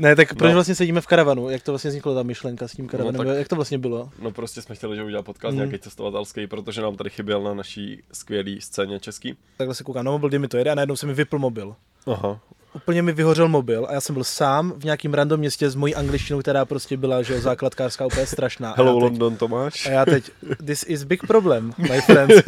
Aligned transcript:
Ne, 0.00 0.16
tak 0.16 0.34
proč 0.34 0.48
No. 0.50 0.54
vlastně 0.54 0.74
sedíme 0.74 1.00
v 1.00 1.06
karavanu? 1.06 1.50
Jak 1.50 1.62
to 1.62 1.72
vlastně 1.72 1.88
vzniklo 1.88 2.14
ta 2.14 2.22
myšlenka 2.22 2.68
s 2.68 2.72
tím 2.72 2.88
karavanem? 2.88 3.26
tak- 3.26 3.36
Jak 3.36 3.48
to 3.48 3.56
vlastně 3.56 3.78
bylo? 3.78 4.10
No 4.22 4.30
prostě 4.30 4.62
jsme 4.62 4.74
chtěli, 4.74 4.96
že 4.96 5.02
udělá 5.04 5.22
podcast 5.22 5.56
Mhm. 5.56 5.56
nějaký 5.68 5.78
cestovatelský, 5.82 6.46
protože 6.46 6.82
nám 6.82 6.96
tady 6.96 7.10
chyběl 7.10 7.42
na 7.42 7.54
naší 7.54 8.02
skvělé 8.12 8.50
scéně 8.60 9.00
český. 9.00 9.36
Takhle 9.58 9.74
se 9.74 9.84
koukám 9.84 10.04
na 10.04 10.10
mobil, 10.10 10.28
kdy 10.28 10.38
mi 10.38 10.48
to 10.48 10.56
jede 10.56 10.70
a 10.70 10.74
najednou 10.74 10.96
se 10.96 11.06
mi 11.06 11.14
vypl 11.14 11.38
mobil. 11.38 11.74
Aha. 12.06 12.40
Úplně 12.74 13.02
mi 13.02 13.12
vyhořel 13.12 13.48
mobil 13.48 13.86
a 13.90 13.92
já 13.92 14.00
jsem 14.00 14.14
byl 14.14 14.24
sám 14.24 14.72
v 14.76 14.84
nějakým 14.84 15.14
random 15.14 15.40
městě 15.40 15.70
s 15.70 15.74
mojí 15.74 15.94
angličtinou, 15.94 16.40
která 16.40 16.64
prostě 16.64 16.96
byla, 16.96 17.22
že 17.22 17.40
základkářská 17.40 18.06
úplně 18.06 18.26
strašná. 18.26 18.74
Hello 18.76 18.92
teď, 18.94 19.02
London 19.02 19.36
Tomáš. 19.36 19.86
a 19.86 19.90
já 19.90 20.04
teď, 20.04 20.30
this 20.64 20.84
is 20.88 21.04
big 21.04 21.26
problem, 21.26 21.72
my 21.78 22.00
friends. 22.06 22.42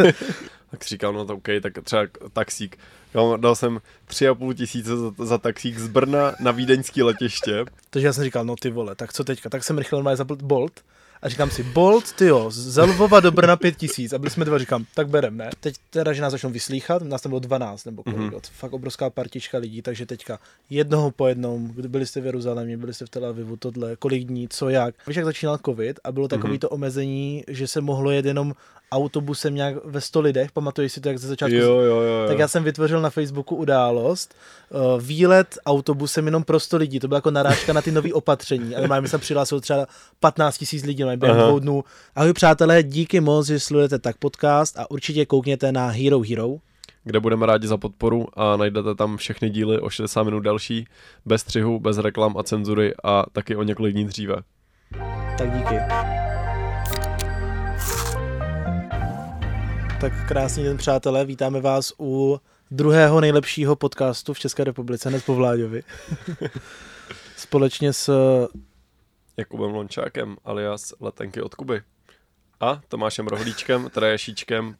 Tak 0.70 0.84
si 0.84 0.88
říkám, 0.88 1.14
no 1.14 1.24
to 1.24 1.34
OK, 1.34 1.48
tak 1.62 1.72
třeba 1.84 2.02
taxík. 2.32 2.78
Jo, 3.14 3.36
dal 3.36 3.54
jsem 3.56 3.80
tři 4.04 4.28
a 4.28 4.34
půl 4.34 4.54
tisíce 4.54 4.96
za, 4.96 5.12
za 5.24 5.38
taxík 5.38 5.78
z 5.78 5.88
Brna 5.88 6.34
na 6.40 6.50
vídeňský 6.50 7.02
letiště. 7.02 7.64
Takže 7.90 8.06
já 8.06 8.12
jsem 8.12 8.24
říkal, 8.24 8.44
no 8.44 8.56
ty 8.56 8.70
vole, 8.70 8.94
tak 8.94 9.12
co 9.12 9.24
teďka? 9.24 9.48
Tak 9.48 9.64
jsem 9.64 9.78
rychle 9.78 9.96
normálně 9.96 10.16
zapl 10.16 10.36
Bolt 10.36 10.72
a 11.22 11.28
říkám 11.28 11.50
si, 11.50 11.62
Bolt, 11.62 12.12
ty 12.12 12.26
jo, 12.26 12.50
z 12.50 12.82
Lvova 12.82 13.20
do 13.20 13.30
Brna 13.32 13.56
pět 13.56 13.76
tisíc. 13.76 14.12
A 14.12 14.18
byli 14.18 14.30
jsme 14.30 14.44
dva, 14.44 14.58
říkám, 14.58 14.84
tak 14.94 15.08
berem, 15.08 15.36
ne? 15.36 15.50
Teď 15.60 15.74
teda, 15.90 16.12
že 16.12 16.22
nás 16.22 16.30
začnou 16.32 16.50
vyslíchat, 16.50 17.02
nás 17.02 17.22
tam 17.22 17.30
bylo 17.30 17.38
12 17.40 17.84
nebo 17.84 18.02
kolik, 18.02 18.18
Mhm. 18.18 18.28
mm-hmm. 18.30 18.40
fakt 18.52 18.72
obrovská 18.72 19.10
partička 19.10 19.58
lidí, 19.58 19.82
takže 19.82 20.06
teďka 20.06 20.38
jednoho 20.70 21.10
po 21.10 21.26
jednom, 21.26 21.68
kdy 21.68 21.88
byli 21.88 22.06
jste 22.06 22.20
v 22.20 22.26
Jeruzalémě, 22.26 22.76
byli 22.76 22.94
jste 22.94 23.06
v 23.06 23.08
Tel 23.08 23.26
Avivu, 23.26 23.56
tohle, 23.56 23.96
kolik 23.96 24.24
dní, 24.24 24.48
co 24.48 24.68
jak. 24.68 24.94
Víš, 25.06 25.16
jak 25.16 25.24
začínal 25.24 25.58
covid 25.64 26.00
a 26.04 26.12
bylo 26.12 26.28
takový 26.28 26.52
Mhm. 26.52 26.58
to 26.60 26.68
omezení, 26.68 27.44
že 27.48 27.66
se 27.66 27.80
mohlo 27.80 28.10
jet 28.10 28.24
jenom 28.26 28.54
autobusem 28.92 29.54
nějak 29.54 29.84
ve 29.84 30.00
100 30.00 30.20
lidech, 30.20 30.52
pamatuješ 30.52 30.92
si 30.92 31.00
to, 31.00 31.08
jak 31.08 31.18
ze 31.18 31.28
začátku 31.28 31.54
Jo, 31.54 31.74
jo, 31.74 31.80
jo. 31.80 32.02
jo. 32.02 32.28
tak 32.28 32.38
já 32.38 32.48
jsem 32.48 32.64
vytvořil 32.64 33.00
na 33.00 33.10
Facebooku 33.10 33.56
událost, 33.56 34.34
uh, 34.70 35.02
výlet 35.02 35.58
autobusem 35.66 36.26
jenom 36.26 36.44
pro 36.44 36.60
100 36.60 36.76
lidí, 36.76 37.00
to 37.00 37.08
byla 37.08 37.18
jako 37.18 37.30
narážka 37.30 37.72
na 37.72 37.82
ty 37.82 37.92
nové 37.92 38.12
opatření. 38.12 38.76
A 38.76 38.80
normálně 38.80 39.02
mi 39.02 39.08
se 39.08 39.18
přihlásilo 39.18 39.60
třeba 39.60 39.86
15 40.20 40.58
tisíc 40.58 40.84
lidí 40.84 41.02
normálně 41.02 41.16
během 41.16 41.36
Aha. 41.38 41.46
dvou 41.48 41.58
dnů. 41.58 41.84
Ahoj 42.16 42.32
přátelé, 42.32 42.82
díky 42.82 43.20
moc, 43.20 43.46
že 43.46 43.60
sledujete 43.60 43.98
tak 43.98 44.16
podcast 44.16 44.78
a 44.78 44.90
určitě 44.90 45.26
koukněte 45.26 45.72
na 45.72 45.86
Hero 45.88 46.20
Hero. 46.28 46.56
kde 47.04 47.20
budeme 47.20 47.46
rádi 47.46 47.66
za 47.66 47.76
podporu 47.76 48.26
a 48.34 48.56
najdete 48.56 48.94
tam 48.94 49.16
všechny 49.16 49.50
díly 49.50 49.80
o 49.80 49.90
60 49.90 50.22
minut 50.22 50.40
další, 50.40 50.86
bez 51.26 51.40
střihu, 51.40 51.80
bez 51.80 51.98
reklam 51.98 52.36
a 52.36 52.42
cenzury 52.42 52.92
a 53.04 53.24
taky 53.32 53.56
o 53.56 53.62
několik 53.62 53.92
dní 53.94 54.04
dříve. 54.04 54.36
Tak 55.38 55.56
díky. 55.58 55.74
Tak 60.00 60.28
krásný 60.28 60.64
den, 60.64 60.76
přátelé, 60.76 61.24
vítáme 61.24 61.60
vás 61.60 61.92
u 62.00 62.40
druhého 62.70 63.20
nejlepšího 63.20 63.76
podcastu 63.76 64.34
v 64.34 64.38
České 64.38 64.64
republice, 64.64 65.08
hned 65.08 65.24
po 65.24 65.34
Vláďovi. 65.34 65.82
Společně 67.36 67.92
s 67.92 68.12
Jakubem 69.36 69.70
Lončákem 69.70 70.36
alias 70.44 70.94
Letenky 71.00 71.42
od 71.42 71.54
Kuby. 71.54 71.82
A 72.60 72.80
Tomášem 72.88 73.26
Rohlíčkem, 73.26 73.90
teda 73.90 74.06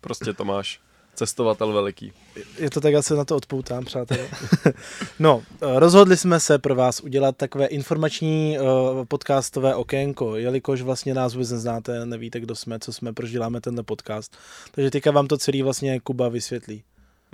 prostě 0.01 0.33
Tomáš, 0.33 0.81
cestovatel 1.19 1.73
veliký. 1.73 2.13
Je 2.59 2.71
to 2.71 2.81
tak, 2.81 2.93
já 2.93 3.03
se 3.03 3.15
na 3.15 3.25
to 3.25 3.37
odpoutám, 3.37 3.85
přátelé. 3.85 4.29
no, 5.19 5.43
eh, 5.63 5.79
rozhodli 5.81 6.17
jsme 6.17 6.41
se 6.41 6.59
pro 6.59 6.75
vás 6.75 7.01
udělat 7.01 7.37
takové 7.37 7.67
informační 7.67 8.59
uh, 8.61 9.05
podcastové 9.05 9.75
okénko, 9.75 10.37
jelikož 10.37 10.83
vlastně 10.83 11.15
nás 11.15 11.35
vůbec 11.35 11.51
neznáte, 11.51 12.07
nevíte, 12.07 12.41
kdo 12.41 12.55
jsme, 12.55 12.79
co 12.79 12.93
jsme, 12.93 13.13
proč 13.13 13.31
děláme 13.31 13.61
tenhle 13.61 13.83
podcast. 13.83 14.37
Takže 14.75 14.91
teďka 14.91 15.11
vám 15.11 15.27
to 15.27 15.39
celý 15.39 15.63
vlastně 15.63 16.01
Kuba 16.01 16.29
vysvětlí. 16.29 16.83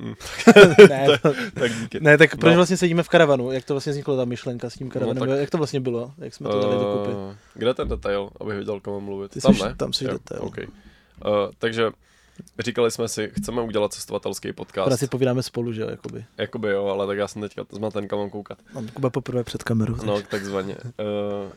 Hm. 0.00 0.14
ne, 0.88 1.06
to, 1.22 1.32
Tak 1.60 1.72
díky. 1.80 2.00
ne, 2.00 2.18
tak 2.18 2.36
proč 2.36 2.50
No. 2.52 2.56
vlastně 2.56 2.77
sedíme 2.77 3.02
v 3.02 3.08
karavanu? 3.08 3.52
Jak 3.52 3.64
to 3.64 3.74
vlastně 3.74 3.90
vzniklo 3.90 4.16
ta 4.16 4.24
myšlenka 4.24 4.70
s 4.70 4.74
tím 4.74 4.90
karavanem? 4.90 5.20
tak- 5.20 5.28
No, 5.28 5.34
Jak 5.36 5.50
to 5.50 5.58
vlastně 5.58 5.80
bylo? 5.80 6.12
Jak 6.18 6.34
jsme 6.34 6.48
to 6.50 6.60
dali 6.60 6.74
dokupy? 6.77 7.10
Eh, 7.32 7.36
kde 7.55 7.74
ten 7.74 7.88
detail, 7.88 8.30
abych 8.40 8.55
věděl, 8.56 8.80
komu 8.80 9.00
mluvit? 9.00 9.30
Ty 9.30 9.40
tam 9.40 9.55
jsi- 9.55 9.62
ne? 9.62 9.74
tam 9.77 9.92
jsi 9.92 10.05
Jo, 10.05 10.12
detail. 10.12 10.42
Okay. 10.42 10.66
Uh, 10.66 11.32
takže 11.58 11.90
říkali 12.58 12.90
jsme 12.90 13.08
si, 13.08 13.30
chceme 13.34 13.62
udělat 13.62 13.92
cestovatelský 13.92 14.52
podcast. 14.52 14.84
Teda 14.84 14.96
si 14.96 15.06
povídáme 15.06 15.42
spolu, 15.42 15.72
že 15.72 15.83
jo, 15.83 15.90
jakoby. 15.90 16.24
Jakoby 16.39 16.68
jo, 16.68 16.86
ale 16.86 17.06
tak 17.06 17.18
já 17.18 17.28
jsem 17.28 17.42
teďka 17.42 17.64
zmaten, 17.72 18.08
kam 18.08 18.18
mám 18.18 18.30
koukat. 18.30 18.58
Mám 18.74 18.89
Kuba 18.89 19.11
poprvé 19.11 19.45
před 19.45 19.62
kamerou. 19.62 19.96
No, 20.05 20.22
takzvaně. 20.22 20.77
Uh, 20.84 20.90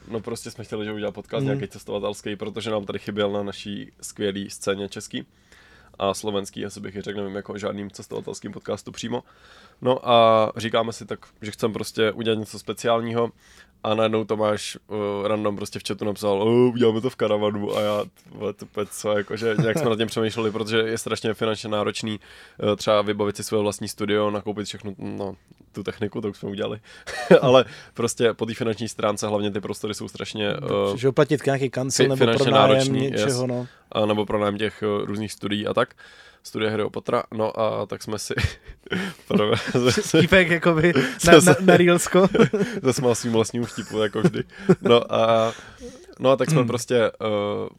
no 0.07 0.19
prostě 0.19 0.51
jsme 0.51 0.63
chtěli, 0.63 0.85
že 0.85 0.93
udělá 0.93 1.11
podcast 1.11 1.41
mm. 1.41 1.45
nějaký 1.45 1.67
cestovatelský, 1.67 2.35
protože 2.35 2.71
nám 2.71 2.85
tady 2.85 2.99
chyběl 2.99 3.31
na 3.31 3.43
naší 3.43 3.91
skvělé 4.01 4.49
scéně 4.49 4.89
český 4.89 5.25
a 5.99 6.13
slovenský, 6.13 6.65
asi 6.65 6.79
bych 6.79 6.95
i 6.95 7.01
řekl, 7.01 7.19
nevím, 7.19 7.35
jako 7.35 7.57
žádným 7.57 7.91
cestovatelským 7.91 8.51
podcastu 8.51 8.91
přímo. 8.91 9.23
No 9.81 10.09
a 10.09 10.51
říkáme 10.55 10.93
si 10.93 11.05
tak, 11.05 11.19
že 11.41 11.51
chceme 11.51 11.73
prostě 11.73 12.11
udělat 12.11 12.39
něco 12.39 12.59
speciálního 12.59 13.31
a 13.83 13.95
najednou 13.95 14.23
Tomáš 14.23 14.77
uh, 14.87 15.27
random 15.27 15.55
prostě 15.55 15.79
v 15.79 15.83
chatu 15.87 16.05
napsal, 16.05 16.41
oh, 16.41 16.73
uděláme 16.73 17.01
to 17.01 17.09
v 17.09 17.15
karavanu 17.15 17.77
a 17.77 17.81
já, 17.81 18.03
to 18.55 18.65
pět, 18.65 18.89
co, 18.91 19.17
jakože 19.17 19.55
nějak 19.61 19.77
jsme 19.77 19.89
nad 19.89 19.97
tím 19.97 20.07
přemýšleli, 20.07 20.51
protože 20.51 20.77
je 20.77 20.97
strašně 20.97 21.33
finančně 21.33 21.69
náročný 21.69 22.19
uh, 22.63 22.75
třeba 22.75 23.01
vybavit 23.01 23.35
si 23.35 23.43
svoje 23.43 23.63
vlastní 23.63 23.87
studio, 23.87 24.31
nakoupit 24.31 24.65
všechno, 24.65 24.93
no, 24.97 25.35
tu 25.71 25.83
techniku, 25.83 26.21
to 26.21 26.29
už 26.29 26.37
jsme 26.37 26.49
udělali, 26.49 26.79
ale 27.41 27.65
prostě 27.93 28.33
po 28.33 28.45
té 28.45 28.53
finanční 28.53 28.89
stránce 28.89 29.27
hlavně 29.27 29.51
ty 29.51 29.61
prostory 29.61 29.93
jsou 29.93 30.07
strašně, 30.07 30.53
uh, 30.89 30.95
že 30.95 31.09
oplatit 31.09 31.45
nějaký 31.45 31.69
kancel 31.69 32.07
nebo 32.07 32.25
pronájem 32.25 32.53
náročný, 32.53 32.99
něčeho, 32.99 33.27
yes. 33.27 33.47
no. 33.47 33.67
A 33.91 34.05
nebo 34.05 34.25
pronájem 34.25 34.57
těch 34.57 34.83
uh, 34.83 35.05
různých 35.05 35.31
studií 35.31 35.67
a 35.67 35.73
tak, 35.73 35.93
studie 36.43 36.71
Harryho 36.71 36.89
Pottera, 36.89 37.23
no 37.33 37.59
a 37.59 37.85
tak 37.85 38.03
jsme 38.03 38.19
si 38.19 38.33
Týpek 40.19 40.49
jakoby 40.49 40.93
na, 41.25 41.33
na, 41.33 41.55
na 41.61 41.77
Reelsko. 41.77 42.27
zasmál 42.83 43.15
svým 43.15 43.33
vlastním 43.33 43.65
vtipu, 43.65 43.99
jako 43.99 44.21
vždy. 44.21 44.43
No 44.81 45.13
a, 45.13 45.53
no 46.19 46.31
a 46.31 46.35
tak 46.35 46.49
jsme 46.49 46.65
prostě 46.65 47.11
uh, 47.11 47.27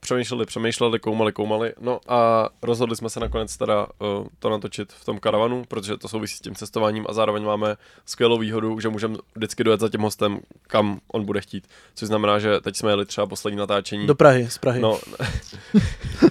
přemýšleli, 0.00 0.46
přemýšleli, 0.46 0.98
koumali, 0.98 1.32
koumali, 1.32 1.72
no 1.80 2.00
a 2.08 2.48
rozhodli 2.62 2.96
jsme 2.96 3.10
se 3.10 3.20
nakonec 3.20 3.56
teda 3.56 3.86
uh, 3.86 4.26
to 4.38 4.50
natočit 4.50 4.92
v 4.92 5.04
tom 5.04 5.18
karavanu, 5.18 5.64
protože 5.68 5.96
to 5.96 6.08
souvisí 6.08 6.36
s 6.36 6.40
tím 6.40 6.54
cestováním 6.54 7.06
a 7.08 7.12
zároveň 7.12 7.44
máme 7.44 7.76
skvělou 8.06 8.38
výhodu, 8.38 8.80
že 8.80 8.88
můžeme 8.88 9.16
vždycky 9.34 9.64
dojet 9.64 9.80
za 9.80 9.88
tím 9.88 10.00
hostem, 10.00 10.40
kam 10.62 11.00
on 11.12 11.24
bude 11.24 11.40
chtít. 11.40 11.66
Což 11.94 12.08
znamená, 12.08 12.38
že 12.38 12.60
teď 12.60 12.76
jsme 12.76 12.90
jeli 12.90 13.06
třeba 13.06 13.26
poslední 13.26 13.58
natáčení. 13.58 14.06
Do 14.06 14.14
Prahy, 14.14 14.50
z 14.50 14.58
Prahy. 14.58 14.80
No, 14.80 14.98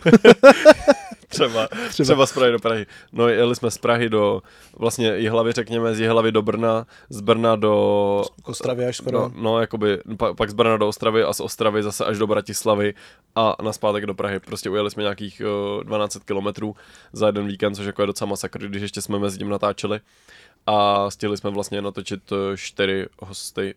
třeba, 1.27 1.67
třeba. 1.89 2.03
třeba 2.05 2.25
z 2.25 2.33
Prahy 2.33 2.51
do 2.51 2.59
Prahy. 2.59 2.85
No, 3.11 3.27
jeli 3.27 3.55
jsme 3.55 3.71
z 3.71 3.77
Prahy 3.77 4.09
do, 4.09 4.41
vlastně 4.77 5.17
Jihlavy, 5.17 5.51
řekněme, 5.51 5.95
z 5.95 5.99
Jihlavy 5.99 6.31
do 6.31 6.41
Brna, 6.41 6.87
z 7.09 7.21
Brna 7.21 7.55
do... 7.55 8.23
K 8.43 8.49
Ostravě 8.49 8.87
až 8.87 8.97
skoro. 8.97 9.19
No, 9.19 9.31
no 9.35 9.59
jakoby, 9.59 10.01
pa, 10.17 10.33
pak 10.33 10.49
z 10.49 10.53
Brna 10.53 10.77
do 10.77 10.87
Ostravy 10.87 11.23
a 11.23 11.33
z 11.33 11.39
Ostravy 11.39 11.83
zase 11.83 12.05
až 12.05 12.17
do 12.17 12.27
Bratislavy 12.27 12.93
a 13.35 13.55
naspátek 13.63 14.05
do 14.05 14.13
Prahy. 14.13 14.39
Prostě 14.39 14.69
ujeli 14.69 14.91
jsme 14.91 15.03
nějakých 15.03 15.41
uh, 15.77 15.83
12 15.83 16.17
kilometrů 16.25 16.75
za 17.13 17.25
jeden 17.25 17.47
víkend, 17.47 17.75
což 17.75 17.85
jako 17.85 18.01
je 18.01 18.07
docela 18.07 18.29
masakr, 18.29 18.67
když 18.67 18.81
ještě 18.81 19.01
jsme 19.01 19.19
mezi 19.19 19.37
tím 19.37 19.49
natáčeli. 19.49 19.99
A 20.65 21.09
stihli 21.09 21.37
jsme 21.37 21.49
vlastně 21.49 21.81
natočit 21.81 22.31
uh, 22.31 22.37
čtyři 22.55 23.05
hosty, 23.19 23.75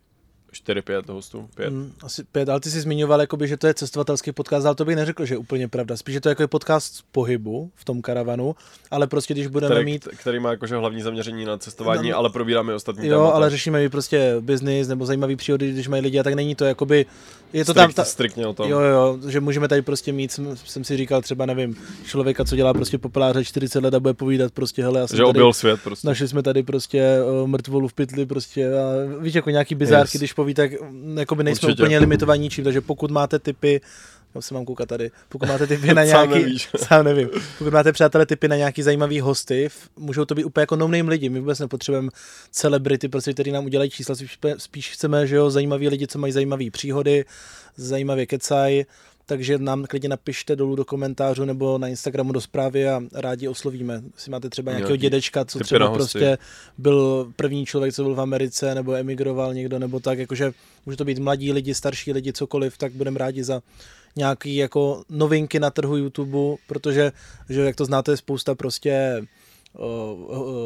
4-5 0.52 1.02
hostů, 1.12 1.48
5. 1.54 1.70
Mm, 1.70 1.92
asi 2.02 2.24
pět, 2.24 2.48
ale 2.48 2.60
ty 2.60 2.70
jsi 2.70 2.80
zmiňoval, 2.80 3.20
jakoby, 3.20 3.48
že 3.48 3.56
to 3.56 3.66
je 3.66 3.74
cestovatelský 3.74 4.32
podcast, 4.32 4.66
ale 4.66 4.74
to 4.74 4.84
bych 4.84 4.96
neřekl, 4.96 5.26
že 5.26 5.34
je 5.34 5.38
úplně 5.38 5.68
pravda. 5.68 5.96
Spíš, 5.96 6.12
že 6.12 6.20
to 6.20 6.28
je 6.28 6.30
jako 6.30 6.48
podcast 6.48 6.94
z 6.94 7.02
pohybu 7.12 7.70
v 7.74 7.84
tom 7.84 8.02
karavanu, 8.02 8.56
ale 8.90 9.06
prostě 9.06 9.34
když 9.34 9.46
budeme 9.46 9.74
který, 9.74 9.84
mít 9.84 10.08
který 10.16 10.38
má 10.38 10.50
jakože 10.50 10.76
hlavní 10.76 11.02
zaměření 11.02 11.44
na 11.44 11.58
cestování, 11.58 12.10
No, 12.10 12.16
ale 12.16 12.30
probíráme 12.30 12.74
ostatní 12.74 13.06
Jo, 13.08 13.18
témata. 13.18 13.34
ale 13.36 13.50
řešíme 13.50 13.84
i 13.84 13.88
prostě 13.88 14.36
biznis 14.40 14.88
nebo 14.88 15.06
zajímavý 15.06 15.36
příhody, 15.36 15.72
když 15.72 15.88
mají 15.88 16.02
lidi 16.02 16.18
a 16.18 16.22
tak 16.22 16.34
není 16.34 16.54
to 16.54 16.64
jakoby, 16.64 17.06
je 17.52 17.64
to 17.64 17.74
tam, 17.74 17.82
Strikt, 17.84 17.96
ta, 17.96 18.04
striktně 18.04 18.46
o 18.46 18.52
tom. 18.52 18.70
jo, 18.70 18.80
jo, 18.80 19.18
že 19.28 19.40
můžeme 19.40 19.68
tady 19.68 19.82
prostě 19.82 20.12
mít, 20.12 20.32
jsem, 20.32 20.56
jsem 20.56 20.84
si 20.84 20.96
říkal 20.96 21.22
třeba, 21.22 21.46
nevím, 21.46 21.76
člověka, 22.06 22.44
co 22.44 22.56
dělá 22.56 22.74
prostě 22.74 22.98
populáře 22.98 23.44
40 23.44 23.82
let 23.84 23.94
a 23.94 24.00
bude 24.00 24.14
povídat 24.14 24.52
prostě, 24.52 24.82
hele, 24.82 25.00
já 25.00 25.06
jsem 25.06 25.16
že 25.16 25.22
tady, 25.24 25.40
svět 25.52 25.80
prostě. 25.84 26.06
Našli 26.08 26.28
jsme 26.28 26.42
tady 26.42 26.62
prostě 26.62 27.18
uh, 27.42 27.48
mrtvolu 27.48 27.88
v 27.88 27.92
pytli 27.92 28.26
prostě 28.26 28.74
a 28.74 28.82
víš, 29.20 29.34
jako 29.34 29.50
nějaký 29.50 29.74
bizárky, 29.74 30.10
yes. 30.16 30.20
když 30.20 30.32
poví, 30.40 30.54
tak 30.54 30.80
mm, 30.80 31.18
jakoby 31.18 31.44
nejsme 31.44 31.66
Určitě. 31.66 31.82
úplně 31.82 31.98
limitovaní 31.98 32.42
ničím, 32.42 32.64
takže 32.64 32.80
pokud 32.80 33.10
máte 33.10 33.38
typy, 33.38 33.80
já 34.34 34.40
se 34.40 34.54
mám 34.54 34.64
koukat 34.64 34.88
tady, 34.88 35.10
pokud 35.28 35.48
máte 35.48 35.66
typy 35.66 35.86
na 35.94 36.06
Sám 36.06 36.28
nějaký, 36.28 36.44
nevíš. 36.44 36.68
sám 36.76 37.04
nevím, 37.04 37.28
pokud 37.58 37.72
máte 37.72 37.92
přátelé 37.92 38.26
typy 38.26 38.48
na 38.48 38.56
nějaký 38.56 38.82
zajímavý 38.82 39.20
hosty, 39.20 39.68
můžou 39.96 40.24
to 40.24 40.34
být 40.34 40.44
úplně 40.44 40.62
jako 40.62 40.76
no-name 40.76 41.10
lidi, 41.10 41.28
my 41.28 41.40
vůbec 41.40 41.58
nepotřebujeme 41.58 42.08
celebrity, 42.50 43.08
prostě, 43.08 43.32
který 43.32 43.52
nám 43.52 43.64
udělají 43.64 43.90
čísla, 43.90 44.14
spíš, 44.14 44.38
spíš 44.56 44.90
chceme, 44.90 45.26
že 45.26 45.36
jo, 45.36 45.50
zajímaví 45.50 45.88
lidi, 45.88 46.06
co 46.06 46.18
mají 46.18 46.32
zajímavé 46.32 46.64
příhody, 46.70 47.24
zajímavě 47.76 48.26
kecají, 48.26 48.86
takže 49.30 49.58
nám 49.58 49.84
klidně 49.84 50.08
napište 50.08 50.56
dolů 50.56 50.76
do 50.76 50.84
komentářů 50.84 51.44
nebo 51.44 51.78
na 51.78 51.88
Instagramu 51.88 52.32
do 52.32 52.40
zprávy 52.40 52.88
a 52.88 53.02
rádi 53.14 53.48
oslovíme. 53.48 54.02
Jestli 54.14 54.30
máte 54.30 54.50
třeba 54.50 54.72
nějakého 54.72 54.96
dědečka, 54.96 55.44
co 55.44 55.58
třeba 55.58 55.92
prostě 55.92 56.38
byl 56.78 57.30
první 57.36 57.66
člověk, 57.66 57.94
co 57.94 58.02
byl 58.02 58.14
v 58.14 58.20
Americe, 58.20 58.74
nebo 58.74 58.94
emigroval 58.94 59.54
někdo, 59.54 59.78
nebo 59.78 60.00
tak, 60.00 60.18
jakože 60.18 60.52
může 60.86 60.96
to 60.96 61.04
být 61.04 61.18
mladí 61.18 61.52
lidi, 61.52 61.74
starší 61.74 62.12
lidi, 62.12 62.32
cokoliv, 62.32 62.78
tak 62.78 62.92
budeme 62.92 63.18
rádi 63.18 63.44
za 63.44 63.62
nějaký 64.16 64.56
jako 64.56 65.02
novinky 65.08 65.60
na 65.60 65.70
trhu 65.70 65.96
YouTube, 65.96 66.56
protože, 66.66 67.12
že 67.48 67.60
jak 67.60 67.76
to 67.76 67.84
znáte, 67.84 68.12
je 68.12 68.16
spousta 68.16 68.54
prostě 68.54 69.22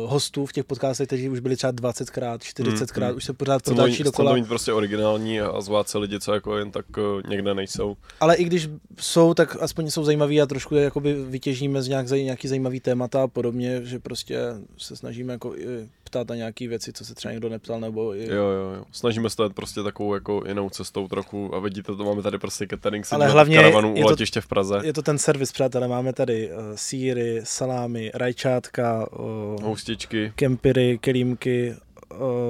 hostů 0.07 0.47
v 0.47 0.53
těch 0.53 0.65
podcastech, 0.65 1.07
kteří 1.07 1.29
už 1.29 1.41
byli 1.41 1.57
třeba 1.57 1.73
20krát, 1.73 2.39
40krát, 2.39 3.07
Hmm, 3.09 3.17
už 3.17 3.25
se 3.25 3.33
pořád 3.33 3.59
Chcem 3.63 3.77
to, 3.77 3.87
mít, 3.87 3.95
chcem 3.95 4.05
dokola. 4.05 4.31
to 4.31 4.37
mít 4.37 4.49
prostě 4.49 4.73
originální 4.73 5.41
a 5.41 5.61
zvát 5.61 5.89
se 5.89 5.99
lidi, 5.99 6.21
co 6.21 6.35
jako 6.35 6.57
jen 6.59 6.71
tak 6.71 6.87
uh, 6.97 7.31
někde 7.31 7.55
nejsou. 7.55 7.97
Ale 8.21 8.35
i 8.37 8.45
když 8.45 8.69
jsou, 9.01 9.35
tak 9.35 9.57
aspoň 9.61 9.91
jsou 9.91 10.05
zajímaví 10.05 10.41
a 10.43 10.47
trošku 10.47 10.75
je 10.75 10.85
jakoby 10.85 11.15
vytěžíme 11.15 11.83
z 11.83 11.89
nějak, 11.89 12.11
nějaký 12.11 12.49
zajímavý 12.49 12.81
témata 12.81 13.23
a 13.23 13.29
podobně, 13.29 13.81
že 13.85 13.99
prostě 13.99 14.39
se 14.79 14.97
snažíme 14.97 15.33
jako 15.33 15.57
i 15.57 15.89
ptát 16.15 16.29
na 16.29 16.35
nějaké 16.35 16.69
věci, 16.69 16.93
co 16.93 17.05
se 17.05 17.15
třeba 17.15 17.33
někdo 17.33 17.49
neptal, 17.49 17.81
nebo 17.81 18.15
i... 18.17 18.25
Jo, 18.29 18.35
jo, 18.35 18.71
jo. 18.77 18.85
Snažíme 18.93 19.31
se 19.31 19.37
prostě 19.55 19.83
takovou 19.83 20.15
jako 20.15 20.43
jinou 20.49 20.71
cestou 20.71 21.09
trochu 21.09 21.55
a 21.55 21.59
vidíte, 21.59 21.97
to 21.97 22.05
máme 22.05 22.23
tady 22.23 22.39
prostě 22.39 22.67
catering 22.71 23.07
Ale 23.11 23.29
hlavně 23.29 23.57
karavanu 23.57 23.93
u 23.95 24.03
to- 24.03 24.07
letiště 24.07 24.41
v 24.41 24.47
Praze. 24.47 24.81
Je 24.85 24.93
to 24.93 25.03
ten 25.03 25.19
servis, 25.19 25.53
přátelé, 25.53 25.89
máme 25.89 26.13
tady 26.13 26.51
uh, 26.53 26.59
síry, 26.75 27.41
salámy, 27.45 28.11
rajčátka, 28.15 29.07
uh, 29.19 29.63
Houstičky. 29.63 30.33
kempiry, 30.37 30.99
kelímky, 30.99 31.75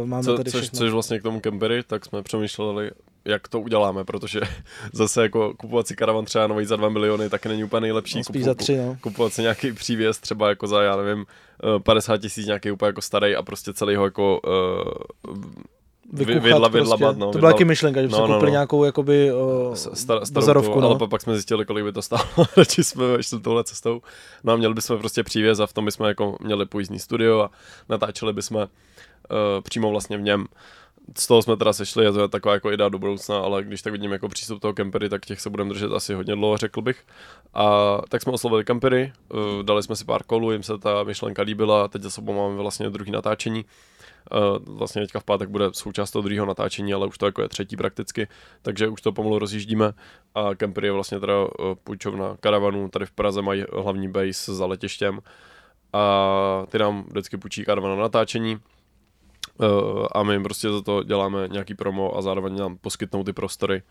uh, 0.03 0.07
máme 0.09 0.25
Co, 0.25 0.37
tady 0.37 0.51
což, 0.51 0.61
všechno. 0.61 0.79
což 0.79 0.93
vlastně 0.93 1.19
k 1.19 1.23
tomu 1.23 1.41
campery, 1.41 1.83
tak 1.87 2.05
jsme 2.05 2.23
přemýšleli, 2.23 2.91
jak 3.25 3.49
to 3.49 3.61
uděláme, 3.61 4.05
protože 4.05 4.41
zase 4.93 5.23
jako 5.23 5.55
kupovat 5.55 5.87
si 5.87 5.97
karavan 5.97 6.25
třeba 6.25 6.47
nový 6.47 6.65
za 6.65 6.77
2 6.77 6.89
miliony 6.89 7.31
taky 7.31 7.49
není 7.49 7.65
úplně 7.65 7.81
nejlepší. 7.81 8.19
no, 8.19 8.25
spíš 8.25 8.45
za 8.45 8.55
tři, 8.55 8.77
no. 8.77 8.97
kupovat 9.01 9.33
si 9.33 9.43
nějaký 9.43 9.73
přívěs 9.73 10.19
třeba 10.19 10.49
jako 10.49 10.67
za, 10.67 10.83
já 10.83 10.97
nevím, 10.97 11.27
eh, 11.77 11.81
50 11.81 12.19
tisíc 12.19 12.47
nějaký 12.47 12.71
úplně 12.71 12.87
jako 12.87 13.01
starý 13.01 13.37
a 13.37 13.43
prostě 13.43 13.73
celý 13.73 13.97
ho 13.97 14.05
jako 14.05 14.41
uh, 14.47 15.33
Vykuchat 16.13 16.43
vidla, 16.43 16.69
prostě. 16.69 16.79
vidlabat, 16.79 17.19
no, 17.19 17.33
to 17.33 17.39
byla 17.39 17.53
taky 17.53 17.65
myšlenka, 17.65 18.03
že 18.03 18.09
no, 18.09 18.17
jsme 18.17 18.29
no, 18.29 18.35
koupili 18.35 18.51
no. 18.51 18.53
nějakou 18.53 18.85
jakoby 18.85 19.33
uh, 19.33 19.75
star, 19.75 20.27
tu, 20.27 20.81
no. 20.81 20.87
ale 20.87 20.99
pa- 20.99 21.07
pak 21.07 21.23
jsme 21.23 21.35
zjistili, 21.35 21.65
kolik 21.65 21.85
by 21.85 21.93
to 21.93 22.03
stálo, 22.03 22.25
radši 22.57 22.85
jsme 22.85 23.05
šli 23.21 23.41
touhle 23.41 23.65
cestou. 23.65 24.03
No 24.45 24.53
a 24.53 24.57
měli 24.57 24.75
bychom 24.75 24.99
prostě 24.99 25.23
přívěz 25.23 25.61
a 25.61 25.67
v 25.67 25.73
tom 25.73 25.85
bychom 25.85 26.07
jako 26.07 26.37
měli 26.41 26.67
pojízdní 26.67 26.99
studio 26.99 27.41
a 27.41 27.51
natáčeli 27.89 28.33
bychom 28.33 28.57
uh, 28.57 28.67
přímo 29.63 29.91
vlastně 29.91 30.19
v 30.19 30.23
něm. 30.23 30.47
Z 31.19 31.27
toho 31.27 31.43
jsme 31.43 31.57
teda 31.57 31.73
sešli, 31.73 32.05
je 32.05 32.13
to 32.13 32.29
taková 32.29 32.55
jako 32.55 32.73
idea 32.73 32.89
do 32.89 32.99
budoucna, 32.99 33.39
ale 33.39 33.65
když 33.65 33.83
tak 33.83 33.93
vidím 33.93 34.13
jako 34.13 34.29
přístup 34.29 34.61
toho 34.61 34.75
campery, 34.75 35.09
tak 35.09 35.27
těch 35.27 35.41
se 35.41 35.51
budeme 35.51 35.71
držet 35.71 35.93
asi 35.93 36.15
hodně 36.15 36.35
dlouho, 36.35 36.57
řekl 36.57 36.83
bych. 36.83 37.03
A 37.55 37.99
tak 38.09 38.23
jsme 38.23 38.33
oslovili 38.33 38.65
campery, 38.65 39.13
uh, 39.29 39.63
dali 39.63 39.83
jsme 39.83 39.97
si 39.97 40.05
pár 40.05 40.23
kolů, 40.23 40.53
jim 40.53 40.63
se 40.63 40.79
ta 40.79 41.03
myšlenka 41.03 41.43
líbila, 41.43 41.89
teď 41.89 42.03
za 42.03 42.11
sebou 42.11 42.33
máme 42.33 42.57
vlastně 42.57 42.91
druhý 42.91 43.11
natáčení. 43.11 43.65
Uh, 44.33 44.77
vlastně 44.77 45.03
teďka 45.03 45.21
v 45.21 45.25
pátek 45.25 45.49
bude 45.49 45.65
součást 45.73 46.11
toho 46.11 46.23
druhého 46.23 46.47
natáčení, 46.47 46.95
ale 46.95 47.07
už 47.07 47.19
to 47.19 47.27
jako 47.27 47.43
je 47.43 47.49
třetí 47.49 47.77
prakticky, 47.77 48.29
takže 48.63 48.89
už 48.89 49.03
to 49.03 49.13
pomalu 49.13 49.39
rozjíždíme 49.39 49.93
a 50.35 50.55
Camper 50.55 50.85
je 50.85 50.93
vlastně 50.93 51.21
teda 51.21 51.41
uh, 51.41 51.49
půjčovna 51.85 52.37
karavanů, 52.41 52.89
tady 52.89 53.07
v 53.07 53.13
Praze 53.13 53.43
mají 53.43 53.65
hlavní 53.73 54.09
base 54.09 54.55
za 54.55 54.67
letištěm 54.67 55.21
a 55.93 56.67
ty 56.69 56.79
nám 56.79 57.05
vždycky 57.09 57.37
půjčí 57.37 57.65
karavan 57.65 57.97
na 57.97 58.03
natáčení 58.03 58.61
a 60.13 60.23
my 60.23 60.43
prostě 60.43 60.71
za 60.71 60.83
to 60.83 61.03
děláme 61.03 61.49
nějaký 61.49 61.75
promo 61.75 62.17
a 62.17 62.23
zároveň 62.23 62.59
nám 62.59 62.77
poskytnou 62.77 63.25
ty 63.25 63.33
prostory 63.33 63.83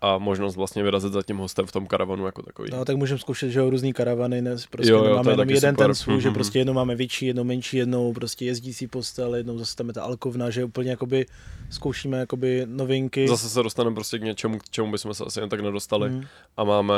a 0.00 0.18
možnost 0.18 0.56
vlastně 0.56 0.82
vyrazit 0.82 1.12
za 1.12 1.22
tím 1.22 1.36
hostem 1.36 1.66
v 1.66 1.72
tom 1.72 1.86
karavanu 1.86 2.26
jako 2.26 2.42
takový. 2.42 2.70
No, 2.72 2.84
tak 2.84 2.96
můžeme 2.96 3.18
zkoušet, 3.18 3.50
že 3.50 3.58
jo, 3.58 3.70
různý 3.70 3.92
karavany, 3.92 4.42
ne, 4.42 4.56
prostě 4.70 4.92
Jo, 4.92 4.98
jo, 4.98 5.04
je 5.04 5.30
jenom 5.30 5.50
jeden 5.50 5.74
super. 5.74 5.86
ten 5.86 5.94
svůj, 5.94 6.20
že 6.20 6.28
Mhm. 6.28 6.34
prostě 6.34 6.58
jednou 6.58 6.72
máme 6.72 6.94
větší, 6.94 7.26
jednou 7.26 7.44
menší, 7.44 7.76
jednou 7.76 8.12
prostě 8.12 8.44
jezdící 8.44 8.86
postel, 8.86 9.34
jednou 9.34 9.58
zase 9.58 9.76
tam 9.76 9.86
je 9.88 9.92
ta 9.92 10.02
alkovna, 10.02 10.50
že 10.50 10.64
úplně 10.64 10.90
jakoby 10.90 11.26
zkoušíme 11.70 12.18
jakoby 12.18 12.62
novinky. 12.66 13.28
Zase 13.28 13.48
se 13.48 13.62
dostaneme 13.62 13.94
prostě 13.94 14.18
k 14.18 14.22
něčemu, 14.22 14.58
k 14.58 14.70
čemu 14.70 14.90
bychom 14.92 15.14
se 15.14 15.24
asi 15.24 15.40
jen 15.40 15.48
tak 15.48 15.60
nedostali. 15.60 16.10
Mhm. 16.10 16.24
a 16.56 16.64
máme 16.64 16.94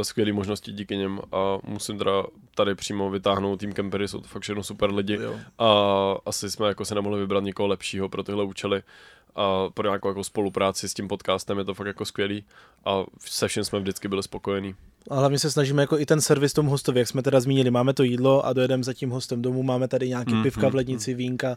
eh, 0.00 0.04
skvělé 0.04 0.32
možnosti 0.32 0.72
díky 0.72 0.96
něm 0.96 1.20
a 1.32 1.58
musím 1.68 1.98
teda 1.98 2.22
tady 2.54 2.74
přímo 2.74 3.10
vytáhnout 3.10 3.60
tým 3.60 3.72
Campery, 3.72 4.08
jsou 4.08 4.20
to 4.20 4.28
fakt 4.28 4.42
všechno 4.42 4.62
super 4.62 4.90
lidi 4.94 5.14
Jo. 5.22 5.34
a 5.58 5.68
asi 6.26 6.50
jsme 6.50 6.68
jako 6.68 6.84
se 6.84 6.94
nemohli 6.94 7.20
vybrat 7.20 7.44
někoho 7.44 7.66
lepšího 7.66 8.08
pro 8.08 8.22
tyhle 8.22 8.44
účely 8.44 8.82
a 9.36 9.70
pro 9.74 9.88
nějakou 9.88 10.08
jako 10.08 10.24
spolupráci 10.24 10.88
s 10.88 10.94
tím 10.94 11.08
podcastem 11.08 11.58
je 11.58 11.64
to 11.64 11.74
fakt 11.74 11.86
jako 11.86 12.04
skvělý 12.04 12.44
a 12.84 13.04
se 13.20 13.48
všem 13.48 13.64
jsme 13.64 13.80
vždycky 13.80 14.08
byli 14.08 14.22
spokojení. 14.22 14.74
A 15.10 15.18
hlavně 15.18 15.38
se 15.38 15.50
snažíme 15.50 15.82
jako 15.82 15.98
i 15.98 16.06
ten 16.06 16.20
servis 16.20 16.52
tomu 16.52 16.70
hostovi, 16.70 16.98
jak 16.98 17.08
jsme 17.08 17.22
teda 17.22 17.40
zmínili, 17.40 17.70
máme 17.70 17.94
to 17.94 18.02
jídlo 18.02 18.46
a 18.46 18.52
dojedeme 18.52 18.84
za 18.84 18.92
tím 18.92 19.10
hostem 19.10 19.42
domů, 19.42 19.62
máme 19.62 19.88
tady 19.88 20.08
nějaký 20.08 20.34
Mm, 20.34 20.42
pivka 20.42 20.66
mm, 20.66 20.72
v 20.72 20.74
lednici, 20.74 21.14
vínka, 21.14 21.56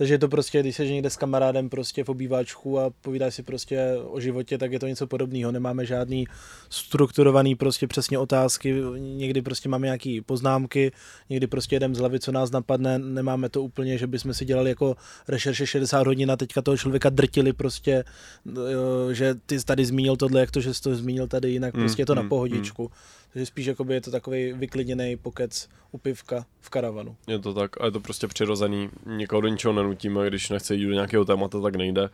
takže 0.00 0.14
je 0.14 0.18
to 0.18 0.28
prostě, 0.28 0.60
když 0.60 0.76
jsi 0.76 0.92
někde 0.92 1.10
s 1.10 1.16
kamarádem 1.16 1.68
prostě 1.68 2.04
v 2.04 2.08
obýváčku 2.08 2.78
a 2.78 2.90
povídáš 3.00 3.34
si 3.34 3.42
prostě 3.42 3.96
o 4.04 4.20
životě, 4.20 4.58
tak 4.58 4.72
je 4.72 4.78
to 4.78 4.86
něco 4.86 5.06
podobného. 5.06 5.52
Nemáme 5.52 5.86
žádný 5.86 6.26
strukturovaný 6.70 7.54
prostě 7.54 7.86
přesně 7.86 8.18
otázky, 8.18 8.82
někdy 8.98 9.42
prostě 9.42 9.68
máme 9.68 9.86
nějaký 9.86 10.20
poznámky, 10.20 10.92
někdy 11.30 11.46
prostě 11.46 11.76
jedem 11.76 11.94
z 11.94 11.98
hlavy, 11.98 12.20
co 12.20 12.32
nás 12.32 12.50
napadne, 12.50 12.98
nemáme 12.98 13.48
to 13.48 13.62
úplně, 13.62 13.98
že 13.98 14.06
bychom 14.06 14.34
si 14.34 14.44
dělali 14.44 14.70
jako 14.70 14.96
rešerše 15.28 15.66
60 15.66 16.06
hodin 16.06 16.30
a 16.30 16.36
teďka 16.36 16.62
toho 16.62 16.76
člověka 16.76 17.10
drtili 17.10 17.52
prostě, 17.52 18.04
eh, 18.48 19.14
že 19.14 19.34
ty 19.46 19.60
jsi 19.60 19.66
tady 19.66 19.84
zmínil 19.84 20.16
tohle, 20.16 20.40
jak 20.40 20.50
to, 20.50 20.60
že 20.60 20.74
jsi 20.74 20.82
to 20.82 20.94
zmínil 20.94 21.26
tady 21.26 21.50
jinak, 21.50 21.74
Mm, 21.74 21.80
prostě 21.80 22.02
je 22.02 22.06
to 22.06 22.14
na 22.14 22.22
mm, 22.22 22.28
pohodičku. 22.28 22.90
Takže 23.32 23.46
spíš 23.46 23.66
jakoby 23.66 23.94
je 23.94 24.00
to 24.00 24.10
takový 24.10 24.52
vyklidněný 24.52 25.16
pokec 25.16 25.68
u 25.92 25.98
pivka 25.98 26.44
v 26.60 26.70
karavanu. 26.70 27.16
Je 27.26 27.38
to 27.38 27.54
tak 27.54 27.80
a 27.80 27.84
je 27.84 27.90
to 27.90 28.00
prostě 28.00 28.26
přirozený, 28.26 28.90
nikoho 29.06 29.40
do 29.40 29.48
ničeho 29.48 29.74
nenutíme, 29.74 30.26
když 30.28 30.50
nechce 30.50 30.74
jít 30.74 30.86
do 30.86 30.92
nějakého 30.92 31.24
tématu, 31.24 31.62
tak 31.62 31.76
nejde. 31.76 32.08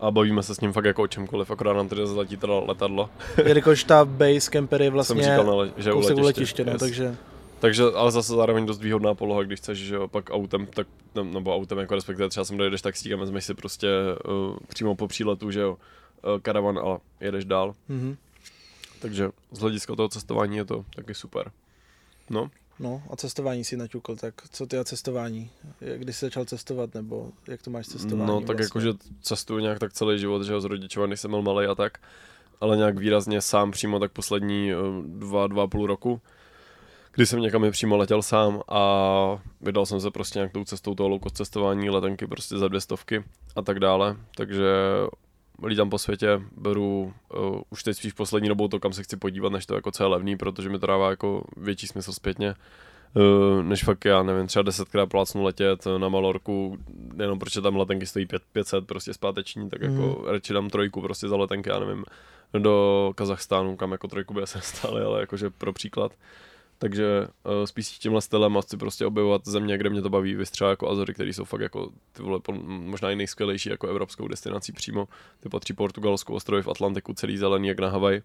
A 0.00 0.10
bavíme 0.10 0.42
se 0.42 0.54
s 0.54 0.60
ním 0.60 0.72
fakt 0.72 0.84
jako 0.84 1.02
o 1.02 1.06
čemkoliv, 1.06 1.50
akorát 1.50 1.72
nám 1.72 1.88
tady 1.88 2.06
zaletí 2.06 2.36
teda 2.36 2.54
letadlo. 2.54 3.10
Jelikož 3.46 3.84
ta 3.84 4.04
base 4.04 4.50
camper 4.50 4.82
je 4.82 4.86
Jsem 4.88 4.94
vlastně 4.94 5.22
říkal, 5.22 5.44
na 5.46 5.54
le- 5.54 5.72
že 5.76 5.92
u 5.92 5.96
letiště. 5.98 6.20
u 6.20 6.24
letiště, 6.24 6.64
no, 6.64 6.72
yes. 6.72 6.80
takže 6.80 7.16
Takže, 7.60 7.82
ale 7.94 8.10
zase 8.12 8.32
zároveň 8.34 8.66
dost 8.66 8.80
výhodná 8.82 9.14
poloha, 9.14 9.42
když 9.42 9.60
chceš, 9.60 9.78
že 9.78 9.94
jo, 9.94 10.08
pak 10.08 10.30
autem, 10.30 10.66
tak, 10.66 10.86
ne- 11.14 11.24
nebo 11.24 11.54
autem, 11.56 11.78
jako 11.78 11.94
respektive 11.94 12.28
třeba 12.28 12.44
sem 12.44 12.56
dojedeš 12.56 12.82
taxíkem, 12.82 13.18
vezmeš 13.20 13.44
si 13.44 13.54
prostě 13.54 13.88
uh, 14.50 14.56
přímo 14.68 14.94
po 14.94 15.08
příletu, 15.08 15.50
že 15.50 15.60
jo, 15.60 15.70
uh, 15.72 16.40
karavan 16.40 16.78
a 16.78 16.98
jedeš 17.20 17.44
dál. 17.44 17.74
mhm. 17.88 18.16
Takže 19.00 19.30
z 19.52 19.58
hlediska 19.58 19.96
toho 19.96 20.08
cestování 20.08 20.56
je 20.56 20.64
to 20.64 20.84
taky 20.96 21.14
super. 21.14 21.52
No, 22.30 22.50
No 22.80 23.02
a 23.10 23.16
cestování 23.16 23.64
si 23.64 23.76
naťukl, 23.76 24.16
tak 24.16 24.34
co 24.50 24.66
ty 24.66 24.78
a 24.78 24.84
cestování? 24.84 25.50
Kdy 25.96 26.12
jsi 26.12 26.26
začal 26.26 26.44
cestovat, 26.44 26.94
nebo 26.94 27.30
jak 27.48 27.62
to 27.62 27.70
máš 27.70 27.86
cestování 27.86 28.26
no 28.26 28.40
tak 28.40 28.46
vlastně? 28.46 28.64
jakože 28.64 28.92
cestuju 29.22 29.60
nějak 29.60 29.78
tak 29.78 29.92
celý 29.92 30.18
život, 30.18 30.42
že 30.42 30.52
jo, 30.52 30.60
s 30.60 30.64
rodičema, 30.64 31.06
když 31.06 31.20
jsem 31.20 31.30
byl 31.30 31.42
malý 31.42 31.66
a 31.66 31.74
tak, 31.74 31.98
ale 32.60 32.76
nějak 32.76 32.98
výrazně 32.98 33.40
sám 33.40 33.70
přímo 33.70 33.98
tak 33.98 34.12
poslední 34.12 34.74
uh, 34.74 35.04
dva, 35.04 35.46
dva 35.46 35.66
půl 35.66 35.86
roku, 35.86 36.20
kdy 37.12 37.26
jsem 37.26 37.40
někam 37.40 37.64
i 37.64 37.70
přímo 37.70 37.96
letěl 37.96 38.22
sám 38.22 38.62
a 38.68 39.42
vydal 39.60 39.86
jsem 39.86 40.00
se 40.00 40.10
prostě 40.10 40.38
nějak 40.38 40.52
tou 40.52 40.64
cestou 40.64 40.94
toho 40.94 41.08
low 41.08 41.20
cestování, 41.32 41.90
letenky 41.90 42.26
prostě 42.26 42.58
za 42.58 42.68
dvě 42.68 42.80
stovky 42.80 43.24
a 43.56 43.62
tak 43.62 43.80
dále, 43.80 44.16
takže 44.36 44.66
lítám 45.64 45.90
po 45.90 45.98
světě, 45.98 46.42
beru 46.56 47.14
uh, 47.38 47.60
už 47.70 47.82
teď 47.82 47.96
spíš 47.96 48.12
poslední 48.12 48.48
dobou 48.48 48.68
to, 48.68 48.80
kam 48.80 48.92
se 48.92 49.02
chci 49.02 49.16
podívat, 49.16 49.52
než 49.52 49.66
to 49.66 49.74
jako 49.74 49.90
co 49.90 50.02
je 50.02 50.06
levný, 50.06 50.36
protože 50.36 50.68
mi 50.68 50.78
to 50.78 50.86
dává 50.86 51.10
jako 51.10 51.44
větší 51.56 51.86
smysl 51.86 52.12
zpětně, 52.12 52.54
uh, 53.16 53.62
než 53.62 53.84
fakt 53.84 54.04
já 54.04 54.22
nevím, 54.22 54.46
třeba 54.46 54.62
desetkrát 54.62 55.08
plácnu 55.08 55.42
letět 55.42 55.84
na 55.98 56.08
Malorku, 56.08 56.78
jenom 57.22 57.38
protože 57.38 57.60
tam 57.60 57.76
letenky 57.76 58.06
stojí 58.06 58.26
pět- 58.26 58.42
500 58.52 58.86
prostě 58.86 59.14
zpáteční, 59.14 59.70
tak 59.70 59.80
jako 59.80 60.16
Mhm. 60.20 60.26
radši 60.32 60.52
dám 60.52 60.70
trojku 60.70 61.00
prostě 61.00 61.28
za 61.28 61.36
letenky, 61.36 61.68
já 61.70 61.78
nevím, 61.78 62.04
do 62.58 63.12
Kazachstánu, 63.14 63.76
kam 63.76 63.92
jako 63.92 64.08
trojku 64.08 64.34
by 64.34 64.46
se 64.46 64.58
nestály, 64.58 65.02
ale 65.02 65.20
jakože 65.20 65.50
pro 65.50 65.72
příklad. 65.72 66.12
Takže 66.80 67.28
uh, 67.44 67.64
spíš 67.64 67.88
tímhle 67.88 68.20
stylem 68.20 68.56
a 68.56 68.60
chci 68.60 68.76
prostě 68.76 69.06
objevovat 69.06 69.42
země, 69.44 69.78
kde 69.78 69.90
mě 69.90 70.02
to 70.02 70.10
baví, 70.10 70.34
víš 70.34 70.50
třeba 70.50 70.70
jako 70.70 70.90
Azory, 70.90 71.14
které 71.14 71.30
jsou 71.30 71.44
fakt 71.44 71.60
jako 71.60 71.90
ty 72.12 72.22
vole, 72.22 72.40
možná 72.66 73.10
i 73.10 73.16
nejskvělejší 73.16 73.68
jako 73.68 73.88
evropskou 73.88 74.28
destinací 74.28 74.72
přímo. 74.72 75.08
Ty 75.40 75.48
patří 75.48 75.72
Portugalsku, 75.72 76.34
ostrovy 76.34 76.62
v 76.62 76.68
Atlantiku, 76.68 77.14
celý 77.14 77.36
zelený 77.36 77.68
jak 77.68 77.78
na 77.78 77.88
Havaj. 77.88 78.22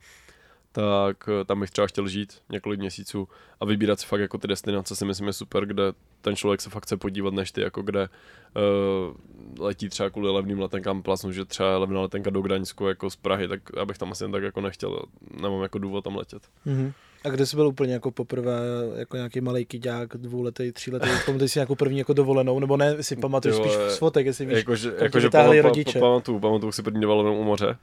Tak 0.72 1.30
eh, 1.42 1.46
tam 1.46 1.60
bych 1.60 1.72
třeba 1.72 1.88
chtěl 1.88 2.08
žít 2.08 2.42
několik 2.50 2.80
měsíců 2.80 3.28
a 3.60 3.66
vybírat 3.66 4.00
si 4.00 4.06
fakt 4.06 4.20
jako 4.20 4.38
ty 4.38 4.48
destinace 4.48 4.96
si 4.96 5.06
myslím 5.06 5.28
je 5.28 5.34
super, 5.34 5.66
kde 5.66 5.84
ten 6.22 6.36
člověk 6.36 6.62
se 6.62 6.70
fakt 6.70 6.84
chce 6.84 6.98
podívat, 6.98 7.34
než 7.34 7.52
ty 7.52 7.62
jako 7.62 7.82
kde 7.82 8.10
uh, 8.10 9.66
letí 9.66 9.90
třeba 9.90 10.10
kvůli 10.10 10.32
levným 10.32 10.60
letenkám 10.60 11.02
plasnu, 11.02 11.32
že 11.32 11.46
třeba 11.46 11.78
levná 11.78 12.02
letenka 12.02 12.30
do 12.30 12.42
Gdaňsku 12.42 12.88
jako 12.88 13.10
z 13.10 13.16
Prahy, 13.16 13.48
tak 13.48 13.62
já 13.76 13.86
bych 13.86 13.98
tam 13.98 14.12
asi 14.12 14.24
jen 14.24 14.32
tak 14.32 14.44
jako 14.44 14.62
nechtěl, 14.62 15.06
nemám 15.42 15.62
jako 15.62 15.78
důvod 15.78 16.04
tam 16.04 16.16
letět. 16.16 16.50
Mhm. 16.66 16.94
A 17.26 17.30
kde 17.30 17.46
jsi 17.46 17.56
byl 17.56 17.68
úplně 17.68 17.94
jako 17.94 18.12
poprvé, 18.12 18.60
jako 18.96 19.16
nějaký 19.18 19.42
malý 19.42 19.66
kyďák, 19.66 20.18
dvouletý, 20.18 20.72
tříletý, 20.72 21.10
pamatuješ 21.26 21.52
si 21.52 21.60
nějakou 21.60 21.76
první 21.76 21.98
jako 22.00 22.14
dovolenou, 22.14 22.60
nebo 22.60 22.78
ne, 22.78 23.04
si 23.04 23.16
pamatuješ 23.16 23.56
spíš 23.58 23.72
z 23.72 23.98
fotek, 23.98 24.26
jestli 24.26 24.46
víš, 24.46 24.58
Jakože, 24.58 24.94
jakože 25.00 25.28
vytáhli 25.28 25.58
pama- 25.58 25.62
pa- 25.62 25.68
rodiče. 25.68 26.00
pa- 26.00 26.06
pamatuju, 26.06 26.40
pamatuju 26.40 26.72
si 26.72 26.84
první 26.84 27.02
dovolenou 27.02 27.40
u 27.40 27.44
moře, 27.44 27.78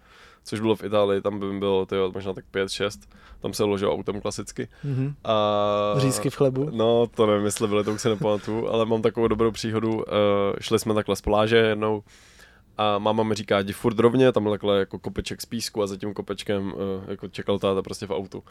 což 0.44 0.61
bylo 0.61 0.76
v 0.76 0.84
Itálii, 0.84 1.20
tam 1.20 1.38
by 1.40 1.58
bylo 1.58 1.87
tyjo, 1.87 2.11
možná 2.14 2.32
tak 2.32 2.44
5-6, 2.52 3.00
tam 3.40 3.52
se 3.52 3.64
ložil 3.64 3.90
autem 3.92 4.20
klasicky. 4.20 4.68
Mhm. 4.84 5.14
A... 5.25 5.94
Řízky 5.96 6.30
v 6.30 6.37
chlebu. 6.37 6.70
No, 6.72 7.06
to 7.06 7.26
nevím, 7.26 7.44
jestli 7.44 7.68
byly, 7.68 7.84
to 7.84 7.92
už 7.92 8.00
se 8.02 8.08
nepamatuju, 8.08 8.68
ale 8.68 8.87
mám 8.87 9.02
takovou 9.02 9.28
dobrou 9.28 9.50
příhodu. 9.50 9.94
Uh, 9.94 10.02
šli 10.61 10.78
jsme 10.78 10.94
takhle 10.94 11.16
z 11.16 11.20
pláže 11.20 11.56
jednou 11.56 12.02
a 12.78 12.99
máma 12.99 13.22
mi 13.22 13.34
říká, 13.34 13.61
jdi 13.61 13.72
furt 13.72 13.99
rovně, 13.99 14.32
tam 14.32 14.44
takhle 14.50 14.78
jako 14.78 14.99
kopeček 14.99 15.40
z 15.42 15.46
písku 15.46 15.82
a 15.82 15.87
za 15.87 15.96
tím 15.96 16.14
kopečkem 16.14 16.72
uh, 16.72 16.80
jako 17.08 17.28
čekal 17.28 17.58
táta 17.58 17.82
prostě 17.82 18.06
v 18.06 18.11
autu. 18.11 18.42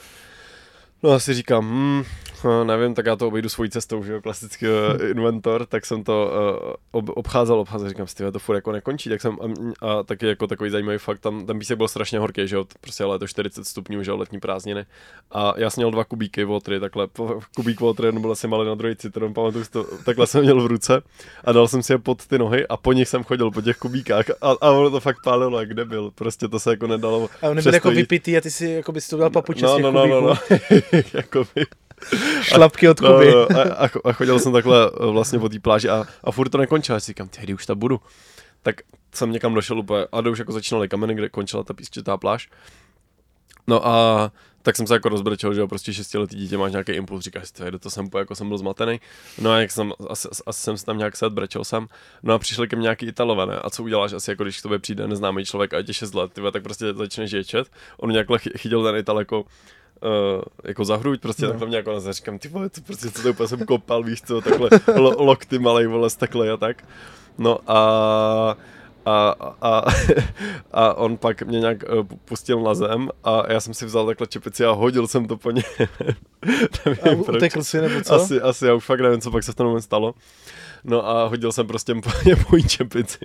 No 1.04 1.12
asi 1.12 1.34
říkám, 1.34 1.70
hmm, 1.70 2.04
no, 2.44 2.64
nevím, 2.64 2.94
tak 2.94 3.06
já 3.06 3.16
to 3.16 3.28
obejdu 3.28 3.50
svojí 3.50 3.70
cestou, 3.70 4.04
že 4.04 4.14
jo, 4.14 4.22
klasický 4.22 4.66
uh, 4.66 5.10
inventor, 5.10 5.66
tak 5.66 5.86
jsem 5.86 6.04
to 6.04 6.32
uh, 6.64 6.74
ob, 6.92 7.18
obcházel, 7.18 7.60
obcházel, 7.60 7.90
říkám, 7.90 8.08
styhle, 8.08 8.32
to 8.32 8.40
furt 8.40 8.56
jako 8.56 8.72
nekončí, 8.72 9.10
tak 9.10 9.22
jsem, 9.22 9.38
a, 9.42 9.46
a 9.88 10.04
taky 10.04 10.28
jako 10.28 10.48
takový 10.48 10.70
zajímavý 10.70 10.98
fakt, 10.98 11.20
tam 11.20 11.46
ten 11.46 11.60
písek 11.60 11.78
byl 11.78 11.88
strašně 11.88 12.20
horký, 12.20 12.48
že 12.48 12.56
jo, 12.56 12.66
prostě 12.82 13.04
ale 13.04 13.16
je 13.16 13.20
to 13.20 13.28
40 13.28 13.68
stupňů, 13.68 14.04
že 14.04 14.12
jo, 14.12 14.18
letní 14.18 14.40
prázdniny. 14.40 14.86
A 15.32 15.54
já 15.58 15.70
jsem 15.70 15.82
měl 15.82 15.92
dva 15.92 16.04
kubíky 16.04 16.44
votry, 16.44 16.80
takhle, 16.80 17.08
kubík 17.56 17.80
votry, 17.80 18.12
byl 18.12 18.32
asi 18.32 18.48
malý 18.48 18.68
na 18.68 18.76
druhý 18.76 18.96
citron, 18.96 19.34
pamatuju 19.34 19.66
to, 19.72 19.86
takhle 20.06 20.28
jsem 20.28 20.42
měl 20.42 20.62
v 20.62 20.66
ruce. 20.66 21.02
A 21.44 21.52
dal 21.52 21.68
jsem 21.68 21.84
si 21.84 21.94
je 21.94 21.98
pod 21.98 22.28
ty 22.28 22.40
nohy 22.40 22.68
a 22.68 22.78
po 22.78 22.94
nich 22.94 23.08
jsem 23.08 23.24
chodil, 23.24 23.52
po 23.52 23.62
těch 23.62 23.78
kubíkách. 23.78 24.30
A, 24.30 24.52
a 24.62 24.72
ono 24.72 24.90
to 24.90 25.00
fakt 25.00 25.18
pálilo, 25.24 25.60
jak 25.60 25.74
debil, 25.74 26.12
prostě 26.16 26.48
to 26.48 26.60
se 26.60 26.70
jako 26.70 26.88
nedalo. 26.88 27.30
A 27.42 27.50
on 27.50 27.64
byl 27.64 27.74
jako 27.74 27.92
vypitý 27.92 28.38
a 28.38 28.42
ty 28.42 28.52
si 28.52 28.70
jako 28.70 28.92
bys 28.92 29.08
to 29.08 29.18
dal 29.18 29.30
papuče 29.30 29.66
no, 29.66 29.80
no, 29.80 29.92
no, 29.92 30.08
no, 30.08 30.22
no, 30.22 30.36
Jakoby. 31.14 31.66
Šlapky 32.42 32.90
od 32.90 33.00
Kuby. 33.00 33.32
No, 33.32 33.48
no, 33.50 33.60
a, 33.60 33.90
a, 34.06 34.14
chodil 34.14 34.40
jsem 34.40 34.54
takhle 34.54 34.92
eh, 35.02 35.06
vlastně 35.06 35.40
po 35.40 35.50
té 35.50 35.60
pláži 35.60 35.90
a, 35.90 36.06
a 36.24 36.32
furt 36.32 36.50
to 36.50 36.58
nekončilo. 36.58 36.96
Já 36.96 37.00
si 37.00 37.06
říkám, 37.06 37.28
ty 37.28 37.54
už 37.54 37.66
tam 37.66 37.80
budu. 37.80 38.00
Tak 38.64 38.76
jsem 39.14 39.32
někam 39.32 39.54
došel 39.54 39.80
úplně, 39.80 40.06
a 40.12 40.20
už 40.20 40.40
jako 40.40 40.52
začínaly 40.52 40.90
kameny, 40.90 41.16
kde 41.16 41.30
končila 41.30 41.64
ta 41.64 41.74
písčitá 41.74 42.18
pláž. 42.18 42.50
No 43.68 43.88
a 43.88 44.32
tak 44.62 44.76
jsem 44.76 44.88
se 44.88 44.94
jako 44.94 45.10
rozbrečel, 45.10 45.54
že 45.54 45.60
jo, 45.60 45.68
prostě 45.68 45.94
šestiletý 45.94 46.36
dítě 46.36 46.58
máš 46.58 46.72
nějaký 46.72 46.92
impuls, 46.92 47.24
říkáš 47.24 47.48
si, 47.48 47.64
to 47.80 47.90
jsem 47.90 48.10
po, 48.10 48.18
jako 48.18 48.36
jsem 48.36 48.48
byl 48.48 48.58
zmatený. 48.58 49.00
No 49.42 49.52
a 49.52 49.60
jak 49.60 49.72
jsem, 49.72 49.94
asi, 50.10 50.28
asi 50.46 50.62
jsem 50.62 50.78
se 50.78 50.86
tam 50.86 50.98
nějak 50.98 51.18
set, 51.18 51.34
brečel 51.34 51.64
jsem. 51.64 51.88
No 52.24 52.34
a 52.34 52.40
přišli 52.40 52.68
ke 52.68 52.76
mně 52.76 52.84
nějaký 52.84 53.06
italované. 53.06 53.56
A 53.56 53.70
co 53.70 53.84
uděláš 53.84 54.14
asi, 54.14 54.32
jako 54.32 54.44
když 54.44 54.60
k 54.60 54.64
tobě 54.64 54.80
přijde 54.80 55.08
neznámý 55.08 55.46
člověk 55.46 55.74
a 55.74 55.78
je 55.78 55.94
6 55.94 56.14
let, 56.14 56.34
tyhle, 56.34 56.52
tak 56.52 56.64
prostě 56.64 56.94
začneš 56.94 57.32
ječet. 57.32 57.72
On 57.98 58.12
nějak 58.12 58.28
chytil 58.58 58.84
ten 58.84 58.96
Ital 58.96 59.20
jako 59.20 59.46
uh, 60.04 60.42
jako 60.64 60.86
za 60.86 60.96
hruď, 60.96 61.22
prostě 61.22 61.46
no. 61.46 61.50
takhle 61.50 61.68
mě 61.68 61.78
jako 61.78 61.94
nazve, 61.94 62.14
říkám, 62.14 62.40
ty 62.40 62.48
vole, 62.48 62.70
to 62.70 62.82
prostě 62.82 63.12
co 63.12 63.24
to 63.24 63.30
úplně 63.30 63.48
jsem 63.48 63.66
kopal, 63.66 64.04
víš 64.04 64.22
co, 64.22 64.42
takhle 64.42 64.70
lo, 64.96 65.24
lokty 65.24 65.60
malej, 65.60 65.88
vole, 65.88 66.10
takhle 66.18 66.52
a 66.52 66.58
tak. 66.58 66.84
No 67.38 67.60
a 67.68 68.58
a, 69.06 69.36
a, 69.62 69.84
a 70.72 70.94
on 70.94 71.18
pak 71.18 71.42
mě 71.42 71.60
nějak 71.60 71.84
uh, 71.84 72.06
pustil 72.26 72.62
na 72.62 72.74
zem 72.74 73.10
a 73.24 73.52
já 73.52 73.60
jsem 73.60 73.74
si 73.74 73.86
vzal 73.86 74.06
takhle 74.06 74.28
čepici 74.28 74.66
a 74.66 74.72
hodil 74.72 75.08
jsem 75.08 75.28
to 75.28 75.38
po 75.38 75.52
ně. 75.52 75.64
nevím, 76.86 77.24
a 77.30 77.32
utekl 77.32 77.64
si 77.64 77.82
nebo 77.82 78.02
co? 78.02 78.14
Asi, 78.14 78.42
asi, 78.42 78.66
já 78.66 78.74
už 78.74 78.86
fakt 78.86 79.00
nevím, 79.00 79.22
co 79.22 79.32
pak 79.32 79.44
se 79.44 79.52
v 79.52 79.56
tom 79.56 79.82
stalo. 79.82 80.14
No 80.84 81.08
a 81.08 81.28
hodil 81.28 81.52
jsem 81.52 81.68
prostě 81.68 81.96
po 81.96 82.10
ně 82.26 82.36
mojí 82.52 82.64
čepici. 82.64 83.20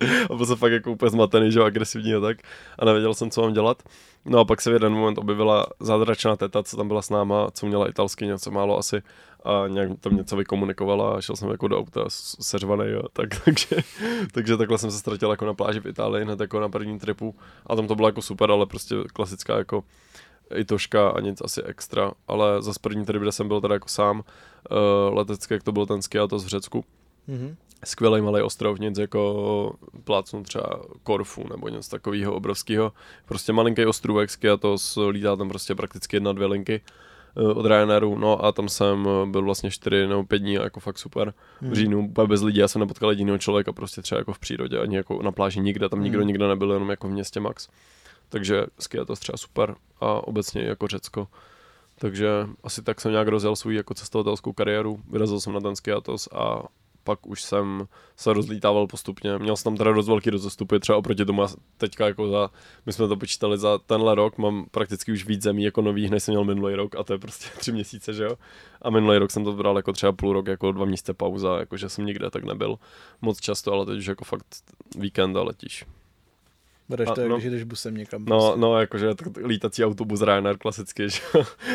a 0.30 0.34
byl 0.34 0.46
jsem 0.46 0.56
fakt 0.56 0.72
jako 0.72 0.92
úplně 0.92 1.10
zmatený, 1.10 1.52
že 1.52 1.62
agresivní 1.62 2.14
a 2.14 2.20
tak. 2.20 2.38
A 2.78 2.84
nevěděl 2.84 3.14
jsem, 3.14 3.30
co 3.30 3.42
mám 3.42 3.52
dělat. 3.52 3.82
No 4.24 4.38
a 4.38 4.44
pak 4.44 4.60
se 4.60 4.70
v 4.70 4.72
jeden 4.72 4.92
moment 4.92 5.18
objevila 5.18 5.66
zázračná 5.80 6.36
teta, 6.36 6.62
co 6.62 6.76
tam 6.76 6.88
byla 6.88 7.02
s 7.02 7.10
náma, 7.10 7.50
co 7.50 7.66
měla 7.66 7.88
italsky 7.88 8.26
něco 8.26 8.50
málo 8.50 8.78
asi 8.78 9.02
a 9.44 9.68
nějak 9.68 9.90
tam 10.00 10.16
něco 10.16 10.36
vykomunikovala 10.36 11.14
a 11.14 11.20
šel 11.20 11.36
jsem 11.36 11.50
jako 11.50 11.68
do 11.68 11.78
auta 11.78 12.04
seřvaný 12.08 12.92
a 12.92 13.08
tak, 13.12 13.28
takže, 13.44 13.76
takže 14.32 14.56
takhle 14.56 14.78
jsem 14.78 14.90
se 14.90 14.98
ztratil 14.98 15.30
jako 15.30 15.44
na 15.44 15.54
pláži 15.54 15.80
v 15.80 15.86
Itálii 15.86 16.24
hned 16.24 16.40
jako 16.40 16.60
na 16.60 16.68
prvním 16.68 16.98
tripu 16.98 17.34
a 17.66 17.76
tam 17.76 17.86
to 17.86 17.94
bylo 17.94 18.08
jako 18.08 18.22
super, 18.22 18.50
ale 18.50 18.66
prostě 18.66 18.96
klasická 19.12 19.58
jako 19.58 19.84
i 20.54 20.64
toška 20.64 21.08
a 21.08 21.20
nic 21.20 21.42
asi 21.44 21.62
extra, 21.62 22.12
ale 22.28 22.62
za 22.62 22.72
první 22.80 23.04
trip, 23.04 23.22
kde 23.22 23.32
jsem 23.32 23.48
byl 23.48 23.60
teda 23.60 23.74
jako 23.74 23.88
sám, 23.88 24.18
uh, 24.18 25.14
letecké, 25.16 25.54
jak 25.54 25.62
to 25.62 25.72
byl 25.72 25.86
ten 25.86 26.02
Skiatos 26.02 26.44
v 26.44 26.48
Řecku, 26.48 26.84
mm-hmm 27.28 27.56
skvělý 27.84 28.20
malý 28.20 28.42
ostrov, 28.42 28.78
nic 28.78 28.98
jako 28.98 29.74
plácnu 30.04 30.42
třeba 30.42 30.80
Korfu 31.02 31.48
nebo 31.48 31.68
něco 31.68 31.90
takového 31.90 32.34
obrovského. 32.34 32.92
Prostě 33.26 33.52
malinký 33.52 33.86
ostrůvek 33.86 34.30
Skiatos, 34.30 34.98
lítá 35.08 35.36
tam 35.36 35.48
prostě 35.48 35.74
prakticky 35.74 36.16
jedna, 36.16 36.32
dvě 36.32 36.46
linky 36.46 36.80
eh, 37.36 37.40
od 37.42 37.66
Ryanairu, 37.66 38.18
no 38.18 38.44
a 38.44 38.52
tam 38.52 38.68
jsem 38.68 39.08
byl 39.30 39.42
vlastně 39.42 39.70
čtyři 39.70 40.06
nebo 40.06 40.24
pět 40.24 40.38
dní 40.38 40.52
jako 40.52 40.80
fakt 40.80 40.98
super. 40.98 41.34
Hmm. 41.60 41.70
V 41.70 41.74
říjnu 41.74 42.08
úplně 42.08 42.28
bez 42.28 42.42
lidí, 42.42 42.58
já 42.58 42.68
jsem 42.68 42.80
nepotkal 42.80 43.10
jediného 43.10 43.38
člověka 43.38 43.72
prostě 43.72 44.02
třeba 44.02 44.18
jako 44.18 44.32
v 44.32 44.38
přírodě, 44.38 44.78
ani 44.78 44.96
jako 44.96 45.22
na 45.22 45.32
pláži 45.32 45.60
nikde, 45.60 45.88
tam 45.88 46.02
nikdo 46.02 46.18
hmm. 46.18 46.28
nikdo 46.28 46.48
nebyl, 46.48 46.72
jenom 46.72 46.90
jako 46.90 47.08
v 47.08 47.10
městě 47.10 47.40
Max. 47.40 47.68
Takže 48.28 48.66
Skiatos 48.78 49.20
třeba 49.20 49.36
super 49.36 49.74
a 50.00 50.26
obecně 50.26 50.62
jako 50.62 50.86
Řecko. 50.86 51.28
Takže 51.98 52.28
asi 52.64 52.82
tak 52.82 53.00
jsem 53.00 53.12
nějak 53.12 53.28
rozjel 53.28 53.56
svou 53.56 53.70
jako 53.70 53.94
cestovatelskou 53.94 54.52
kariéru, 54.52 55.00
vyrazil 55.10 55.40
jsem 55.40 55.52
na 55.52 55.60
ten 55.60 55.76
Skiatos 55.76 56.28
a 56.32 56.62
pak 57.04 57.26
už 57.26 57.42
jsem 57.42 57.86
se 58.16 58.32
rozlítával 58.32 58.86
postupně. 58.86 59.38
Měl 59.38 59.56
jsem 59.56 59.64
tam 59.64 59.76
teda 59.76 59.92
dost 59.92 60.08
velký 60.08 60.30
rozestupy, 60.30 60.80
třeba 60.80 60.98
oproti 60.98 61.24
tomu 61.24 61.42
teďka 61.76 62.06
jako 62.06 62.28
za, 62.28 62.50
my 62.86 62.92
jsme 62.92 63.08
to 63.08 63.16
počítali 63.16 63.58
za 63.58 63.78
tenhle 63.78 64.14
rok, 64.14 64.38
mám 64.38 64.66
prakticky 64.70 65.12
už 65.12 65.26
víc 65.26 65.42
zemí 65.42 65.64
jako 65.64 65.82
nových, 65.82 66.10
než 66.10 66.22
jsem 66.22 66.32
měl 66.32 66.44
minulý 66.44 66.74
rok 66.74 66.94
a 66.96 67.04
to 67.04 67.12
je 67.12 67.18
prostě 67.18 67.48
tři 67.58 67.72
měsíce, 67.72 68.12
že 68.12 68.24
jo. 68.24 68.36
A 68.82 68.90
minulý 68.90 69.18
rok 69.18 69.30
jsem 69.30 69.44
to 69.44 69.52
bral 69.52 69.76
jako 69.76 69.92
třeba 69.92 70.12
půl 70.12 70.32
rok, 70.32 70.46
jako 70.46 70.72
dva 70.72 70.84
měsíce 70.84 71.14
pauza, 71.14 71.58
jakože 71.58 71.88
jsem 71.88 72.06
nikde 72.06 72.30
tak 72.30 72.44
nebyl 72.44 72.78
moc 73.22 73.40
často, 73.40 73.72
ale 73.72 73.86
teď 73.86 73.98
už 73.98 74.06
jako 74.06 74.24
fakt 74.24 74.46
víkend 74.96 75.36
a 75.36 75.42
letíš. 75.42 75.84
Bereš 76.88 77.08
to, 77.14 77.28
no, 77.28 77.36
když 77.36 77.50
jdeš 77.50 77.62
busem 77.62 77.96
někam. 77.96 78.24
No, 78.24 78.38
prostě. 78.38 78.60
no, 78.60 78.80
jakože 78.80 79.14
tak 79.14 79.28
lítací 79.36 79.84
autobus 79.84 80.22
Ryanair 80.22 80.58
klasicky, 80.58 81.10
že 81.10 81.20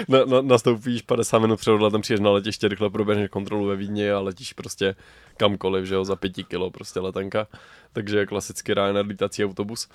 na, 0.08 0.25
na, 0.25 0.42
nastoupíš 0.42 1.01
50 1.01 1.39
minut 1.39 1.60
před 1.60 1.72
odletem, 1.72 2.01
přijdeš 2.01 2.20
na 2.20 2.32
letiště, 2.32 2.68
rychle 2.68 2.89
proběhneš 2.89 3.30
kontrolu 3.30 3.66
ve 3.66 3.75
Vídni 3.75 4.12
a 4.12 4.20
letíš 4.20 4.54
prostě 4.54 4.96
kamkoliv, 5.38 5.86
že 5.86 5.96
jo, 5.96 6.06
za 6.06 6.16
pěti 6.16 6.44
kilo 6.44 6.72
prostě 6.72 7.00
letenka. 7.00 7.48
Takže 7.94 8.25
klasicky 8.25 8.74
Ryanair 8.74 9.06
lítací 9.06 9.46
autobus. 9.46 9.89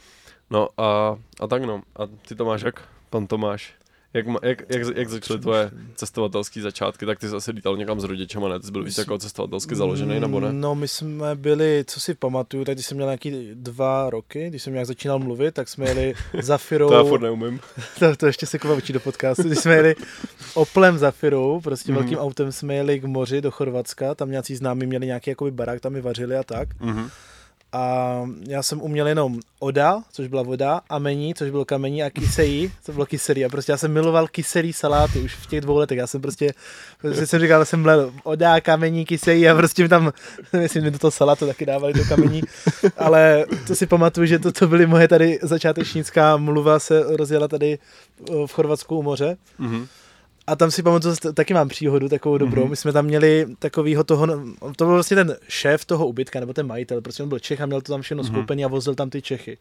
No 0.51 0.69
a, 0.77 1.19
a 1.41 1.47
tak 1.47 1.63
no. 1.65 1.83
A 1.97 2.07
ty 2.07 2.35
to 2.35 2.45
máš 2.45 2.63
jak, 2.63 2.89
pan 3.11 3.27
Tomáš? 3.27 3.75
Jak, 4.15 4.27
jak, 4.43 4.63
jak, 4.69 4.97
jak 4.97 5.09
začaly 5.09 5.41
tvoje 5.41 5.71
cestovatelské 5.95 6.61
začátky, 6.61 7.07
tak 7.07 7.19
ty 7.19 7.29
jsi 7.29 7.37
asi 7.37 7.51
lítal 7.51 7.77
někam 7.77 8.01
s 8.01 8.05
rodičem, 8.05 8.49
ne? 8.49 8.61
Ty 8.61 8.67
jsi 8.67 8.73
byl 8.73 8.85
víc 8.85 8.99
jako 8.99 9.19
cestovatelsky 9.19 9.77
založený, 9.77 10.21
nebo 10.21 10.41
ne? 10.41 10.53
No, 10.53 10.75
my 10.75 10.89
jsme 10.89 11.35
byli, 11.35 11.85
co 11.87 12.01
si 12.01 12.15
pamatuju, 12.15 12.65
tak 12.65 12.75
když 12.75 12.87
jsem 12.87 12.97
měl 12.97 13.07
nějaký 13.07 13.51
dva 13.55 14.11
roky, 14.11 14.49
když 14.49 14.63
jsem 14.63 14.73
nějak 14.73 14.87
začínal 14.87 15.19
mluvit, 15.19 15.55
tak 15.55 15.69
jsme 15.69 15.87
jeli 15.87 16.15
za 16.43 16.59
Firou. 16.59 16.89
to 16.89 16.95
já 16.95 17.05
furt 17.05 17.21
neumím. 17.21 17.61
to, 17.99 18.17
to 18.17 18.27
ještě 18.27 18.47
se 18.47 18.59
kova 18.59 18.77
do 18.93 19.01
podcastu. 19.01 19.43
Když 19.43 19.59
jsme 19.59 19.75
jeli 19.75 19.95
Oplem 20.55 20.99
za 20.99 21.11
Firou, 21.11 21.61
prostě 21.61 21.93
mm-hmm. 21.93 21.95
velkým 21.95 22.19
autem 22.19 22.53
jsme 22.53 22.75
jeli 22.75 23.01
k 23.01 23.05
moři 23.05 23.41
do 23.41 23.51
Chorvatska, 23.51 24.15
tam 24.15 24.31
nějací 24.31 24.57
známí 24.57 24.87
měli 24.87 25.07
nějaký 25.07 25.31
jakoby 25.31 25.51
barák, 25.51 25.81
tam 25.81 25.93
mi 25.93 26.01
vařili 26.01 26.37
a 26.37 26.43
tak. 26.43 26.69
Mm-hmm 26.81 27.11
a 27.75 28.23
já 28.49 28.63
jsem 28.63 28.83
uměl 28.83 29.09
jenom 29.09 29.41
oda, 29.59 30.03
což 30.13 30.29
byla 30.29 30.43
voda, 30.43 30.81
amení, 30.89 31.35
což 31.35 31.51
bylo 31.51 31.65
kamení 31.65 32.03
a 32.03 32.11
kysejí, 32.11 32.73
co 32.83 32.93
bylo 32.93 33.07
kyselý. 33.07 33.45
A 33.45 33.49
prostě 33.49 33.73
já 33.73 33.79
jsem 33.79 33.93
miloval 33.93 34.29
kyselý 34.29 34.73
saláty 34.73 35.21
už 35.21 35.35
v 35.35 35.47
těch 35.47 35.61
dvou 35.61 35.77
letech. 35.77 35.99
Já 35.99 36.07
jsem 36.07 36.21
prostě, 36.21 36.55
prostě 37.01 37.27
jsem 37.27 37.41
říkal, 37.41 37.61
že 37.61 37.65
jsem 37.65 37.83
mlel 37.83 38.13
oda, 38.23 38.61
kamení, 38.61 39.05
kysejí 39.05 39.49
a 39.49 39.55
prostě 39.55 39.89
tam, 39.89 40.13
myslím, 40.59 40.93
do 40.93 40.99
toho 40.99 41.11
salátu 41.11 41.47
taky 41.47 41.67
dávali 41.67 41.93
do 41.93 42.05
kamení. 42.05 42.43
Ale 42.97 43.47
to 43.67 43.75
si 43.75 43.87
pamatuju, 43.87 44.27
že 44.27 44.39
to, 44.39 44.53
to 44.53 44.69
byly 44.69 44.87
moje 44.87 45.09
tady 45.09 45.39
začátečnická 45.43 46.37
mluva 46.37 46.79
se 46.79 47.17
rozjela 47.17 47.49
tady 47.49 47.79
v 48.47 48.53
Chorvatsku 48.53 48.99
u 48.99 49.03
moře. 49.03 49.37
Mm-hmm. 49.61 49.87
A 50.47 50.57
tam 50.57 50.71
si 50.71 50.83
pamatuju, 50.83 51.15
taky 51.35 51.55
mám 51.55 51.69
příhodu 51.69 52.09
takovou 52.09 52.39
dobrou. 52.39 52.65
Mm-hmm. 52.65 52.71
My 52.71 52.77
jsme 52.77 52.93
tam 52.93 53.05
měli 53.05 53.47
takovýho 53.59 54.05
toho, 54.05 54.27
to 54.77 54.85
byl 54.85 54.95
vlastně 54.95 55.17
ten 55.17 55.37
šéf 55.49 55.85
toho 55.85 56.07
ubytka, 56.07 56.41
nebo 56.41 56.53
ten 56.53 56.67
majitel, 56.67 57.01
prostě 57.01 57.23
on 57.23 57.29
byl 57.29 57.39
Čech 57.39 57.61
a 57.61 57.67
měl 57.67 57.81
to 57.81 57.93
tam 57.93 58.03
všechno 58.03 58.23
mm-hmm. 58.23 58.33
skoupený 58.33 58.65
a 58.65 58.69
vozil 58.69 58.95
tam 58.95 59.11
ty 59.11 59.23
Čechy. 59.23 59.59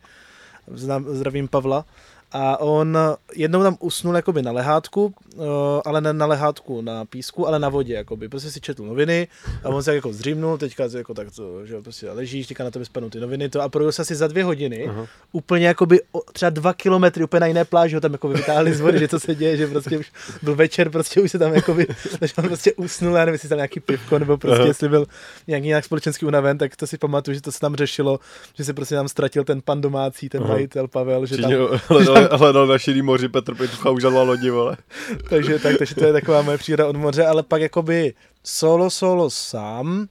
Zdravím 1.08 1.48
Pavla 1.48 1.86
a 2.34 2.60
on 2.60 2.98
jednou 3.36 3.64
tam 3.64 3.78
usnul 3.80 4.16
jakoby 4.16 4.42
na 4.42 4.52
lehátku, 4.52 5.14
uh, 5.36 5.46
ale 5.86 6.02
ne 6.02 6.14
na 6.14 6.26
lehátku 6.26 6.82
na 6.82 7.06
písku, 7.06 7.48
ale 7.48 7.60
na 7.60 7.70
vodě, 7.70 7.94
jakoby. 7.94 8.30
Prostě 8.30 8.52
si 8.52 8.62
četl 8.62 8.86
noviny 8.86 9.28
a 9.64 9.70
on 9.70 9.84
se 9.84 9.96
jako 9.96 10.14
zřímnul, 10.14 10.58
teďka 10.58 10.84
jako 10.98 11.14
tak 11.14 11.28
to, 11.36 11.66
že 11.66 11.82
prostě 11.82 12.12
ležíš, 12.12 12.48
teďka 12.48 12.64
na 12.64 12.72
tebe 12.72 12.86
spadnou 12.86 13.10
ty 13.10 13.20
noviny, 13.20 13.50
to 13.50 13.62
a 13.62 13.70
projel 13.70 13.92
se 13.92 14.02
asi 14.02 14.16
za 14.16 14.28
dvě 14.28 14.44
hodiny, 14.44 14.90
uh-huh. 14.90 15.08
úplně 15.32 15.68
jakoby 15.68 16.02
třeba 16.34 16.50
dva 16.50 16.74
kilometry 16.74 17.24
úplně 17.24 17.40
na 17.40 17.48
jiné 17.48 17.66
pláži 17.66 17.96
ho 17.96 18.02
tam 18.02 18.12
jako 18.12 18.28
vytáhli 18.28 18.74
z 18.74 18.82
vody, 18.82 19.00
že 19.00 19.08
co 19.08 19.20
se 19.20 19.36
děje, 19.36 19.58
že 19.58 19.68
prostě 19.68 19.98
už 19.98 20.12
byl 20.42 20.56
večer, 20.56 20.90
prostě 20.90 21.22
už 21.22 21.32
se 21.32 21.40
tam 21.40 21.54
jakoby, 21.54 21.88
takže 22.20 22.34
on 22.38 22.44
prostě 22.44 22.74
usnul, 22.74 23.16
já 23.16 23.26
nevím, 23.26 23.34
jestli 23.34 23.50
tam 23.50 23.58
nějaký 23.58 23.80
pivko, 23.80 24.20
nebo 24.20 24.38
prostě 24.38 24.64
uh-huh. 24.64 24.68
jestli 24.68 24.90
byl 24.90 25.06
nějaký 25.48 25.68
nějak 25.68 25.86
společenský 25.86 26.26
unaven, 26.26 26.58
tak 26.58 26.76
to 26.76 26.88
si 26.88 26.98
pamatuju, 26.98 27.36
že 27.36 27.42
to 27.42 27.52
se 27.52 27.60
tam 27.60 27.76
řešilo, 27.76 28.20
že 28.58 28.64
se 28.64 28.74
prostě 28.74 28.96
tam 28.96 29.08
ztratil 29.08 29.44
ten 29.44 29.62
pan 29.62 29.82
domácí, 29.82 30.30
ten 30.30 30.48
majitel 30.48 30.88
Pavel, 30.88 31.26
že 31.26 31.38
tam, 31.38 31.52
hledal 32.38 32.68
na 32.68 32.78
širý 32.78 33.02
moři 33.02 33.30
Petr 33.30 33.56
Pětucha 33.56 33.90
už 33.90 34.04
lodi, 34.04 34.50
vole. 34.50 34.78
takže, 35.30 35.60
tak, 35.60 35.78
takže 35.78 35.96
to 35.96 36.06
je 36.06 36.14
taková 36.14 36.42
moje 36.42 36.58
příroda 36.58 36.88
od 36.90 36.96
moře, 36.96 37.26
ale 37.26 37.44
pak 37.44 37.62
jakoby 37.62 38.14
solo, 38.44 38.90
solo 38.90 39.30
sám, 39.30 40.08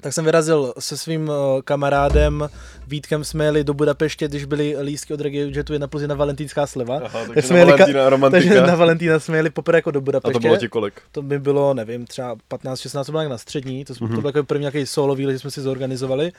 tak 0.00 0.12
jsem 0.12 0.24
vyrazil 0.24 0.74
se 0.78 0.96
svým 0.96 1.28
uh, 1.28 1.34
kamarádem 1.64 2.48
Vítkem, 2.86 3.24
jsme 3.24 3.44
jeli 3.44 3.64
do 3.64 3.74
Budapeště, 3.74 4.28
když 4.28 4.44
byly 4.44 4.76
lístky 4.80 5.14
od 5.14 5.20
Regiojetu 5.20 5.72
jedna 5.72 5.86
plus 5.86 6.00
jedna 6.00 6.14
valentínská 6.14 6.66
sleva. 6.66 7.00
Aha, 7.04 7.20
tak 7.34 7.44
jsme 7.44 7.58
na 7.58 7.64
Valentína 7.64 8.10
romantika. 8.10 8.40
Takže 8.40 8.60
na 8.60 8.74
Valentína 8.74 9.20
jsme 9.20 9.36
jeli 9.36 9.50
poprvé 9.50 9.78
jako 9.78 9.90
do 9.90 10.00
Budapeště. 10.00 10.30
A 10.30 10.40
to 10.40 10.40
bylo 10.40 10.56
ti 10.56 10.68
kolik? 10.68 11.02
To 11.12 11.22
by 11.22 11.38
bylo, 11.38 11.74
nevím, 11.74 12.06
třeba 12.06 12.36
15-16, 12.50 13.04
to 13.04 13.12
bylo 13.12 13.28
na 13.28 13.38
střední, 13.38 13.84
to, 13.84 13.92
mm-hmm. 13.92 14.14
to 14.14 14.20
byl 14.20 14.28
jako 14.28 14.44
první 14.44 14.62
nějaký 14.62 14.86
solo 14.86 15.14
výlet, 15.14 15.32
že 15.32 15.38
jsme 15.38 15.50
si 15.50 15.60
zorganizovali. 15.60 16.32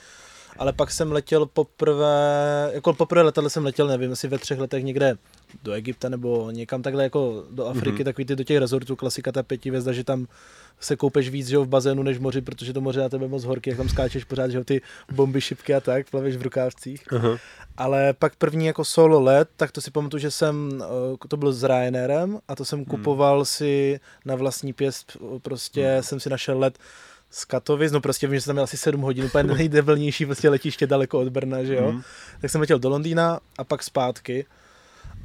Ale 0.60 0.74
pak 0.74 0.92
jsem 0.92 1.12
letěl 1.12 1.46
poprvé, 1.46 2.72
jako 2.74 2.94
poprvé 2.94 3.22
letadle 3.22 3.50
jsem 3.50 3.66
letěl, 3.66 3.88
nevím, 3.88 4.12
asi 4.12 4.28
ve 4.28 4.38
třech 4.38 4.60
letech 4.60 4.84
někde 4.84 5.18
do 5.64 5.72
Egypta 5.72 6.10
nebo 6.10 6.52
někam 6.52 6.82
takhle 6.82 7.04
jako 7.04 7.44
do 7.52 7.68
Afriky, 7.68 8.02
mm-hmm. 8.02 8.06
takový 8.06 8.26
ty 8.26 8.36
do 8.36 8.44
těch 8.44 8.58
rezortů, 8.58 8.96
klasika 8.96 9.32
ta 9.32 9.44
pěti 9.44 9.72
vězda, 9.72 9.92
že 9.92 10.04
tam 10.04 10.28
se 10.80 10.96
koupeš 10.96 11.30
víc 11.30 11.48
že 11.48 11.56
jo, 11.56 11.64
v 11.64 11.68
bazénu 11.68 12.04
než 12.04 12.18
v 12.18 12.22
moři, 12.22 12.42
protože 12.42 12.74
to 12.74 12.82
moře 12.82 13.00
na 13.00 13.10
tebe 13.10 13.28
moc 13.28 13.44
horký, 13.44 13.70
jak 13.70 13.78
tam 13.78 13.90
skáčeš 13.90 14.24
pořád, 14.24 14.52
že 14.52 14.58
jo, 14.58 14.64
ty 14.64 14.82
bomby 15.12 15.42
šipky 15.42 15.76
a 15.76 15.80
tak, 15.80 16.10
plaveš 16.10 16.38
v 16.38 16.42
rukávcích. 16.42 17.08
Uh-huh. 17.08 17.40
Ale 17.78 18.14
pak 18.14 18.36
první 18.36 18.66
jako 18.66 18.86
solo 18.86 19.20
let, 19.20 19.50
tak 19.58 19.72
to 19.72 19.82
si 19.82 19.92
pamatuju, 19.92 20.22
že 20.22 20.32
jsem, 20.32 20.84
eh, 20.84 21.28
to 21.28 21.38
byl 21.38 21.54
s 21.54 21.64
Ryanairem 21.64 22.40
a 22.48 22.56
to 22.56 22.66
jsem 22.66 22.80
hmm. 22.80 22.86
kupoval 22.86 23.46
si 23.46 24.00
na 24.26 24.36
vlastní 24.36 24.74
pěst, 24.74 25.18
prostě 25.42 25.94
hmm. 25.94 26.04
jsem 26.04 26.20
si 26.20 26.30
našel 26.30 26.60
let 26.60 26.80
z 27.32 27.46
Katovic, 27.46 27.92
no 27.92 28.02
prostě 28.02 28.28
vím, 28.28 28.36
že 28.36 28.42
jsem 28.42 28.50
tam 28.50 28.56
měl 28.56 28.64
asi 28.64 28.78
7 28.78 29.02
hodin, 29.02 29.26
úplně 29.26 29.44
nejdebilnější 29.44 30.26
prostě 30.26 30.50
letiště 30.50 30.88
daleko 30.88 31.20
od 31.20 31.30
Brna, 31.30 31.64
že 31.64 31.76
jo. 31.76 31.92
Mm. 31.92 32.02
Tak 32.42 32.52
jsem 32.52 32.62
letěl 32.62 32.80
do 32.80 32.90
Londýna 32.90 33.40
a 33.58 33.64
pak 33.64 33.84
zpátky. 33.84 34.46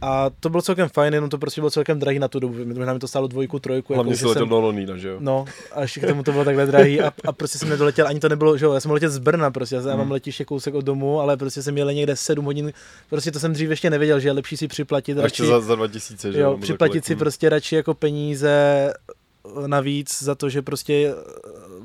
A 0.03 0.31
to 0.41 0.51
bylo 0.51 0.63
celkem 0.63 0.89
fajn, 0.89 1.15
jenom 1.15 1.31
to 1.31 1.39
prostě 1.39 1.61
bylo 1.61 1.71
celkem 1.71 1.99
drahý 1.99 2.19
na 2.19 2.29
tu 2.29 2.41
dobu. 2.41 2.55
Možná 2.65 2.93
mi 2.93 2.99
to 2.99 3.09
stálo 3.09 3.27
dvojku, 3.27 3.59
trojku. 3.59 3.95
Hlavně 3.95 4.13
jako, 4.13 4.19
si 4.19 4.27
letěl 4.27 4.43
jsem... 4.43 4.49
do 4.49 4.61
Londýna, 4.61 4.97
že 4.97 5.09
jo? 5.09 5.17
No, 5.21 5.45
a 5.73 5.83
ještě 5.83 6.01
k 6.01 6.07
tomu 6.07 6.23
to 6.23 6.33
bylo 6.33 6.45
takhle 6.45 6.67
drahý 6.67 7.01
a, 7.01 7.13
a 7.25 7.33
prostě 7.33 7.59
jsem 7.59 7.69
nedoletěl, 7.69 8.09
ani 8.09 8.21
to 8.21 8.29
nebylo, 8.29 8.57
že 8.59 8.65
jo, 8.65 8.73
já 8.73 8.81
jsem 8.81 8.91
letěl 8.91 9.11
z 9.11 9.19
Brna 9.19 9.51
prostě, 9.51 9.75
já, 9.75 9.81
hmm. 9.81 9.99
mám 9.99 10.11
letiště 10.11 10.45
kousek 10.45 10.75
od 10.75 10.85
domu, 10.85 11.21
ale 11.21 11.37
prostě 11.37 11.63
jsem 11.63 11.75
měl 11.75 11.93
někde 11.93 12.17
7 12.17 12.45
hodin, 12.45 12.73
prostě 13.11 13.33
to 13.33 13.41
jsem 13.41 13.53
dřív 13.53 13.71
ještě 13.71 13.91
nevěděl, 13.91 14.21
že 14.21 14.29
je 14.29 14.33
lepší 14.33 14.57
si 14.57 14.69
připlatit. 14.69 15.19
A 15.19 15.23
radši, 15.23 15.43
ještě 15.43 15.53
za, 15.53 15.61
za 15.61 15.75
2000, 15.75 16.33
že 16.33 16.41
jo? 16.41 16.59
připlatit 16.61 17.05
si 17.05 17.13
hmm. 17.13 17.19
prostě 17.19 17.49
radši 17.49 17.77
jako 17.77 17.95
peníze 17.95 18.93
navíc 19.67 20.23
za 20.23 20.35
to, 20.35 20.49
že 20.49 20.63
prostě 20.63 21.15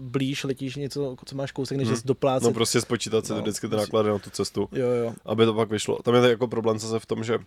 blíž 0.09 0.43
letíš 0.43 0.75
něco, 0.75 1.15
co 1.25 1.35
máš 1.35 1.51
kousek, 1.51 1.77
než 1.77 1.87
hmm. 1.87 1.97
doplácet. 2.05 2.47
No 2.47 2.53
prostě 2.53 2.81
spočítat 2.81 3.25
si 3.25 3.33
no, 3.33 3.41
vždycky 3.41 3.67
ty 3.67 3.75
náklady 3.75 4.09
na 4.09 4.19
tu 4.19 4.29
cestu, 4.29 4.69
jo, 4.71 4.87
jo. 4.87 5.13
aby 5.25 5.45
to 5.45 5.53
pak 5.53 5.69
vyšlo. 5.69 5.99
Tam 6.03 6.15
je 6.15 6.21
to 6.21 6.27
jako 6.27 6.47
problém 6.47 6.79
zase 6.79 6.99
v 6.99 7.05
tom, 7.05 7.23
že 7.23 7.39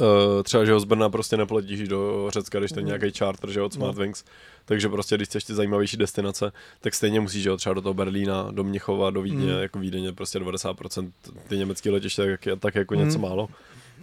Uh, 0.00 0.42
třeba, 0.42 0.64
že 0.64 0.72
ho 0.72 0.80
z 0.80 0.84
Brna 0.84 1.10
prostě 1.10 1.36
nepletíš 1.36 1.88
do 1.88 2.30
Řecka, 2.30 2.58
když 2.58 2.72
to 2.72 2.78
je 2.78 2.82
mhm. 2.82 2.86
nějaký 2.86 3.18
charter, 3.18 3.50
že 3.50 3.62
od 3.62 3.72
Smartwings. 3.72 4.24
No. 4.24 4.30
Takže 4.64 4.88
prostě, 4.88 5.16
když 5.16 5.28
chceš 5.28 5.44
ty 5.44 5.54
zajímavější 5.54 5.96
destinace, 5.96 6.52
tak 6.80 6.94
stejně 6.94 7.20
musíš, 7.20 7.42
že 7.42 7.56
třeba 7.56 7.74
do 7.74 7.82
toho 7.82 7.94
Berlína, 7.94 8.48
do 8.50 8.64
Mnichova, 8.64 9.10
do 9.10 9.22
Vídně, 9.22 9.52
mm. 9.52 9.60
jako 9.60 9.78
Vídeň 9.78 10.14
prostě 10.14 10.38
90% 10.38 11.12
ty 11.48 11.58
německé 11.58 11.90
letiště, 11.90 12.22
tak, 12.22 12.60
tak 12.60 12.74
jako 12.74 12.94
mm. 12.94 13.04
něco 13.04 13.18
málo 13.18 13.48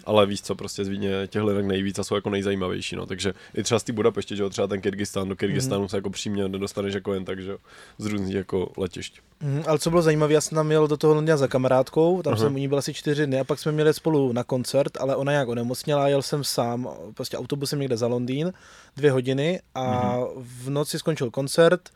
ale 0.06 0.26
víš 0.26 0.42
co, 0.42 0.56
prostě 0.56 0.86
z 0.86 0.88
Vídně 0.88 1.28
těch 1.28 1.42
linek 1.42 1.66
nejvíc 1.66 2.00
a 2.00 2.04
jsou 2.04 2.16
jako 2.16 2.30
nejzajímavější, 2.30 2.96
no. 2.96 3.06
Takže 3.06 3.34
i 3.56 3.64
třeba 3.64 3.80
z 3.80 3.84
té 3.84 3.94
Budapešti, 3.94 4.36
že 4.36 4.44
jo, 4.44 4.50
třeba 4.50 4.68
ten 4.68 4.82
Kyrgyzstan, 4.82 5.30
do 5.30 5.36
Kyrgyzstánu 5.36 5.82
mm. 5.82 5.90
se 5.90 5.98
jako 5.98 6.10
přímě 6.10 6.48
nedostaneš 6.48 6.94
jako 6.94 7.14
jen 7.14 7.26
tak, 7.26 7.40
že 7.40 7.52
jo, 7.52 7.58
z 7.98 8.06
různých 8.06 8.36
jako 8.36 8.72
letišť. 8.78 9.20
Mm, 9.42 9.64
ale 9.68 9.80
co 9.80 9.90
bylo 9.90 10.02
zajímavé, 10.02 10.34
já 10.34 10.42
jsem 10.42 10.56
tam 10.56 10.68
měl 10.68 10.88
do 10.88 10.98
toho 10.98 11.14
Londýna 11.14 11.38
za 11.38 11.48
kamarádkou, 11.48 12.22
tam 12.22 12.34
uh-huh. 12.34 12.38
jsem 12.38 12.56
u 12.56 12.58
ní 12.58 12.68
byl 12.68 12.78
asi 12.78 12.94
čtyři 12.94 13.26
dny 13.26 13.40
a 13.40 13.44
pak 13.44 13.60
jsme 13.60 13.72
měli 13.72 13.94
spolu 13.94 14.34
na 14.34 14.44
koncert, 14.44 14.98
ale 15.00 15.16
ona 15.16 15.32
nějak 15.32 15.48
onemocněla, 15.48 16.08
jel 16.08 16.22
jsem 16.22 16.44
sám, 16.44 16.90
prostě 17.14 17.38
autobusem 17.38 17.80
někde 17.80 17.98
za 17.98 18.08
Londýn, 18.08 18.54
dvě 18.96 19.12
hodiny 19.12 19.62
a 19.76 20.18
uh-huh. 20.18 20.32
v 20.36 20.70
noci 20.70 21.00
skončil 21.00 21.32
koncert 21.32 21.90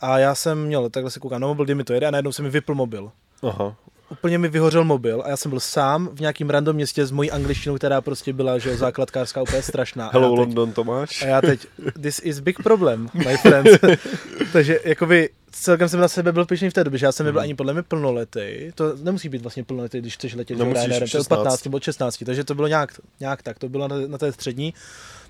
a 0.00 0.18
já 0.18 0.34
jsem 0.34 0.66
měl, 0.66 0.90
takhle 0.90 1.10
se 1.10 1.20
koukám 1.20 1.40
na 1.40 1.46
mobil, 1.46 1.64
kdy 1.64 1.74
mi 1.74 1.84
to 1.84 1.92
jede 1.92 2.06
a 2.06 2.10
najednou 2.10 2.32
se 2.32 2.42
mi 2.42 2.50
vypl 2.50 2.74
mobil. 2.74 3.10
Aha 3.42 3.76
úplně 4.12 4.38
mi 4.38 4.48
vyhořel 4.48 4.84
mobil 4.84 5.22
a 5.24 5.28
já 5.28 5.36
jsem 5.36 5.50
byl 5.50 5.60
sám 5.60 6.08
v 6.12 6.20
nějakým 6.20 6.50
random 6.50 6.76
městě 6.76 7.06
s 7.06 7.10
mojí 7.10 7.30
angličtinou, 7.30 7.76
která 7.76 8.00
prostě 8.00 8.32
byla, 8.32 8.58
že 8.58 8.76
základkářská 8.76 9.42
úplně 9.42 9.62
strašná. 9.62 10.10
Hello 10.12 10.30
teď, 10.30 10.38
London, 10.38 10.72
Tomáš. 10.72 11.22
A 11.22 11.26
já 11.26 11.40
teď, 11.40 11.66
this 12.00 12.20
is 12.24 12.40
big 12.40 12.62
problem, 12.62 13.08
my 13.14 13.36
friends. 13.36 13.78
Takže 14.52 14.80
jakoby 14.84 15.28
celkem 15.52 15.88
jsem 15.88 16.00
na 16.00 16.08
sebe 16.08 16.32
byl 16.32 16.46
pišný 16.46 16.70
v 16.70 16.72
té 16.72 16.84
době, 16.84 16.98
že 16.98 17.06
já 17.06 17.12
jsem 17.12 17.26
nebyl 17.26 17.40
mm. 17.40 17.44
ani 17.44 17.54
podle 17.54 17.72
mě 17.72 17.82
plnoletý. 17.82 18.72
To 18.74 18.96
nemusí 18.96 19.28
být 19.28 19.42
vlastně 19.42 19.64
plnoletý, 19.64 19.98
když 19.98 20.14
chceš 20.14 20.34
letět 20.34 20.60
Ryanairem, 20.60 21.08
to 21.08 21.18
je 21.18 21.24
15 21.28 21.64
nebo 21.64 21.80
16, 21.80 22.24
takže 22.26 22.44
to 22.44 22.54
bylo 22.54 22.68
nějak, 22.68 22.90
nějak 23.20 23.42
tak, 23.42 23.58
to 23.58 23.68
bylo 23.68 23.88
na, 23.88 23.96
na 24.06 24.18
té 24.18 24.32
střední. 24.32 24.74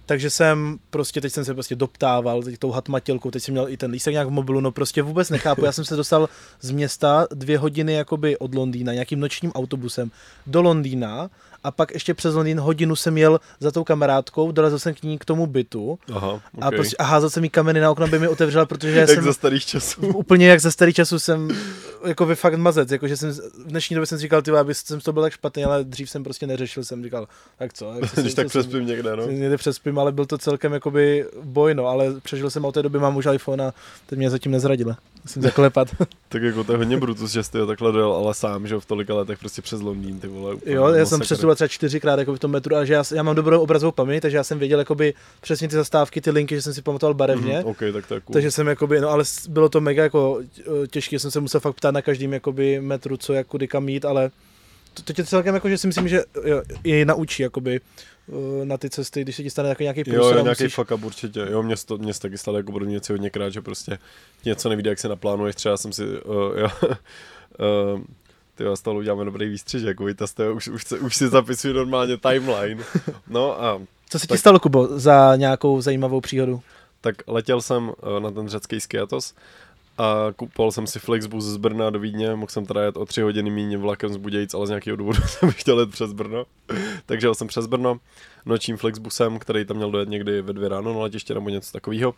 Takže 0.06 0.30
jsem 0.30 0.78
prostě, 0.90 1.20
teď 1.20 1.32
jsem 1.32 1.44
se 1.44 1.54
prostě 1.54 1.74
doptával 1.74 2.42
teď 2.42 2.58
tou 2.58 2.70
hatmatilkou, 2.70 3.30
teď 3.30 3.42
jsem 3.42 3.52
měl 3.52 3.68
i 3.68 3.76
ten 3.76 3.90
lístek 3.90 4.12
nějak 4.12 4.28
v 4.28 4.30
mobilu, 4.30 4.60
no 4.60 4.72
prostě 4.72 5.02
vůbec 5.02 5.30
nechápu. 5.30 5.64
Já 5.64 5.72
jsem 5.72 5.84
se 5.84 5.96
dostal 5.96 6.28
z 6.60 6.70
města 6.70 7.26
dvě 7.34 7.58
hodiny 7.58 7.92
jakoby 7.92 8.38
od 8.38 8.54
Londýna 8.54 8.92
nějakým 8.92 9.20
nočním 9.20 9.52
autobusem 9.52 10.10
do 10.46 10.62
Londýna 10.62 11.30
a 11.64 11.70
pak 11.70 11.94
ještě 11.94 12.14
přes 12.14 12.34
Londýn 12.34 12.60
hodinu 12.60 12.96
jsem 12.96 13.18
jel 13.18 13.40
za 13.60 13.70
tou 13.70 13.84
kamarádkou, 13.84 14.52
dolezl 14.52 14.78
jsem 14.78 14.94
k 14.94 15.02
ní 15.02 15.18
k 15.18 15.24
tomu 15.24 15.46
bytu 15.46 15.98
Aha, 16.12 16.28
okay. 16.28 16.42
a, 16.60 16.70
prostě, 16.70 16.96
a 16.96 17.04
házel 17.04 17.30
jsem 17.30 17.44
jí 17.44 17.50
kameny 17.50 17.80
na 17.80 17.90
okno, 17.90 18.04
aby 18.04 18.18
mi 18.18 18.28
otevřela, 18.28 18.66
protože 18.66 18.90
já 18.90 19.00
jak 19.00 19.10
jsem... 19.10 19.24
za 19.24 19.32
starých 19.32 19.66
časů. 19.66 20.00
Úplně 20.00 20.46
jak 20.46 20.60
za 20.60 20.70
starých 20.70 20.94
časů 20.94 21.18
jsem 21.18 21.48
jako 22.06 22.26
by 22.26 22.34
fakt 22.34 22.54
mazec, 22.54 22.90
jakože 22.90 23.16
jsem 23.16 23.32
v 23.32 23.66
dnešní 23.66 23.96
době 23.96 24.06
jsem 24.06 24.18
si 24.18 24.22
říkal, 24.22 24.42
ty, 24.42 24.50
aby 24.50 24.74
jsem 24.74 25.00
to 25.00 25.12
byl 25.12 25.22
tak 25.22 25.32
špatný, 25.32 25.64
ale 25.64 25.84
dřív 25.84 26.10
jsem 26.10 26.24
prostě 26.24 26.46
neřešil, 26.46 26.84
jsem 26.84 27.04
říkal, 27.04 27.28
tak 27.58 27.72
co. 27.72 27.92
Jak 27.92 28.14
Když 28.20 28.34
tak 28.34 28.46
přespím 28.46 28.72
jsem, 28.72 28.86
někde, 28.86 29.16
no. 29.16 29.26
Někde 29.26 29.56
přespím, 29.56 29.98
ale 29.98 30.12
byl 30.12 30.26
to 30.26 30.38
celkem 30.38 30.72
jakoby 30.72 31.26
boj, 31.42 31.74
no, 31.74 31.86
ale 31.86 32.20
přežil 32.20 32.50
jsem 32.50 32.64
od 32.64 32.72
té 32.72 32.82
doby, 32.82 32.98
mám 32.98 33.16
už 33.16 33.28
iPhone 33.32 33.64
a 33.64 33.74
teď 34.06 34.18
mě 34.18 34.30
zatím 34.30 34.52
nezradila. 34.52 34.98
Musím 35.24 35.42
zaklepat. 35.42 35.88
tak 36.28 36.42
jako 36.42 36.64
to 36.64 36.72
je 36.72 36.78
hodně 36.78 36.96
brutus, 36.96 37.30
že 37.30 37.42
jsi 37.42 37.50
takhle 37.66 37.92
dojel, 37.92 38.12
ale 38.12 38.34
sám, 38.34 38.66
že 38.66 38.80
v 38.80 38.86
tolika 38.86 39.14
letech 39.14 39.38
prostě 39.38 39.62
přes 39.62 39.80
Londýn, 39.80 40.20
ty 40.20 40.26
vole. 40.26 40.56
Jo, 40.66 40.88
já 40.88 41.06
jsem 41.06 41.20
přestudoval 41.52 41.68
třeba 41.68 41.68
čtyřikrát 41.68 42.18
jako 42.18 42.34
v 42.34 42.38
tom 42.38 42.50
metru 42.50 42.76
a 42.76 42.84
že 42.84 42.94
já, 42.94 43.04
já 43.14 43.22
mám 43.22 43.34
dobrou 43.34 43.60
obrazovou 43.60 43.92
paměť, 43.92 44.22
takže 44.22 44.36
já 44.36 44.44
jsem 44.44 44.58
věděl 44.58 44.78
jakoby 44.78 45.14
přesně 45.40 45.68
ty 45.68 45.74
zastávky, 45.74 46.20
ty 46.20 46.30
linky, 46.30 46.54
že 46.54 46.62
jsem 46.62 46.74
si 46.74 46.82
pamatoval 46.82 47.14
barevně. 47.14 47.58
Mm, 47.58 47.66
okay, 47.66 47.92
tak 47.92 48.06
to 48.06 48.14
je 48.14 48.20
cool. 48.20 48.32
Takže 48.32 48.50
jsem 48.50 48.66
jakoby, 48.66 49.00
no 49.00 49.08
ale 49.08 49.24
bylo 49.48 49.68
to 49.68 49.80
mega 49.80 50.02
jako 50.02 50.40
těžké, 50.90 51.18
jsem 51.18 51.30
se 51.30 51.40
musel 51.40 51.60
fakt 51.60 51.76
ptát 51.76 51.94
na 51.94 52.02
každým 52.02 52.32
jakoby 52.32 52.80
metru, 52.80 53.16
co 53.16 53.32
jak 53.32 53.46
kudy 53.46 53.68
kam 53.68 53.88
jít, 53.88 54.04
ale 54.04 54.30
to, 54.94 55.02
to 55.02 55.12
tě 55.12 55.24
celkem 55.24 55.54
jako, 55.54 55.68
že 55.68 55.78
si 55.78 55.86
myslím, 55.86 56.08
že 56.08 56.24
je 56.84 57.04
naučí 57.04 57.42
jakoby 57.42 57.80
Eh, 58.28 58.64
na 58.64 58.78
ty 58.78 58.90
cesty, 58.90 59.22
když 59.22 59.36
se 59.36 59.42
ti 59.42 59.50
stane 59.50 59.68
jako 59.68 59.82
nějaký 59.82 60.04
plus. 60.04 60.16
Jo, 60.16 60.22
jo 60.22 60.42
nějaký 60.42 60.64
musíš... 60.64 60.74
fuck 60.74 60.90
up 60.90 61.04
určitě. 61.04 61.40
Jo, 61.50 61.62
mě, 61.62 61.74
to, 61.86 61.98
mě 61.98 62.14
se 62.14 62.20
taky 62.20 62.38
stalo 62.38 62.56
jako 62.56 62.72
podobně 62.72 62.92
něco 62.92 63.12
hodněkrát, 63.12 63.52
že 63.52 63.60
prostě 63.60 63.98
něco 64.44 64.68
nevíde, 64.68 64.90
jak 64.90 64.98
se 64.98 65.08
naplánuješ. 65.08 65.56
Třeba 65.56 65.76
jsem 65.76 65.92
si, 65.92 66.04
uh, 66.04 66.34
jo, 66.34 66.68
uh, 66.82 68.00
ty 68.54 68.64
vás 68.64 68.82
toho 68.82 68.98
uděláme 68.98 69.24
dobrý 69.24 69.48
výstřiž, 69.48 69.82
vy 70.04 70.14
to 70.14 70.54
už, 70.54 70.68
už, 70.68 70.84
se, 70.84 70.98
už 70.98 71.16
si 71.16 71.28
zapisuju 71.28 71.74
normálně 71.74 72.16
timeline. 72.16 72.84
No 73.28 73.62
a... 73.62 73.80
Co 74.10 74.18
se 74.18 74.26
ti 74.26 74.28
tak, 74.28 74.38
stalo, 74.38 74.60
Kubo, 74.60 74.88
za 74.98 75.36
nějakou 75.36 75.80
zajímavou 75.80 76.20
příhodu? 76.20 76.60
Tak 77.00 77.16
letěl 77.26 77.60
jsem 77.60 77.88
uh, 77.88 78.20
na 78.20 78.30
ten 78.30 78.48
řecký 78.48 78.80
skiatos 78.80 79.34
a 79.98 80.32
kupoval 80.36 80.72
jsem 80.72 80.86
si 80.86 80.98
Flexbus 80.98 81.44
z 81.44 81.56
Brna 81.56 81.90
do 81.90 81.98
Vídně, 81.98 82.34
mohl 82.34 82.50
jsem 82.50 82.66
teda 82.66 82.82
jet 82.82 82.96
o 82.96 83.06
tři 83.06 83.22
hodiny 83.22 83.50
méně 83.50 83.78
vlakem 83.78 84.12
z 84.12 84.16
Budějic, 84.16 84.54
ale 84.54 84.66
z 84.66 84.70
nějakého 84.70 84.96
důvodu 84.96 85.22
jsem 85.26 85.50
chtěl 85.50 85.80
jet 85.80 85.90
přes 85.90 86.12
Brno. 86.12 86.44
Takže 87.06 87.26
jel 87.26 87.34
jsem 87.34 87.48
přes 87.48 87.66
Brno 87.66 87.96
nočním 88.46 88.76
Flexbusem, 88.76 89.38
který 89.38 89.64
tam 89.64 89.76
měl 89.76 89.90
dojet 89.90 90.08
někdy 90.08 90.42
ve 90.42 90.52
dvě 90.52 90.68
ráno 90.68 90.94
na 90.94 91.00
letiště 91.00 91.34
nebo 91.34 91.48
něco 91.48 91.72
takového. 91.72 92.14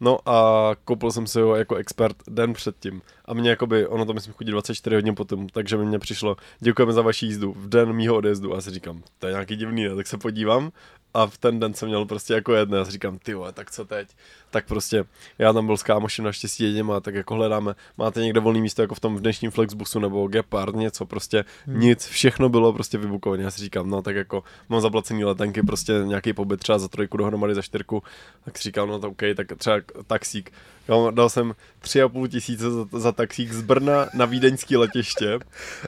No 0.00 0.28
a 0.28 0.70
koupil 0.84 1.12
jsem 1.12 1.26
si 1.26 1.40
ho 1.40 1.56
jako 1.56 1.76
expert 1.76 2.16
den 2.28 2.52
předtím. 2.52 3.02
A 3.24 3.34
mě 3.34 3.50
jakoby, 3.50 3.86
ono 3.86 4.04
to 4.04 4.14
myslím 4.14 4.34
chodí 4.34 4.50
24 4.50 4.96
hodin 4.96 5.14
potom, 5.14 5.48
takže 5.48 5.76
mi 5.76 5.84
mě 5.84 5.98
přišlo, 5.98 6.36
děkujeme 6.60 6.92
za 6.92 7.02
vaši 7.02 7.26
jízdu 7.26 7.52
v 7.52 7.68
den 7.68 7.92
mýho 7.92 8.16
odjezdu. 8.16 8.54
A 8.54 8.60
si 8.60 8.70
říkám, 8.70 9.02
to 9.18 9.26
je 9.26 9.32
nějaký 9.32 9.56
divný, 9.56 9.84
ne? 9.84 9.96
tak 9.96 10.06
se 10.06 10.18
podívám 10.18 10.72
a 11.16 11.26
v 11.26 11.38
ten 11.38 11.60
den 11.60 11.74
jsem 11.74 11.88
měl 11.88 12.04
prostě 12.04 12.34
jako 12.34 12.54
jedné 12.54 12.80
a 12.80 12.84
říkám, 12.84 13.18
ty 13.18 13.34
tak 13.52 13.70
co 13.70 13.84
teď? 13.84 14.08
Tak 14.50 14.66
prostě 14.66 15.04
já 15.38 15.52
tam 15.52 15.66
byl 15.66 15.76
s 15.76 15.82
kámošem 15.82 16.24
naštěstí 16.24 16.64
jedním 16.64 16.90
a 16.90 17.00
tak 17.00 17.14
jako 17.14 17.34
hledáme, 17.34 17.74
máte 17.96 18.20
někde 18.20 18.40
volný 18.40 18.60
místo 18.60 18.82
jako 18.82 18.94
v 18.94 19.00
tom 19.00 19.16
v 19.16 19.20
dnešním 19.20 19.50
Flexbusu 19.50 20.00
nebo 20.00 20.28
Gepard, 20.28 20.74
něco 20.74 21.06
prostě, 21.06 21.44
hmm. 21.66 21.80
nic, 21.80 22.06
všechno 22.06 22.48
bylo 22.48 22.72
prostě 22.72 22.98
vybukované. 22.98 23.42
Já 23.42 23.50
si 23.50 23.60
říkám, 23.60 23.90
no 23.90 24.02
tak 24.02 24.16
jako 24.16 24.44
mám 24.68 24.80
zaplacený 24.80 25.24
letenky, 25.24 25.62
prostě 25.62 25.92
nějaký 26.04 26.32
pobyt 26.32 26.60
třeba 26.60 26.78
za 26.78 26.88
trojku 26.88 27.16
dohromady 27.16 27.54
za 27.54 27.62
čtyřku, 27.62 28.02
tak 28.44 28.58
si 28.58 28.62
říkám, 28.62 28.88
no 28.88 28.98
to 28.98 29.08
OK, 29.08 29.22
tak 29.36 29.46
třeba 29.58 29.76
taxík. 30.06 30.52
Jo, 30.88 31.10
dal 31.10 31.28
jsem 31.28 31.54
tři 31.78 32.02
a 32.02 32.08
půl 32.08 32.28
tisíce 32.28 32.70
za, 32.70 32.86
za 32.92 33.12
taxík 33.12 33.52
z 33.52 33.62
Brna 33.62 34.06
na 34.14 34.24
vídeňský 34.24 34.76
letiště. 34.76 35.38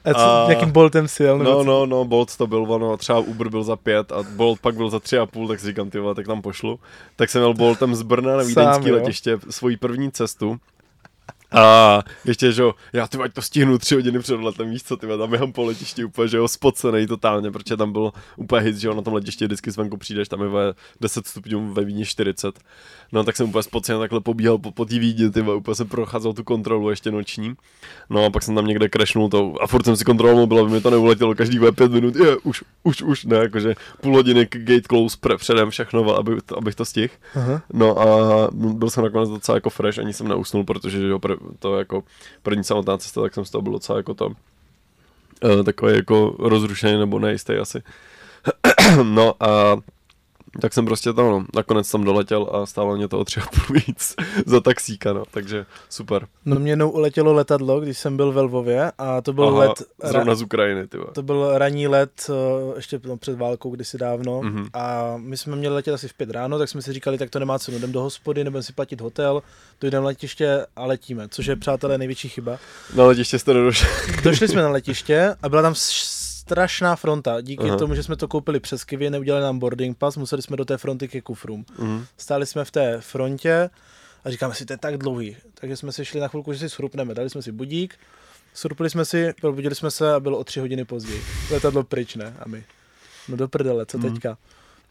A, 0.05 0.15
co, 0.15 0.21
a 0.21 0.47
nějakým 0.49 0.71
Boltem 0.71 1.09
si 1.09 1.23
jel? 1.23 1.39
No, 1.39 1.65
no, 1.65 1.87
no, 1.87 2.05
Bolt 2.05 2.37
to 2.37 2.47
byl, 2.47 2.73
ono, 2.73 2.97
třeba 2.97 3.19
Uber 3.19 3.49
byl 3.49 3.65
za 3.65 3.77
pět 3.77 4.13
a 4.13 4.23
Bolt 4.23 4.61
pak 4.61 4.75
byl 4.75 4.91
za 4.91 5.01
tři 5.01 5.18
a 5.19 5.27
půl, 5.27 5.49
tak 5.49 5.61
si 5.61 5.67
říkám, 5.67 5.91
ty 5.91 5.99
vole, 5.99 6.15
tak 6.15 6.27
tam 6.27 6.43
pošlu. 6.43 6.81
Tak 7.17 7.31
jsem 7.31 7.41
měl 7.41 7.55
Boltem 7.55 7.95
z 7.95 8.03
Brna 8.03 8.37
na 8.37 8.43
vídeňský 8.43 8.93
letiště 8.93 9.39
svoji 9.51 9.77
první 9.77 10.13
cestu 10.13 10.61
a 11.53 12.03
ještě, 12.25 12.53
že 12.53 12.63
jo, 12.63 12.75
já 12.93 13.07
ty 13.07 13.19
to 13.33 13.43
stihnu 13.43 13.79
tři 13.79 13.95
hodiny 13.95 14.19
před 14.19 14.41
letem, 14.41 14.71
víš 14.71 14.83
co, 14.83 14.97
ty 14.97 15.07
tam 15.07 15.31
běhám 15.31 15.53
po 15.53 15.65
letišti 15.65 16.05
úplně, 16.05 16.29
že 16.29 16.37
jo, 16.37 16.49
spocený 16.49 17.07
totálně, 17.07 17.51
protože 17.51 17.77
tam 17.77 17.93
byl 17.93 18.13
úplně 18.37 18.63
hit, 18.63 18.77
že 18.77 18.89
jo, 18.89 18.95
na 18.95 19.03
tom 19.03 19.15
letišti 19.15 19.45
vždycky 19.45 19.71
zvenku 19.71 19.97
přijdeš, 19.97 20.29
tam 20.29 20.43
je 20.43 20.49
ve 20.49 20.75
10 21.01 21.27
stupňů 21.27 21.73
ve 21.73 21.85
Víně 21.85 22.05
40. 22.05 22.59
No 23.13 23.25
tak 23.25 23.37
jsem 23.37 23.49
úplně 23.49 23.63
spocený 23.63 23.99
takhle 23.99 24.21
pobíhal 24.21 24.59
po, 24.59 24.71
po 24.71 24.85
té 24.85 24.99
Vídě, 24.99 25.31
ty 25.31 25.43
úplně 25.43 25.75
jsem 25.75 25.89
procházel 25.89 26.33
tu 26.33 26.45
kontrolu 26.45 26.91
ještě 26.91 27.11
noční. 27.11 27.55
No 28.11 28.25
a 28.25 28.31
pak 28.31 28.43
jsem 28.43 28.55
tam 28.55 28.67
někde 28.67 28.89
crashnul 28.89 29.29
to 29.29 29.55
a 29.61 29.67
furt 29.67 29.85
jsem 29.85 29.97
si 29.97 30.05
kontroloval 30.05 30.41
mobil, 30.41 30.61
aby 30.61 30.71
mi 30.71 30.81
to 30.81 30.91
neuletělo 30.91 31.35
každý 31.35 31.59
5 31.75 31.93
minut, 31.93 32.17
je, 32.17 32.37
už, 32.37 32.65
už, 32.83 33.03
už, 33.03 33.25
ne, 33.25 33.37
jakože 33.37 33.75
půl 34.01 34.15
hodiny 34.15 34.49
gate 34.51 34.89
close 34.89 35.17
pre, 35.21 35.37
předem 35.37 35.71
všechno, 35.71 36.17
aby, 36.17 36.37
abych 36.57 36.75
to 36.75 36.85
stihl. 36.85 37.15
No 37.73 38.01
a 38.01 38.49
byl 38.53 38.91
jsem 38.91 39.05
nakonec 39.05 39.29
docela 39.29 39.57
jako 39.57 39.71
fresh, 39.71 39.99
ani 39.99 40.13
jsem 40.13 40.29
neusnul, 40.29 40.65
protože 40.65 40.99
že 40.99 41.07
jo, 41.07 41.19
to 41.59 41.79
jako 41.79 42.05
první 42.43 42.65
samotná 42.65 42.99
cesta, 42.99 43.23
tak 43.23 43.35
jsem 43.35 43.45
z 43.45 43.51
toho 43.51 43.63
byl 43.63 43.73
docela 43.73 43.99
jako 43.99 44.15
to 44.15 44.27
uh, 44.27 45.63
takový 45.65 45.95
jako 45.95 46.37
rozrušený 46.39 46.99
nebo 46.99 47.19
nejistý 47.19 47.53
asi. 47.53 47.83
no 49.03 49.35
a 49.41 49.77
tak 50.61 50.75
jsem 50.75 50.85
prostě 50.87 51.13
tam, 51.13 51.27
no, 51.31 51.45
nakonec 51.55 51.91
tam 51.91 52.05
doletěl 52.05 52.51
a 52.53 52.67
stálo 52.67 52.97
mě 52.97 53.09
to 53.09 53.19
o 53.19 53.25
tři 53.25 53.41
a 53.41 53.47
půl 53.47 53.77
víc 53.87 54.15
za 54.47 54.61
taxíka, 54.61 55.13
no, 55.13 55.23
takže 55.31 55.67
super. 55.89 56.27
No 56.45 56.57
mě 56.59 56.73
jednou 56.73 56.91
uletělo 56.91 57.33
letadlo, 57.33 57.81
když 57.81 57.99
jsem 57.99 58.17
byl 58.17 58.33
ve 58.33 58.41
Lvově 58.41 58.93
a 58.99 59.21
to 59.21 59.33
byl 59.33 59.49
Aha, 59.49 59.59
let... 59.59 59.83
Zrovna 60.05 60.35
z 60.35 60.43
Ukrajiny, 60.43 60.87
ty. 60.87 60.99
To 61.13 61.23
byl 61.23 61.59
ranní 61.59 61.89
let, 61.89 62.11
eh, 62.31 62.33
ještě 62.77 63.01
no, 63.05 63.17
před 63.17 63.39
válkou 63.39 63.71
kdysi 63.71 63.99
dávno 63.99 64.41
Mhm. 64.43 64.67
a 64.75 65.15
my 65.17 65.37
jsme 65.37 65.57
měli 65.57 65.75
letět 65.75 65.95
asi 65.95 66.09
v 66.09 66.15
pět 66.15 66.31
ráno, 66.31 66.59
tak 66.59 66.69
jsme 66.69 66.83
si 66.83 66.93
říkali, 66.93 67.19
tak 67.19 67.31
to 67.31 67.39
nemá 67.39 67.59
cenu, 67.59 67.77
jdem 67.79 67.93
do 67.93 68.01
hospody, 68.01 68.45
nebudeme 68.45 68.63
si 68.63 68.73
platit 68.73 69.01
hotel, 69.01 69.43
dojdeme 69.81 70.01
na 70.01 70.07
letiště 70.07 70.67
a 70.77 70.87
letíme, 70.87 71.29
což 71.29 71.47
je, 71.47 71.57
přátelé, 71.57 71.99
největší 71.99 72.29
chyba. 72.29 72.59
Na 72.95 73.05
letiště 73.05 73.39
jste 73.39 73.55
nedošli. 73.55 73.89
Došli 74.23 74.49
jsme 74.49 74.63
na 74.69 74.69
letiště 74.69 75.35
a 75.43 75.49
byla 75.49 75.63
tam 75.63 75.75
strašná 76.49 76.97
fronta. 76.97 77.41
Díky 77.41 77.65
Aha. 77.69 77.77
Tomu, 77.77 77.95
že 77.95 78.03
jsme 78.03 78.17
to 78.17 78.29
koupili 78.29 78.61
přes 78.61 78.85
Kivy, 78.85 79.11
neudělali 79.11 79.45
nám 79.45 79.59
boarding 79.59 79.99
pass, 79.99 80.17
museli 80.17 80.43
jsme 80.43 80.57
do 80.57 80.65
té 80.65 80.77
fronty 80.79 81.09
ke 81.09 81.21
kufrům. 81.21 81.65
Mhm. 81.79 82.05
Stáli 82.17 82.47
jsme 82.47 82.65
v 82.65 82.71
té 82.71 83.01
frontě 83.01 83.71
a 84.25 84.31
říkáme 84.31 84.55
si, 84.55 84.67
to 84.67 84.73
je 84.73 84.77
tak 84.79 84.99
dlouhý. 84.99 85.37
Takže 85.55 85.77
jsme 85.77 85.93
si 85.93 86.05
šli 86.05 86.21
na 86.21 86.29
chvilku, 86.29 86.53
že 86.53 86.59
si 86.59 86.69
shrupneme. 86.69 87.15
Dali 87.15 87.31
jsme 87.31 87.43
si 87.43 87.53
budík, 87.53 87.95
shrupli 88.57 88.91
jsme 88.91 89.05
si, 89.05 89.33
probudili 89.41 89.75
jsme 89.75 89.91
se 89.91 90.15
a 90.15 90.21
bylo 90.21 90.39
o 90.39 90.45
tři 90.45 90.61
hodiny 90.61 90.85
později. 90.85 91.23
Letadlo 91.51 91.83
pryč, 91.85 92.17
ne? 92.17 92.35
A 92.41 92.49
my, 92.49 92.65
no 93.29 93.37
do 93.37 93.49
prdele, 93.49 93.87
co 93.87 93.99
Mhm. 93.99 94.13
teďka? 94.15 94.39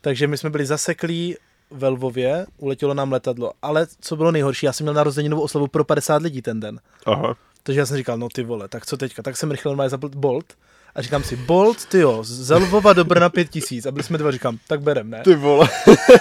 Takže 0.01 0.27
my 0.27 0.37
jsme 0.37 0.49
byli 0.49 0.65
zaseklí 0.65 1.35
ve 1.71 1.87
Lvově, 1.87 2.45
uletělo 2.57 2.93
nám 2.93 3.11
letadlo. 3.11 3.53
Ale 3.61 3.87
co 4.01 4.15
bylo 4.15 4.31
nejhorší, 4.31 4.65
já 4.65 4.73
jsem 4.73 4.83
měl 4.83 4.93
narozeninovou 4.93 5.41
oslavu 5.43 5.67
pro 5.67 5.83
50 5.83 6.21
lidí 6.21 6.41
ten 6.41 6.59
den. 6.59 6.79
Aha. 7.05 7.35
Takže 7.63 7.79
já 7.79 7.85
jsem 7.85 7.97
říkal, 7.97 8.17
no 8.17 8.29
ty 8.29 8.43
vole, 8.43 8.67
tak 8.67 8.85
co 8.85 8.97
teďka? 8.97 9.21
Tak 9.23 9.37
jsem 9.37 9.51
rychle 9.51 9.69
normálně 9.69 9.89
zapl 9.89 10.09
Bolt 10.09 10.53
a 10.97 11.01
říkám 11.01 11.23
si, 11.23 11.36
Bolt, 11.36 11.86
ty 11.86 11.99
jo, 11.99 12.19
z 12.23 12.55
Lvova 12.55 12.93
do 12.93 13.05
Brna 13.05 13.29
5000 13.29 13.86
a 13.86 13.91
byli 13.91 14.03
jsme 14.03 14.17
dva, 14.17 14.31
říkám, 14.31 14.57
tak 14.67 14.81
berem, 14.81 15.10
ne? 15.10 15.21
Ty 15.23 15.36
vole. 15.36 15.69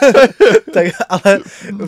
tak, 0.75 0.87
ale 1.09 1.39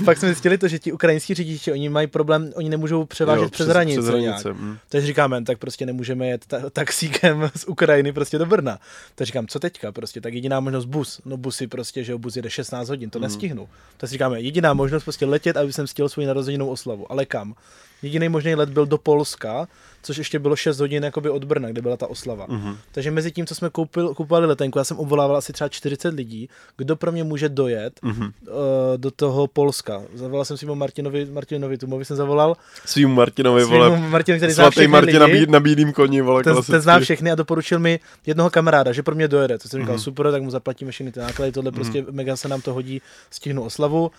pak 0.04 0.18
jsme 0.18 0.28
zjistili 0.28 0.58
to, 0.58 0.68
že 0.68 0.78
ti 0.78 0.92
ukrajinští 0.92 1.34
řidiči, 1.34 1.72
oni 1.72 1.88
mají 1.88 2.06
problém, 2.06 2.52
oni 2.54 2.68
nemůžou 2.68 3.04
převážet 3.04 3.42
Jo, 3.42 3.48
přes, 3.48 3.68
hranice. 3.68 4.00
Přes 4.00 4.08
hranice. 4.10 4.52
Mm. 4.52 4.76
Takže 4.88 5.06
říkáme, 5.06 5.44
tak 5.44 5.58
prostě 5.58 5.86
nemůžeme 5.86 6.26
jet 6.26 6.46
ta- 6.46 6.70
taxíkem 6.70 7.50
z 7.56 7.64
Ukrajiny 7.64 8.12
prostě 8.12 8.38
do 8.38 8.46
Brna. 8.46 8.78
Tak 9.14 9.26
říkám, 9.26 9.46
co 9.46 9.58
teďka 9.60 9.92
prostě, 9.92 10.20
tak 10.20 10.34
jediná 10.34 10.60
možnost 10.60 10.84
bus. 10.84 11.20
No 11.24 11.36
busy 11.36 11.66
prostě, 11.66 12.04
že 12.04 12.12
jo, 12.12 12.18
bus 12.18 12.36
jede 12.36 12.50
16 12.50 12.88
hodin, 12.88 13.10
to 13.10 13.18
Mhm. 13.18 13.28
nestihnu. 13.28 13.68
Tak 13.96 14.10
říkáme, 14.10 14.40
jediná 14.40 14.74
možnost 14.74 15.04
prostě 15.04 15.26
letět, 15.26 15.56
aby 15.56 15.72
jsem 15.72 15.86
stihl 15.86 16.08
svou 16.08 16.22
narozeninou 16.26 16.68
oslavu. 16.68 17.12
Ale 17.12 17.26
kam? 17.26 17.54
Jediný 18.02 18.28
možný 18.28 18.54
let 18.54 18.68
byl 18.70 18.86
do 18.86 18.98
Polska, 18.98 19.68
což 20.02 20.16
ještě 20.16 20.38
bylo 20.38 20.56
6 20.56 20.80
hodin 20.80 21.04
jakoby 21.04 21.30
od 21.30 21.44
Brna, 21.44 21.68
kde 21.68 21.82
byla 21.82 21.96
ta 21.96 22.06
oslava. 22.06 22.46
Mhm. 22.48 22.76
Takže 22.92 23.10
mezi 23.10 23.32
tím, 23.32 23.46
co 23.46 23.54
jsme 23.54 23.70
koupil, 23.70 24.14
kupovali 24.14 24.46
letenku, 24.46 24.78
já 24.78 24.84
jsem 24.84 24.96
obvolával 24.98 25.36
asi 25.36 25.52
třeba 25.52 25.68
40 25.68 26.14
lidí, 26.14 26.48
kdo 26.76 26.96
pro 26.96 27.12
mě 27.12 27.24
může 27.24 27.48
dojet 27.48 28.00
Mhm. 28.02 28.22
uh, 28.24 28.30
do 28.96 29.10
toho 29.10 29.46
Polska. 29.46 30.02
Zavolal 30.14 30.44
jsem 30.44 30.56
si 30.56 30.66
mu 30.66 30.74
Martinovi, 30.74 31.24
Martinovi 31.26 31.78
Tumovi 31.78 32.04
jsem 32.04 32.16
zavolal. 32.16 32.56
Svým 32.86 33.10
Martinovi, 33.10 33.62
Svýmu 33.62 33.76
vole. 33.78 34.00
Martinovi, 34.08 34.38
který 34.38 34.52
Svatý 34.52 34.70
všechny 34.70 34.88
Martin 34.88 35.18
na, 35.18 35.24
lidi. 35.26 35.46
na 35.46 35.60
bílým 35.60 35.92
koni, 35.92 36.20
vole, 36.22 36.42
Ten, 36.44 36.52
klasicky. 36.52 36.72
ten 36.72 36.80
zná 36.80 37.00
všechny 37.00 37.30
a 37.30 37.34
doporučil 37.34 37.78
mi 37.78 38.00
jednoho 38.26 38.50
kamaráda, 38.50 38.92
že 38.92 39.02
pro 39.02 39.14
mě 39.14 39.28
dojede. 39.28 39.58
To 39.58 39.68
jsem 39.68 39.80
říkal, 39.80 39.94
Mhm. 39.94 40.02
super, 40.02 40.30
tak 40.30 40.42
mu 40.42 40.50
zaplatíme 40.50 40.90
všechny 40.90 41.12
ty 41.12 41.20
náklady, 41.20 41.52
tohle 41.52 41.72
prostě 41.72 42.04
mega 42.10 42.36
se 42.36 42.48
nám 42.48 42.60
to 42.60 42.74
hodí, 42.74 43.02
stihnu 43.30 43.62
oslavu. 43.64 44.10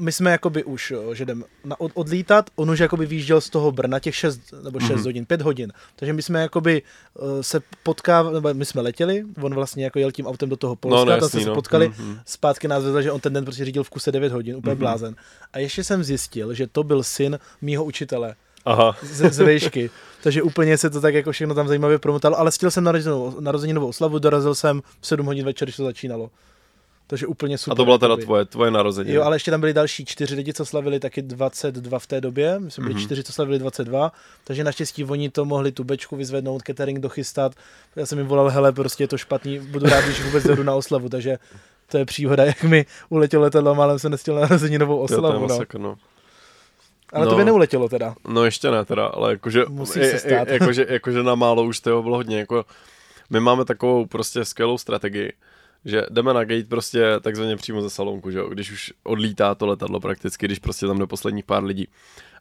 My 0.00 0.12
jsme 0.12 0.30
jakoby 0.30 0.64
už, 0.64 0.92
že 1.12 1.22
jdem 1.22 1.44
na, 1.64 1.80
od, 1.80 1.92
odlítat, 1.94 2.50
on 2.56 2.70
už 2.70 2.78
jakoby 2.78 3.06
výjížděl 3.06 3.40
z 3.40 3.50
toho 3.50 3.72
Brna 3.72 3.98
těch 3.98 4.14
6 4.16 4.40
nebo 4.62 4.80
6 4.80 4.90
Mhm. 4.90 5.04
hodin, 5.04 5.26
5 5.26 5.42
hodin. 5.42 5.72
Takže 5.96 6.12
my 6.12 6.22
jsme 6.22 6.40
jakoby 6.42 6.82
uh, 7.14 7.28
se 7.40 7.60
potkávali, 7.82 8.34
nebo 8.34 8.54
my 8.54 8.64
jsme 8.64 8.80
letěli, 8.80 9.24
on 9.42 9.54
vlastně 9.54 9.84
jako 9.84 9.98
jel 9.98 10.12
tím 10.12 10.26
autem 10.26 10.48
do 10.48 10.56
toho 10.56 10.76
Polska, 10.76 10.98
No, 10.98 11.04
no, 11.04 11.10
tam 11.10 11.16
jasný, 11.16 11.30
jsme 11.30 11.40
se 11.40 11.48
no. 11.48 11.54
potkali, 11.54 11.88
Mhm. 11.88 12.18
zpátky 12.26 12.68
nás 12.68 12.84
vezl, 12.84 13.02
že 13.02 13.12
on 13.12 13.20
ten 13.20 13.32
den 13.32 13.44
prostě 13.44 13.64
řídil 13.64 13.84
v 13.84 13.90
kuse 13.90 14.12
9 14.12 14.32
hodin, 14.32 14.56
úplně 14.56 14.74
Mhm. 14.74 14.78
blázen. 14.80 15.16
A 15.52 15.58
ještě 15.58 15.84
jsem 15.84 16.04
zjistil, 16.04 16.54
že 16.54 16.66
to 16.66 16.82
byl 16.82 17.02
syn 17.02 17.38
mýho 17.62 17.84
učitele 17.84 18.34
Aha. 18.64 18.96
z, 19.02 19.30
z 19.32 19.38
vejšky. 19.38 19.90
Takže 20.22 20.42
úplně 20.42 20.78
se 20.78 20.90
to 20.90 21.00
tak 21.00 21.14
jako 21.14 21.32
všechno 21.32 21.54
tam 21.54 21.68
zajímavě 21.68 21.98
promotalo, 21.98 22.38
ale 22.38 22.52
stihl 22.52 22.70
jsem 22.70 22.84
narozeninovou, 22.84 23.40
narozeninovou 23.40 23.86
oslavu, 23.88 24.18
dorazil 24.18 24.54
jsem 24.54 24.82
v 25.00 25.06
7 25.06 25.26
hodin 25.26 25.44
večer, 25.44 25.66
když 25.66 25.76
to 25.76 25.84
začínalo. 25.84 26.30
Takže 27.10 27.26
úplně 27.26 27.58
super. 27.58 27.72
A 27.72 27.76
to 27.76 27.84
byla 27.84 27.98
teda 27.98 28.16
tvoje, 28.16 28.44
tvoje 28.44 28.70
narozeniny. 28.70 29.16
Jo, 29.16 29.22
ale 29.22 29.36
ještě 29.36 29.50
tam 29.50 29.60
byli 29.60 29.72
další 29.74 30.04
čtyři 30.04 30.34
lidi, 30.34 30.52
co 30.52 30.66
slavili 30.66 31.00
taky 31.00 31.22
22 31.22 31.98
v 31.98 32.06
té 32.06 32.20
době. 32.20 32.58
My 32.58 32.70
jsme 32.70 32.82
byli 32.82 32.94
Mhm. 32.94 33.02
čtyři, 33.04 33.22
co 33.24 33.32
slavili 33.32 33.58
22. 33.58 34.12
Takže 34.44 34.64
naštěstí 34.64 35.04
oni 35.04 35.30
to 35.30 35.44
mohli 35.44 35.72
tu 35.72 35.84
bečku 35.84 36.16
vyzvednout, 36.16 36.62
catering 36.66 36.98
dochystat. 37.00 37.52
Já 37.96 38.06
jsem 38.06 38.18
jim 38.18 38.26
volal, 38.26 38.48
hele, 38.48 38.72
prostě 38.72 39.04
je 39.04 39.08
to 39.08 39.18
špatný, 39.18 39.58
budu 39.58 39.86
rád, 39.86 40.04
když 40.04 40.22
vůbec 40.24 40.44
jdu 40.44 40.62
na 40.62 40.74
oslavu. 40.74 41.08
Takže 41.08 41.38
to 41.86 41.98
je 41.98 42.04
příhoda, 42.04 42.44
jak 42.44 42.62
mi 42.62 42.86
uletělo 43.08 43.42
letadlo, 43.42 43.74
málem 43.74 43.98
jsem 43.98 44.10
nestihl 44.10 44.34
na 44.36 44.40
narozeninovou 44.40 45.00
Jo, 45.00 45.06
to 45.06 45.14
je 45.14 45.18
oslavu. 45.18 45.46
No. 45.48 45.78
no. 45.78 45.96
Ale 47.12 47.24
No. 47.24 47.30
to 47.30 47.36
by 47.36 47.44
neuletělo 47.44 47.88
teda. 47.88 48.14
No 48.28 48.44
ještě 48.44 48.70
ne 48.70 48.84
teda, 48.84 49.06
ale 49.06 49.30
jakože, 49.32 49.64
Musí 49.68 50.00
se 50.04 50.18
stát. 50.18 50.48
jakože, 50.48 50.86
jakože 50.88 51.22
na 51.22 51.34
málo 51.34 51.62
už 51.64 51.80
toho 51.80 52.02
bylo 52.02 52.16
hodně, 52.16 52.38
jako 52.38 52.64
my 53.30 53.40
máme 53.40 53.64
takovou 53.64 54.06
prostě 54.06 54.44
skvělou 54.44 54.78
strategii, 54.78 55.32
že 55.84 56.02
jdeme 56.10 56.34
na 56.34 56.44
gate 56.44 56.68
prostě 56.68 57.04
takzvaně 57.20 57.56
přímo 57.56 57.82
ze 57.82 57.90
salonku, 57.90 58.30
že 58.30 58.38
jo, 58.38 58.48
když 58.48 58.72
už 58.72 58.92
odlítá 59.02 59.54
to 59.54 59.66
letadlo 59.66 60.00
prakticky, 60.00 60.46
když 60.46 60.58
prostě 60.58 60.86
tam 60.86 60.98
jde 60.98 61.06
posledních 61.06 61.44
pár 61.44 61.64
lidí. 61.64 61.88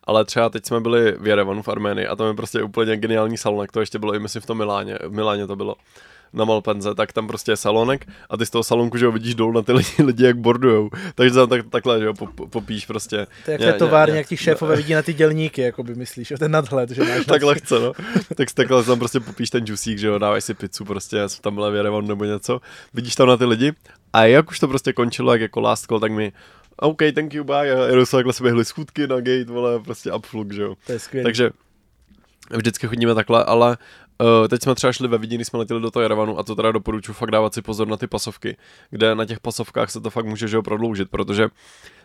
Ale 0.03 0.25
třeba 0.25 0.49
teď 0.49 0.65
jsme 0.65 0.79
byli 0.79 1.15
v 1.19 1.27
Jerevanu 1.27 1.61
v 1.61 1.67
Arménii 1.67 2.07
a 2.07 2.15
tam 2.15 2.27
je 2.27 2.33
prostě 2.33 2.63
úplně 2.63 2.97
geniální 2.97 3.37
salonek, 3.37 3.71
to 3.71 3.79
ještě 3.79 3.99
bylo 3.99 4.15
i 4.15 4.19
myslím 4.19 4.41
v 4.41 4.45
tom 4.45 4.57
Miláně, 4.57 4.99
v 5.07 5.11
Miláně 5.11 5.47
to 5.47 5.55
bylo 5.55 5.75
na 6.33 6.45
Malpenze, 6.45 6.95
tak 6.95 7.13
tam 7.13 7.27
prostě 7.27 7.51
je 7.51 7.57
salonek 7.57 8.07
a 8.29 8.37
ty 8.37 8.45
z 8.45 8.49
toho 8.49 8.63
salonku, 8.63 8.97
že 8.97 9.05
jo, 9.05 9.11
vidíš 9.11 9.35
dolů 9.35 9.51
na 9.51 9.61
ty 9.61 9.71
lidi, 9.73 10.03
lidi 10.03 10.23
jak 10.23 10.37
bordujou. 10.37 10.89
Takže 11.15 11.33
tam 11.33 11.49
tak, 11.49 11.61
takhle, 11.69 11.99
že 11.99 12.05
jo, 12.05 12.13
pop, 12.13 12.29
popíš 12.49 12.85
prostě. 12.85 13.27
To 13.45 13.51
je 13.51 13.57
jak 13.61 13.77
továrně, 13.77 14.11
ně- 14.13 14.17
jak 14.17 14.27
ti 14.27 14.37
šéfové 14.37 14.75
vidí 14.75 14.93
na 14.93 15.01
ty 15.01 15.13
dělníky, 15.13 15.61
jako 15.61 15.83
by 15.83 15.95
myslíš, 15.95 16.31
jo, 16.31 16.37
ten 16.37 16.51
nadhled, 16.51 16.89
že 16.89 17.03
máš. 17.03 17.25
tak 17.25 17.43
lehce, 17.43 17.79
no. 17.79 17.93
Tak 18.35 18.51
takhle 18.51 18.83
tam 18.83 18.99
prostě 18.99 19.19
popíš 19.19 19.49
ten 19.49 19.65
džusík, 19.65 19.97
že 19.97 20.07
jo, 20.07 20.17
dávaj 20.17 20.41
si 20.41 20.53
pizzu, 20.53 20.85
prostě 20.85 21.17
tam 21.41 21.55
byla 21.55 21.69
v 21.69 21.75
Jerevanu 21.75 22.07
nebo 22.07 22.25
něco. 22.25 22.59
Vidíš 22.93 23.15
tam 23.15 23.27
na 23.27 23.37
ty 23.37 23.45
lidi 23.45 23.73
a 24.13 24.25
jak 24.25 24.49
už 24.51 24.59
to 24.59 24.67
prostě 24.67 24.93
končilo, 24.93 25.31
jak 25.31 25.41
jako 25.41 25.59
last 25.61 25.85
call, 25.85 25.99
tak 25.99 26.11
mi 26.11 26.31
OK, 26.81 26.99
thank 27.15 27.33
you, 27.33 27.43
bye. 27.43 27.73
A 27.75 27.85
jenom 27.87 28.05
se 28.05 28.17
takhle 28.17 28.33
se 28.33 28.43
běhli 28.43 28.65
schůdky 28.65 29.07
na 29.07 29.15
gate, 29.15 29.45
vole, 29.45 29.79
prostě 29.79 30.11
upflug, 30.13 30.53
že 30.53 30.61
jo. 30.61 30.75
To 30.85 30.91
je 30.91 30.99
skvělé. 30.99 31.23
Takže 31.23 31.49
vždycky 32.49 32.87
chodíme 32.87 33.15
takhle, 33.15 33.43
ale 33.43 33.77
uh, 34.21 34.47
teď 34.47 34.63
jsme 34.63 34.75
třeba 34.75 34.93
šli 34.93 35.07
ve 35.07 35.17
když 35.17 35.47
jsme 35.47 35.59
letěli 35.59 35.81
do 35.81 35.91
toho 35.91 36.01
Jerevanu 36.01 36.39
a 36.39 36.43
to 36.43 36.55
teda 36.55 36.71
doporučuji 36.71 37.13
fakt 37.13 37.31
dávat 37.31 37.53
si 37.53 37.61
pozor 37.61 37.87
na 37.87 37.97
ty 37.97 38.07
pasovky, 38.07 38.57
kde 38.89 39.15
na 39.15 39.25
těch 39.25 39.39
pasovkách 39.39 39.91
se 39.91 40.01
to 40.01 40.09
fakt 40.09 40.25
může 40.25 40.47
že 40.47 40.55
jo, 40.55 40.61
prodloužit, 40.61 41.09
protože 41.09 41.49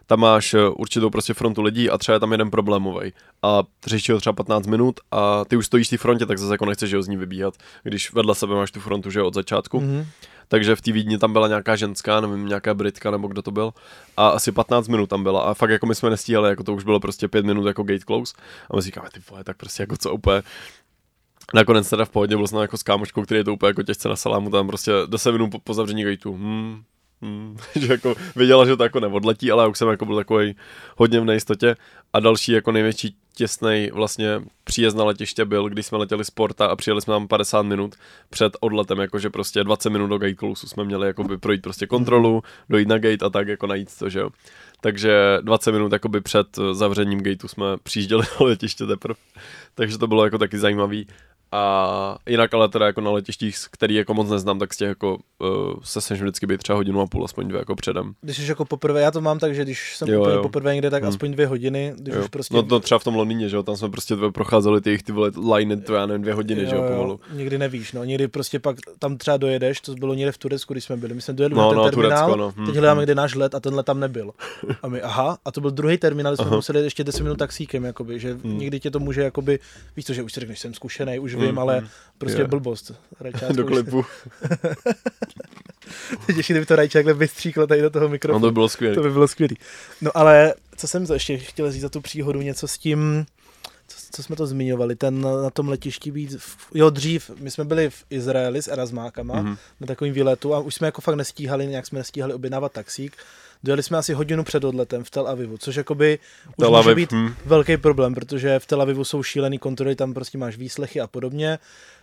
tam 0.07 0.20
máš 0.20 0.55
eh, 0.55 0.68
určitou 0.68 1.11
prostě 1.11 1.35
frontu 1.35 1.62
lidí 1.62 1.90
a 1.90 1.98
třeba 1.98 2.14
je 2.14 2.20
tam 2.20 2.33
jeden 2.33 2.50
problémový 2.50 3.12
a 3.42 3.62
řešíš 3.87 4.11
ho 4.11 4.20
třeba 4.20 4.33
15 4.33 4.66
minut 4.66 5.00
a 5.11 5.44
ty 5.44 5.57
už 5.57 5.66
stojíš 5.66 5.87
v 5.87 5.90
té 5.90 5.96
frontě, 5.96 6.27
tak 6.27 6.38
zase 6.38 6.55
jako 6.55 6.66
nechceš 6.66 6.90
že 6.90 6.96
jo, 6.96 7.03
z 7.03 7.09
ní 7.09 7.16
vybíhat, 7.16 7.55
když 7.83 8.12
vedle 8.12 8.35
sebe 8.35 8.55
máš 8.55 8.70
tu 8.70 8.81
frontu, 8.81 9.11
že 9.11 9.18
jo, 9.18 9.27
od 9.27 9.35
začátku. 9.35 9.81
Mhm. 9.81 10.07
Takže 10.48 10.77
v 10.77 10.81
té 10.81 10.92
Vídni 10.92 11.18
tam 11.18 11.33
byla 11.33 11.48
nějaká 11.48 11.77
ženská, 11.77 12.20
nevím, 12.20 12.46
nějaká 12.46 12.74
Britka 12.74 13.11
nebo 13.11 13.29
kdo 13.29 13.42
to 13.42 13.50
byl. 13.50 13.72
A 14.16 14.29
asi 14.29 14.53
15 14.53 14.88
minut 14.88 15.07
tam 15.07 15.22
byla. 15.22 15.42
A 15.42 15.55
fakt 15.55 15.70
jako 15.70 15.87
my 15.87 15.94
jsme 15.94 16.11
nestíhali, 16.11 16.48
jako 16.48 16.64
to 16.64 16.74
už 16.74 16.85
bylo 16.85 17.00
prostě 17.00 17.29
5 17.29 17.44
minut 17.44 17.66
jako 17.66 17.83
gate 17.83 18.05
close. 18.05 18.35
A 18.70 18.77
my 18.77 18.83
říkáme, 18.83 19.09
ty 19.12 19.20
vole, 19.31 19.44
tak 19.44 19.57
prostě 19.57 19.83
jako 19.83 19.96
co 19.96 20.12
úplně. 20.12 20.42
Nakonec 21.55 21.91
teda 21.91 22.05
v 22.05 22.11
pohodě 22.11 22.37
byl 22.37 22.47
jsem 22.47 22.59
jako 22.59 22.77
s 22.77 22.83
kámoškou, 22.83 23.23
který 23.23 23.39
je 23.41 23.45
to 23.45 23.55
úplně 23.55 23.71
jako 23.71 23.83
těžce 23.83 24.09
na 24.09 24.17
salámu, 24.17 24.51
tam 24.51 24.67
prostě 24.67 24.93
10 25.07 25.33
minut 25.33 25.51
po, 25.51 25.59
po 25.59 25.75
zavření 25.75 26.05
gateu. 26.05 26.33
Hmm, 26.33 26.83
Hmm, 27.25 27.57
že 27.81 27.93
jako 27.93 28.15
věděla, 28.37 28.67
že 28.67 28.77
to 28.77 28.83
jako 28.83 29.01
neodletí, 29.01 29.51
ale 29.51 29.63
já 29.63 29.69
už 29.69 29.79
jsem 29.79 29.89
jako 29.89 30.05
byl 30.07 30.17
takový 30.17 30.57
hodně 30.97 31.21
v 31.21 31.25
nejistotě. 31.25 31.77
A 32.13 32.21
další 32.21 32.53
jako 32.53 32.73
největší 32.73 33.17
těsný 33.35 33.91
vlastně 33.93 34.43
příjezd 34.65 34.97
na 34.97 35.05
letiště 35.05 35.45
byl, 35.45 35.69
když 35.69 35.87
jsme 35.87 35.99
letěli 35.99 36.25
z 36.25 36.31
Porta 36.31 36.67
a 36.67 36.77
přijeli 36.77 37.03
jsme 37.03 37.15
tam 37.15 37.29
50 37.29 37.63
minut 37.63 37.95
před 38.31 38.57
odletem, 38.61 38.99
jakože 38.99 39.31
prostě 39.31 39.65
20 39.65 39.91
minut 39.91 40.07
do 40.07 40.19
gate 40.19 40.35
closeu 40.35 40.67
jsme 40.67 40.85
měli 40.85 41.07
jakoby 41.07 41.39
projít 41.39 41.63
prostě 41.63 41.87
kontrolu, 41.87 42.43
dojít 42.71 42.89
na 42.89 42.99
gate 42.99 43.27
a 43.27 43.31
tak 43.31 43.49
jako 43.49 43.67
najít 43.67 43.99
to, 43.99 44.09
že 44.09 44.19
jo. 44.19 44.31
Takže 44.81 45.39
20 45.43 45.73
minut 45.73 45.93
jakoby 45.93 46.21
před 46.21 46.47
zavřením 46.73 47.23
gateu 47.23 47.49
jsme 47.49 47.65
přijížděli 47.83 48.23
na 48.41 48.47
letiště 48.47 48.87
teprve. 48.87 49.21
Takže 49.75 49.99
to 49.99 50.07
bylo 50.07 50.25
jako 50.25 50.39
taky 50.39 50.59
zajímavý. 50.59 51.07
A 51.57 52.19
jinak 52.29 52.55
ale 52.55 52.69
teda 52.69 52.87
jako 52.87 53.01
na 53.01 53.11
letištích, 53.11 53.57
který 53.71 53.95
jako 53.95 54.14
moc 54.14 54.31
neznám, 54.31 54.59
tak 54.59 54.75
z 54.75 54.77
těch 54.77 54.88
jako 54.88 55.19
uh, 55.38 55.49
se 55.83 56.01
snažím 56.01 56.25
vždycky 56.27 56.47
být 56.47 56.59
třeba 56.62 56.77
hodinu 56.77 57.01
a 57.01 57.07
půl, 57.07 57.25
aspoň 57.25 57.49
dvě 57.49 57.59
jako 57.59 57.75
předem. 57.77 58.12
Když 58.21 58.37
jsi 58.37 58.47
jako 58.49 58.64
poprvé, 58.64 59.01
já 59.01 59.11
to 59.11 59.21
mám 59.21 59.38
tak, 59.38 59.55
že 59.55 59.62
když 59.62 59.97
jsem 59.97 60.09
Jo, 60.09 60.25
jo, 60.25 60.31
jo. 60.31 60.43
poprvé 60.43 60.75
někde, 60.75 60.90
tak 60.90 61.03
Hmm. 61.03 61.09
aspoň 61.09 61.33
dvě 61.33 61.47
hodiny, 61.47 61.93
když 61.99 62.14
Jo. 62.14 62.21
už 62.23 62.29
prostě... 62.29 62.55
No 62.55 62.62
to 62.62 62.81
třeba 62.81 62.99
v 62.99 63.05
tom 63.05 63.14
Londýně, 63.14 63.49
že 63.49 63.57
jo, 63.57 63.62
tam 63.62 63.77
jsme 63.77 63.88
prostě 63.88 64.17
tvé 64.17 64.33
procházeli 64.33 64.81
ty 64.81 64.90
jejich 64.90 65.03
ty 65.03 65.12
vole 65.12 65.31
liney, 65.55 65.77
to 65.77 65.95
já 65.95 66.07
nevím, 66.07 66.23
dvě 66.23 66.35
hodiny, 66.35 66.67
že 66.67 66.77
jo, 66.77 66.83
pomalu. 66.88 67.21
Někdy 67.33 67.59
nevíš, 67.59 67.93
no, 67.93 68.05
někdy 68.05 68.29
prostě 68.29 68.59
pak 68.59 68.77
tam 68.99 69.17
třeba 69.17 69.37
dojedeš, 69.37 69.81
to 69.81 69.95
bylo 69.95 70.14
někde 70.14 70.33
v 70.33 70.38
Turecku, 70.38 70.75
když 70.75 70.85
jsme 70.85 70.97
byli, 70.97 71.14
my 71.14 71.21
jsme 71.21 71.35
dojeli 71.35 71.55
No, 71.55 71.62
na 71.62 71.69
ten 71.69 71.77
no, 71.77 71.85
terminál, 71.85 72.11
Turecko, 72.31 72.37
no. 72.37 72.53
Hm, 72.57 72.67
teď 72.67 72.75
hledáme, 72.75 73.01
hm. 73.01 73.05
kde 73.05 73.14
náš 73.14 73.35
let 73.35 73.55
a 73.55 73.61
tenhle 73.61 73.83
tam 73.83 74.01
nebyl. 74.01 74.31
A 74.83 74.88
my, 74.88 75.03
aha, 75.03 75.38
a 75.45 75.53
to 75.53 75.61
byl 75.61 75.71
druhý 75.71 75.99
terminál, 75.99 76.37
jsme 76.37 76.51
museli 76.51 76.81
ještě 76.81 77.05
10 77.05 77.23
minut 77.23 77.38
taxíkem, 77.38 77.85
jakoby, 77.85 78.21
že 78.21 78.35
Hm. 78.35 78.59
někdy 78.59 78.81
tě 78.81 78.90
to 78.90 78.99
může, 79.01 79.23
jakoby, 79.23 79.59
víš 79.97 80.05
to, 80.05 80.12
že 80.12 80.23
už 80.23 80.33
si 80.33 80.40
řekneš, 80.40 80.59
jsem 80.61 80.75
zkušený, 80.75 81.19
už 81.19 81.35
Hm, 81.35 81.44
vím, 81.47 81.59
ale 81.59 81.81
hm. 81.81 81.89
prostě 82.19 82.41
Jo. 82.43 82.49
blbost. 82.49 82.93
Rajčátko 83.21 83.53
Do 83.53 83.65
klipu. 83.65 84.05
Teď 86.27 86.37
ještě 86.37 86.53
kdyby 86.53 86.67
to 86.67 86.77
Rajčák 86.77 86.93
takhle 87.01 87.15
vystříkl 87.15 87.67
tady 87.67 87.83
do 87.83 87.91
toho 87.91 88.05
No 88.05 88.09
mikrofonu. 88.09 88.41
to 88.43 88.47
by 88.51 88.53
bylo 88.53 88.69
skvělé. 88.69 88.95
To 88.95 89.03
by 89.03 89.11
bylo 89.11 89.29
skvělé. 89.29 89.55
No 90.01 90.11
ale 90.15 90.55
co 90.77 90.89
jsem 90.89 91.07
ještě 91.13 91.39
chtěl 91.39 91.73
říct 91.73 91.83
za 91.83 91.89
tu 91.89 92.01
příhodu, 92.01 92.41
něco 92.43 92.69
s 92.69 92.79
tím, 92.79 93.27
co, 94.14 94.22
jsme 94.22 94.37
to 94.37 94.46
zmiňovali, 94.46 94.96
ten 94.96 95.20
na 95.20 95.50
tom 95.50 95.68
letišti 95.68 96.11
být, 96.11 96.35
v, 96.38 96.57
jo 96.74 96.90
dřív, 96.90 97.31
my 97.40 97.50
jsme 97.50 97.64
byli 97.64 97.90
v 97.90 98.05
Izraeli 98.11 98.62
s 98.62 98.68
Erasmákama 98.68 99.42
Mhm. 99.42 99.57
na 99.81 99.87
takovým 99.87 100.14
výletu 100.14 100.55
a 100.55 100.59
už 100.59 100.74
jsme 100.74 100.87
jako 100.87 101.00
fakt 101.00 101.14
nestíhali, 101.14 101.66
nějak 101.66 101.87
jsme 101.87 101.98
nestíhali 101.98 102.35
objednávat 102.35 102.72
taxík. 102.72 103.16
Dojeli 103.62 103.83
jsme 103.83 103.98
asi 103.98 104.12
hodinu 104.12 104.44
před 104.44 104.64
odletem 104.64 105.05
v 105.05 105.11
Tel 105.11 105.29
Avivu, 105.29 105.59
což 105.59 105.77
jakoby 105.77 106.18
už 106.48 106.55
Tel 106.59 106.70
může 106.70 106.79
Aviv, 106.81 106.96
být 106.96 107.12
hm. 107.12 107.35
velký 107.46 107.77
problém, 107.77 108.14
protože 108.14 108.59
v 108.59 108.66
Tel 108.66 108.83
Avivu 108.83 109.05
jsou 109.05 109.22
šílený 109.22 109.59
kontroly, 109.59 109.96
tam 109.96 110.14
prostě 110.14 110.38
máš 110.38 110.57
výslechy 110.57 111.00
a 111.00 111.07
podobně. 111.07 111.59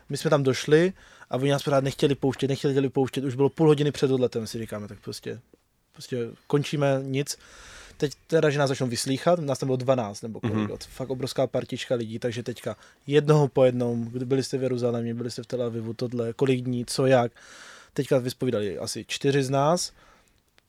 My 0.09 0.17
jsme 0.17 0.29
tam 0.29 0.43
došli 0.43 0.93
a 1.29 1.35
oni 1.35 1.51
nás 1.51 1.63
pořád 1.63 1.83
nechtěli 1.83 2.15
pouštět, 2.15 2.47
nechtěli 2.47 2.89
pouštět, 2.89 3.23
už 3.23 3.35
bylo 3.35 3.49
půl 3.49 3.67
hodiny 3.67 3.91
před 3.91 4.11
odletem, 4.11 4.47
si 4.47 4.57
říkáme, 4.59 4.87
tak 4.87 4.99
prostě, 4.99 5.39
prostě 5.93 6.17
končíme 6.47 6.99
nic. 7.03 7.37
Teď 8.01 8.11
teda, 8.27 8.49
že 8.49 8.59
nás 8.59 8.67
začnou 8.67 8.87
vyslýchat, 8.87 9.39
nás 9.39 9.59
tam 9.59 9.67
bylo 9.67 9.77
12 9.77 10.21
nebo 10.21 10.39
kolik, 10.39 10.55
Mhm. 10.55 10.65
mm-hmm. 10.67 10.77
fakt 10.89 11.09
obrovská 11.09 11.47
partička 11.47 11.95
lidí, 11.95 12.19
takže 12.19 12.43
teďka 12.43 12.75
jednoho 13.07 13.47
po 13.47 13.63
jednom, 13.65 14.05
kdy 14.05 14.25
byli 14.25 14.43
jste 14.43 14.57
v 14.57 14.63
Jeruzalémě, 14.63 15.13
byli 15.13 15.31
jste 15.31 15.43
v 15.43 15.45
Tel 15.45 15.63
Avivu, 15.63 15.93
tohle, 15.93 16.33
kolik 16.33 16.61
dní, 16.61 16.85
co 16.85 17.05
jak. 17.05 17.31
Teďka 17.93 18.17
vyspovídali 18.17 18.77
asi 18.77 19.05
čtyři 19.07 19.43
z 19.43 19.49
nás, 19.49 19.91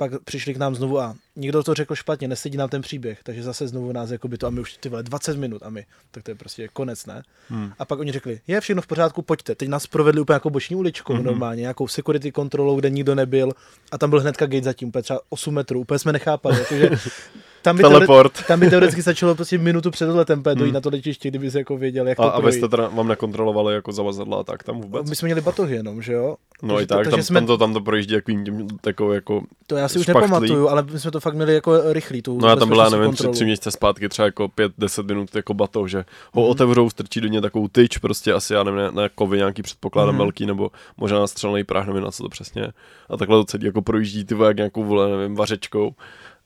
pak 0.09 0.23
přišli 0.25 0.55
k 0.55 0.57
nám 0.57 0.75
znovu 0.75 1.01
a 1.01 1.15
někdo 1.37 1.63
to 1.63 1.75
řekl 1.75 1.95
špatně, 1.95 2.29
nesedí 2.29 2.57
nám 2.57 2.69
ten 2.69 2.83
příběh, 2.83 3.21
takže 3.23 3.43
zase 3.43 3.69
znovu 3.69 3.93
nás 3.93 4.11
jakoby 4.11 4.39
to 4.39 4.47
a 4.47 4.51
my 4.51 4.61
už 4.61 4.77
ty 4.77 4.89
vole 4.89 5.03
20 5.03 5.37
minut 5.37 5.63
a 5.63 5.71
my, 5.71 5.87
tak 6.11 6.23
to 6.23 6.31
je 6.31 6.35
prostě 6.35 6.69
konec, 6.69 7.07
ne? 7.07 7.23
Hmm. 7.49 7.73
A 7.79 7.85
pak 7.85 7.99
oni 7.99 8.13
řekli, 8.13 8.41
je 8.47 8.61
všechno 8.61 8.83
v 8.83 8.87
pořádku, 8.87 9.23
pojďte. 9.23 9.55
Teď 9.55 9.69
nás 9.69 9.87
provedli 9.87 10.21
úplně 10.21 10.35
jako 10.35 10.51
boční 10.51 10.77
uličkou 10.77 11.13
mm-hmm. 11.15 11.23
normálně, 11.23 11.61
nějakou 11.61 11.89
security 11.89 12.33
kontrolou, 12.33 12.77
kde 12.77 12.91
nikdo 12.91 13.15
nebyl 13.15 13.53
a 13.93 13.99
tam 13.99 14.11
byl 14.11 14.21
hnedka 14.21 14.47
gate 14.47 14.65
zatím, 14.65 14.89
úplně 14.89 15.03
třeba 15.03 15.21
8 15.29 15.55
metrů, 15.55 15.81
úplně 15.81 15.99
jsme 15.99 16.13
nechápali, 16.13 16.59
jakože 16.59 16.91
tam 17.63 17.77
by, 17.77 17.83
teore- 17.83 17.93
Teleport. 17.93 18.47
tam 18.47 18.61
by 18.61 18.71
teoreticky 18.71 19.03
stačilo 19.03 19.35
prostě 19.35 19.59
minutu 19.59 19.91
před 19.91 20.09
úplně 20.11 20.55
dojít 20.55 20.69
Hmm. 20.69 20.75
na 20.75 20.81
to 20.81 20.89
letiště, 20.91 21.29
kdyby 21.29 21.51
se 21.51 21.59
jako 21.59 21.77
věděl, 21.77 22.09
jak 22.09 22.21
A, 22.21 22.23
to 22.23 22.35
a 22.37 22.41
vy 22.41 22.53
jste 22.53 22.69
teda 22.69 22.89
vám 22.89 23.09
nekontrolovali 23.09 23.75
jako 23.75 23.93
zavazadla 23.93 24.41
a 24.41 24.43
tak 24.45 24.63
tam 24.63 24.81
vůbec? 24.81 25.11
My 25.11 25.17
jsme 25.17 25.27
měli 25.27 25.41
batohy 25.41 25.75
jenom, 25.75 26.03
že 26.03 26.13
jo? 26.13 26.37
No 26.63 26.75
takže 26.75 26.85
i 26.85 26.87
tak, 26.87 26.97
takže 26.99 27.11
tam, 27.11 27.23
jsme- 27.23 27.41
tam, 27.41 27.47
to, 27.47 27.59
tam 27.59 27.73
to 27.75 27.81
projíždí 27.81 28.15
jakým 28.15 28.45
tím, 28.45 28.67
takovou 28.81 29.13
jako, 29.13 29.43
To 29.67 29.77
já 29.77 29.89
si 29.89 29.99
už 29.99 30.05
špachtlí. 30.05 30.23
nepamatuju, 30.23 30.69
ale 30.69 30.83
my 30.93 30.99
jsme 31.01 31.11
to 31.11 31.21
fakt 31.21 31.35
měli 31.35 31.55
jako 31.55 31.93
rychlý, 31.93 32.23
tu 32.23 32.39
no 32.41 32.49
já 32.49 32.57
tam 32.57 32.69
byla, 32.69 32.89
nevím, 32.89 33.05
tři, 33.13 33.17
kontrolu. 33.17 33.35
tři 33.35 33.45
měsíce 33.45 33.71
zpátky, 33.71 34.09
třeba 34.09 34.27
jako 34.27 34.49
pět, 34.49 34.73
deset 34.79 35.07
minut 35.07 35.37
jako 35.37 35.55
bato, 35.55 35.89
že 35.89 36.05
ho 36.33 36.43
Mhm. 36.43 36.51
otevřou, 36.51 36.91
strčí 36.91 37.21
do 37.21 37.29
něj 37.29 37.41
takovou 37.41 37.69
tyč, 37.69 37.99
prostě 37.99 38.33
asi, 38.33 38.55
já 38.55 38.63
nevím, 38.63 38.81
na, 38.95 39.09
kovy 39.15 39.37
nějaký 39.39 39.63
předpokládám 39.63 40.15
Mhm. 40.15 40.19
velký, 40.19 40.47
nebo 40.47 40.71
možná 40.97 41.19
na 41.19 41.27
střelný 41.27 41.65
práh, 41.65 41.87
nevím, 41.87 42.03
na 42.03 42.11
co 42.11 42.23
to 42.23 42.29
přesně. 42.29 42.67
A 43.11 43.17
takhle 43.17 43.37
to 43.39 43.45
celý 43.45 43.67
jako 43.67 43.83
projíždí 43.83 44.25
ty 44.25 44.35
jak 44.47 44.57
nějakou, 44.57 44.85
vole, 44.85 45.17
nevím, 45.17 45.35
vařečkou. 45.37 45.95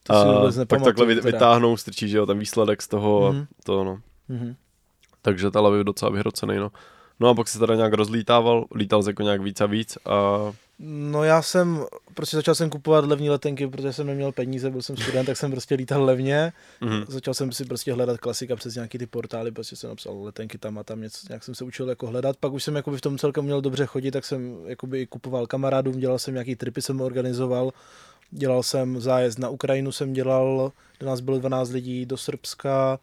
To 0.07 0.23
si 0.23 0.29
vůbec 0.39 0.55
pak 0.55 0.59
nepamatuju 0.59 0.85
takhle 0.85 1.07
vy, 1.07 1.15
teda. 1.15 1.27
vytáhnou, 1.37 1.77
strčí, 1.77 2.09
že 2.09 2.17
jo, 2.17 2.27
ten 2.27 2.39
výsledek 2.39 2.83
z 2.83 2.89
toho, 2.89 3.33
Mhm. 3.33 3.43
a 3.43 3.63
to 3.65 3.85
no. 3.85 3.99
Mhm. 4.29 4.55
Takže 5.23 5.51
Tel 5.51 5.67
Aviv 5.67 5.85
docela 5.85 6.11
vyhrocený, 6.11 6.57
no. 6.57 6.71
No 7.21 7.29
a 7.29 7.35
pak 7.35 7.49
se 7.49 7.59
teda 7.59 7.75
nějak 7.75 7.93
rozlítával, 7.93 8.65
lítal 8.75 9.03
se 9.03 9.11
jako 9.11 9.23
nějak 9.23 9.41
víc 9.43 9.61
a 9.61 9.67
víc 9.67 9.99
a 10.05 10.53
No 10.79 11.25
já 11.25 11.43
jsem, 11.43 11.85
prostě 12.15 12.37
začal 12.37 12.55
jsem 12.55 12.71
kupovat 12.71 13.05
levní 13.05 13.31
letenky, 13.31 13.67
protože 13.69 13.93
jsem 13.93 14.07
neměl 14.07 14.33
peníze, 14.33 14.71
byl 14.71 14.83
jsem 14.83 14.97
student, 14.97 15.27
tak 15.27 15.37
jsem 15.37 15.51
prostě 15.51 15.75
lítal 15.75 16.05
levně. 16.05 16.53
mhm. 16.81 17.05
Začal 17.09 17.35
jsem 17.35 17.53
si 17.53 17.65
prostě 17.65 17.93
hledat 17.93 18.19
klasika 18.21 18.57
přes 18.57 18.75
nějaký 18.75 18.99
ty 18.99 19.07
portály, 19.07 19.51
prostě 19.53 19.77
jsem 19.77 19.91
napsal 19.91 20.23
letenky 20.23 20.59
tam 20.59 20.79
a 20.79 20.83
tam 20.85 21.01
něco, 21.01 21.19
nějak 21.29 21.45
jsem 21.45 21.55
se 21.55 21.65
učil 21.65 21.89
jako 21.89 22.07
hledat. 22.07 22.37
Pak 22.37 22.53
už 22.53 22.63
jsem 22.65 22.77
jakoby 22.77 22.97
v 22.97 23.01
tom 23.01 23.19
celkem 23.19 23.45
měl 23.45 23.61
dobře 23.61 23.87
chodit, 23.87 24.11
tak 24.11 24.25
jsem 24.25 24.57
jakoby 24.67 25.01
i 25.01 25.07
kupoval 25.07 25.47
kamarádům, 25.47 25.99
dělal 25.99 26.19
jsem 26.19 26.35
nějaký 26.35 26.57
tripy, 26.57 26.83
jsem 26.83 27.01
organizoval. 27.01 27.71
Dělal 28.31 28.63
jsem 28.63 29.01
zájezd 29.01 29.39
na 29.39 29.49
Ukrajinu, 29.49 29.93
jsem 29.93 30.13
dělal, 30.13 30.73
do 31.01 31.07
nás 31.07 31.21
bylo 31.21 31.39
12 31.39 31.71
lidí, 31.71 32.07
do 32.07 32.17
Srbska, 32.17 32.99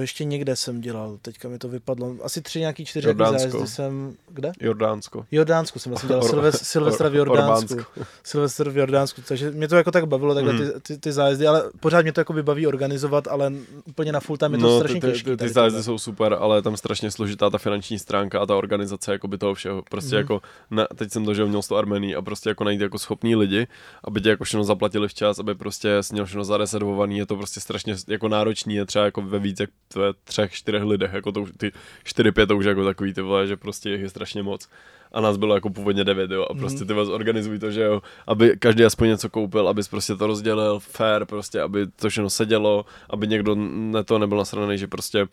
ještě 0.00 0.24
někde 0.24 0.56
jsem 0.56 0.80
dělal, 0.80 1.18
teďka 1.22 1.48
mi 1.48 1.58
to 1.58 1.68
vypadlo, 1.68 2.14
asi 2.22 2.42
tři 2.42 2.60
nějaký 2.60 2.84
čtyři 2.84 3.08
Jordánsko. 3.08 3.38
zájezdy 3.50 3.66
jsem, 3.68 4.14
kde? 4.28 4.52
Jordánsko. 4.60 5.26
Jordánsku 5.30 5.78
jsem 5.78 5.90
vlastně 5.90 6.08
dělal, 6.08 6.22
Or- 6.24 6.50
Silvestra 6.52 7.08
v 7.08 7.12
Or- 7.12 7.16
Jordánsku. 7.16 7.76
Silvestr 8.22 8.70
v 8.70 8.76
Jordánsku, 8.76 9.22
takže 9.28 9.50
mě 9.50 9.68
to 9.68 9.76
jako 9.76 9.90
tak 9.90 10.06
bavilo, 10.06 10.34
takhle 10.34 10.52
ty, 10.58 10.80
ty, 10.80 10.98
ty 10.98 11.12
zájezdy, 11.12 11.46
ale 11.46 11.62
pořád 11.80 12.02
mě 12.02 12.12
to 12.12 12.20
jako 12.20 12.32
baví 12.42 12.66
organizovat, 12.66 13.28
ale 13.28 13.52
úplně 13.84 14.12
na 14.12 14.20
full 14.20 14.36
time 14.36 14.52
je 14.52 14.58
to 14.58 14.66
no, 14.66 14.78
strašně 14.78 15.00
ty, 15.00 15.06
ty, 15.06 15.12
těžké. 15.12 15.30
ty, 15.36 15.44
ty 15.44 15.48
zájezdy 15.50 15.82
jsou 15.82 15.98
super, 15.98 16.36
ale 16.40 16.58
je 16.58 16.62
tam 16.62 16.76
strašně 16.76 17.10
složitá 17.10 17.50
ta 17.50 17.58
finanční 17.58 17.98
stránka 17.98 18.40
a 18.40 18.46
ta 18.46 18.56
organizace 18.56 19.12
jako 19.12 19.28
by 19.28 19.38
toho 19.38 19.54
všeho. 19.54 19.82
Prostě 19.90 20.08
Mhm. 20.14 20.16
jako, 20.18 20.40
ne, 20.70 20.86
teď 20.96 21.12
jsem 21.12 21.24
to, 21.24 21.34
že 21.34 21.44
měl 21.44 21.62
to 21.62 21.76
Armenii 21.76 22.14
a 22.16 22.22
prostě 22.22 22.48
jako 22.48 22.64
najít 22.64 22.80
jako 22.80 22.98
schopný 22.98 23.36
lidi, 23.36 23.66
aby 24.04 24.20
tě 24.20 24.28
jako 24.28 24.44
všechno 24.44 24.64
zaplatili 24.64 25.08
včas, 25.08 25.38
aby 25.38 25.54
prostě 25.54 26.02
jsi 26.02 26.12
měl 26.14 26.24
všechno 26.26 26.44
zarezervovaný, 26.44 27.18
je 27.18 27.26
to 27.26 27.36
prostě 27.36 27.60
strašně 27.60 27.94
jako 28.08 28.28
náročný, 28.28 28.74
je 28.74 28.86
třeba 28.86 29.04
jako 29.04 29.22
ve 29.22 29.38
víc 29.38 29.60
jak 29.60 29.70
ve 29.96 30.12
třech, 30.24 30.52
čtyřech 30.52 30.82
lidech, 30.82 31.12
jako 31.12 31.32
to, 31.32 31.42
už- 31.42 31.52
ty 31.56 31.72
čtyři, 32.04 32.32
pět 32.32 32.46
to 32.46 32.56
už 32.56 32.64
jako 32.64 32.84
takový 32.84 33.14
ty 33.14 33.20
vole, 33.22 33.46
že 33.46 33.56
prostě 33.56 33.90
jich 33.90 34.00
je 34.00 34.08
strašně 34.08 34.42
moc. 34.42 34.68
A 35.12 35.20
nás 35.20 35.36
bylo 35.36 35.54
jako 35.54 35.70
původně 35.70 36.04
devět, 36.04 36.30
jo, 36.30 36.46
a 36.50 36.54
prostě 36.54 36.78
Mhm. 36.78 36.86
ty 36.86 36.92
vás 36.94 37.08
organizují 37.08 37.58
to, 37.58 37.70
že 37.70 37.82
jo, 37.82 38.02
aby 38.26 38.56
každý 38.58 38.84
aspoň 38.84 39.08
něco 39.08 39.30
koupil, 39.30 39.68
abys 39.68 39.88
prostě 39.88 40.14
to 40.16 40.26
rozdělil 40.26 40.78
fair, 40.80 41.24
prostě, 41.24 41.60
aby 41.60 41.86
to 41.86 42.08
všechno 42.08 42.30
sedělo, 42.30 42.84
aby 43.10 43.28
někdo 43.28 43.54
ne 43.54 44.04
to 44.04 44.18
nebyl 44.18 44.38
nasraný, 44.38 44.78
že 44.78 44.86
prostě 44.86 45.22
uh, 45.22 45.28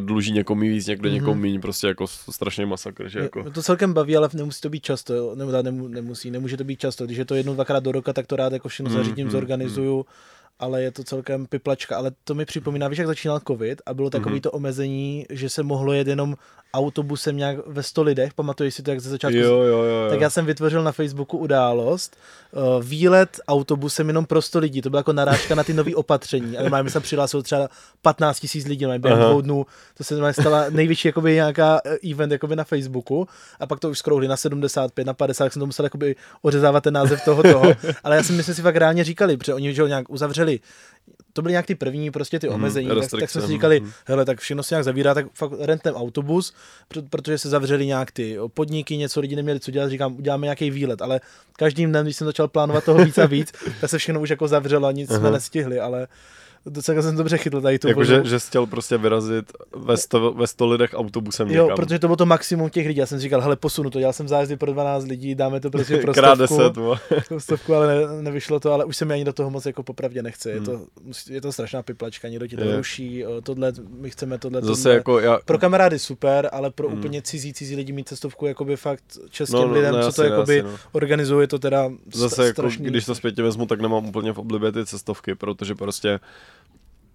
dluží 0.00 0.32
někomu 0.32 0.60
víc, 0.60 0.86
někdo 0.86 1.08
Mhm. 1.08 1.14
někomu 1.14 1.40
míň, 1.40 1.60
prostě 1.60 1.86
jako 1.86 2.06
strašně 2.06 2.66
masakr, 2.66 3.08
že 3.08 3.18
jako. 3.18 3.50
To 3.50 3.62
celkem 3.62 3.92
baví, 3.94 4.16
ale 4.16 4.28
nemusí 4.34 4.60
to 4.60 4.68
být 4.70 4.84
často, 4.84 5.14
jo. 5.14 5.34
nebo 5.34 5.52
nemusí, 5.88 6.30
nemůže 6.30 6.56
to 6.56 6.64
být 6.64 6.80
často. 6.80 7.04
Když 7.06 7.18
je 7.18 7.24
to 7.24 7.34
jednou, 7.34 7.54
dvakrát 7.54 7.82
do 7.82 7.92
roka, 7.92 8.12
tak 8.12 8.26
to 8.26 8.36
rád 8.36 8.52
jako 8.52 8.68
všechno 8.68 8.90
zařídím, 8.92 9.24
mm, 9.26 9.30
zorganizuju, 9.32 10.06
ale 10.58 10.82
je 10.82 10.90
to 10.90 11.04
celkem 11.04 11.46
piplačka. 11.46 11.96
Ale 11.96 12.12
to 12.24 12.34
mi 12.34 12.44
připomíná, 12.44 12.88
víš, 12.88 12.98
jak 12.98 13.06
začínal 13.06 13.40
covid 13.46 13.82
a 13.86 13.94
bylo 13.94 14.10
takový 14.10 14.34
Mhm. 14.34 14.40
to 14.40 14.50
omezení, 14.50 15.26
že 15.30 15.48
se 15.48 15.62
mohlo 15.62 15.92
jet 15.92 16.06
jenom 16.08 16.34
autobusem 16.74 17.36
nějak 17.36 17.56
ve 17.66 17.82
100 17.82 18.02
lidech, 18.02 18.34
pamatuješ 18.34 18.74
si 18.74 18.82
to, 18.82 18.90
jak 18.90 19.00
ze 19.00 19.10
začátku 19.10 19.36
Jo, 19.36 19.52
jo, 19.52 19.62
jo, 19.62 19.84
jo. 19.84 20.10
Tak 20.10 20.20
já 20.20 20.30
jsem 20.30 20.46
vytvořil 20.46 20.82
na 20.82 20.92
Facebooku 20.92 21.38
událost, 21.38 22.16
uh, 22.52 22.84
výlet 22.84 23.40
autobusem 23.48 24.08
jenom 24.08 24.26
pro 24.26 24.42
100 24.42 24.58
lidí, 24.58 24.82
to 24.82 24.90
byla 24.90 25.00
jako 25.00 25.12
narážka 25.12 25.54
na 25.54 25.64
ty 25.64 25.72
nové 25.72 25.94
opatření. 25.94 26.58
A 26.58 26.62
normálně 26.62 26.90
se 26.90 27.00
přihlásilo 27.00 27.42
třeba 27.42 27.68
15 28.02 28.40
tisíc 28.40 28.66
lidí, 28.66 28.84
normálně 28.84 28.98
během 28.98 29.18
dvou 29.18 29.40
dnů, 29.40 29.66
to 29.96 30.04
se 30.04 30.14
normálně 30.14 30.34
stala 30.34 30.64
největší 30.70 31.08
jakoby, 31.08 31.34
nějaká 31.34 31.80
eh, 31.84 32.10
event 32.10 32.32
jakoby 32.32 32.56
na 32.56 32.64
Facebooku. 32.64 33.28
A 33.60 33.66
pak 33.66 33.80
to 33.80 33.90
už 33.90 33.98
skrouhli 33.98 34.28
na 34.28 34.36
75, 34.36 35.04
na 35.04 35.14
50, 35.14 35.44
tak 35.44 35.52
jsem 35.52 35.60
to 35.60 35.66
musel 35.66 35.86
jakoby 35.86 36.16
ořezávat 36.42 36.84
ten 36.84 36.94
název 36.94 37.24
toho 37.24 37.42
toho, 37.42 37.74
ale 38.04 38.16
já 38.16 38.22
si 38.22 38.32
myslím, 38.32 38.54
si 38.54 38.62
fakt 38.62 38.76
reálně 38.76 39.04
říkali, 39.04 39.36
protože 39.36 39.54
oni 39.54 39.74
že 39.74 39.82
ho 39.82 39.88
nějak 39.88 40.10
uzavřeli 40.10 40.60
to 41.32 41.42
byly 41.42 41.52
nějak 41.52 41.66
ty 41.66 41.74
první 41.74 42.10
prostě 42.10 42.38
ty 42.38 42.46
Mhm, 42.46 42.54
omezení, 42.54 42.88
tak, 42.88 43.10
tak 43.20 43.30
jsme 43.30 43.40
si 43.40 43.46
říkali, 43.46 43.80
mhm. 43.80 43.90
hele, 44.06 44.24
tak 44.24 44.40
všechno 44.40 44.62
se 44.62 44.74
nějak 44.74 44.84
zavírá, 44.84 45.14
tak 45.14 45.26
fakt 45.34 45.52
rentnem 45.60 45.94
autobus, 45.94 46.54
pr- 46.90 47.06
protože 47.10 47.38
se 47.38 47.48
zavřeli 47.48 47.86
nějak 47.86 48.10
ty 48.12 48.36
podniky, 48.54 48.96
něco 48.96 49.20
lidi 49.20 49.36
neměli 49.36 49.60
co 49.60 49.70
dělat, 49.70 49.88
říkám, 49.88 50.16
uděláme 50.16 50.46
nějaký 50.46 50.70
výlet, 50.70 51.02
ale 51.02 51.20
každým 51.56 51.90
dnem, 51.90 52.04
když 52.04 52.16
jsem 52.16 52.26
začal 52.26 52.48
plánovat 52.48 52.84
toho 52.84 53.04
víc 53.04 53.18
a 53.18 53.26
víc, 53.26 53.52
tak 53.80 53.90
se 53.90 53.98
všechno 53.98 54.20
už 54.20 54.30
jako 54.30 54.48
zavřelo 54.48 54.88
a 54.88 54.92
nic 54.92 55.08
jsme 55.08 55.18
Aha. 55.18 55.30
nestihli, 55.30 55.80
ale 55.80 56.08
docela 56.66 57.02
jsem 57.02 57.16
dobře 57.16 57.36
chytl 57.38 57.60
tady 57.60 57.78
tu 57.78 57.88
Jako, 57.88 58.04
že, 58.04 58.22
že 58.24 58.40
jsi 58.40 58.48
chtěl 58.48 58.66
prostě 58.66 58.98
vyrazit 58.98 59.52
ve 59.76 59.96
sto, 59.96 60.32
ve 60.32 60.46
sto 60.46 60.66
lidech 60.66 60.90
autobusem 60.94 61.50
Jo, 61.50 61.62
někam. 61.64 61.76
protože 61.76 61.98
to 61.98 62.06
bylo 62.06 62.16
to 62.16 62.26
maximum 62.26 62.70
těch 62.70 62.86
lidí. 62.86 63.00
Já 63.00 63.06
jsem 63.06 63.18
říkal, 63.18 63.40
hele, 63.40 63.56
posunu 63.56 63.90
to, 63.90 63.98
dělal 63.98 64.12
jsem 64.12 64.28
zájezdy 64.28 64.56
pro 64.56 64.72
12 64.72 65.04
lidí, 65.04 65.34
dáme 65.34 65.60
to 65.60 65.70
prostě 65.70 65.96
pro 66.02 66.14
Krát 66.14 66.34
stovku, 66.34 66.58
deset, 66.58 66.76
vole. 66.76 66.98
pro 67.28 67.40
stovku, 67.40 67.74
ale 67.74 67.86
ne, 67.86 68.22
nevyšlo 68.22 68.60
to, 68.60 68.72
ale 68.72 68.84
už 68.84 68.96
se 68.96 69.04
mi 69.04 69.14
ani 69.14 69.24
do 69.24 69.32
toho 69.32 69.50
moc 69.50 69.66
jako 69.66 69.82
popravdě 69.82 70.22
nechce. 70.22 70.50
Je, 70.50 70.56
Hmm. 70.56 70.64
to, 70.66 70.80
je 71.30 71.40
to 71.40 71.52
strašná 71.52 71.82
piplačka, 71.82 72.28
někdo 72.28 72.46
ti 72.46 72.56
to 72.56 72.64
Je. 72.64 72.76
ruší, 72.76 73.24
tohle, 73.42 73.72
my 73.98 74.10
chceme 74.10 74.38
tohle, 74.38 74.60
Zase 74.62 74.82
tohle. 74.82 74.94
jako 74.96 75.20
já, 75.20 75.38
Pro 75.44 75.58
kamarády 75.58 75.98
super, 75.98 76.48
ale 76.52 76.70
pro 76.70 76.88
Hmm. 76.88 76.98
úplně 76.98 77.22
cizí, 77.22 77.52
cizí 77.52 77.76
lidi 77.76 77.92
mít 77.92 78.08
cestovku 78.08 78.46
jakoby 78.46 78.76
fakt 78.76 79.04
českým 79.30 79.58
no, 79.60 79.66
no, 79.66 79.72
lidem, 79.74 79.94
no, 79.94 80.02
co 80.02 80.12
to 80.12 80.22
jasně, 80.22 80.34
jakoby 80.34 80.62
no. 80.62 80.70
organizuje, 80.92 81.46
to 81.46 81.58
teda 81.58 81.90
Zase 82.14 82.46
jako, 82.46 82.54
strašný. 82.54 82.84
když 82.86 83.04
to 83.04 83.14
zpětně 83.14 83.42
vezmu, 83.42 83.66
tak 83.66 83.80
nemám 83.80 84.06
úplně 84.06 84.32
v 84.32 84.38
oblibě 84.38 84.72
ty 84.72 84.86
cestovky, 84.86 85.34
protože 85.34 85.74
prostě 85.74 86.20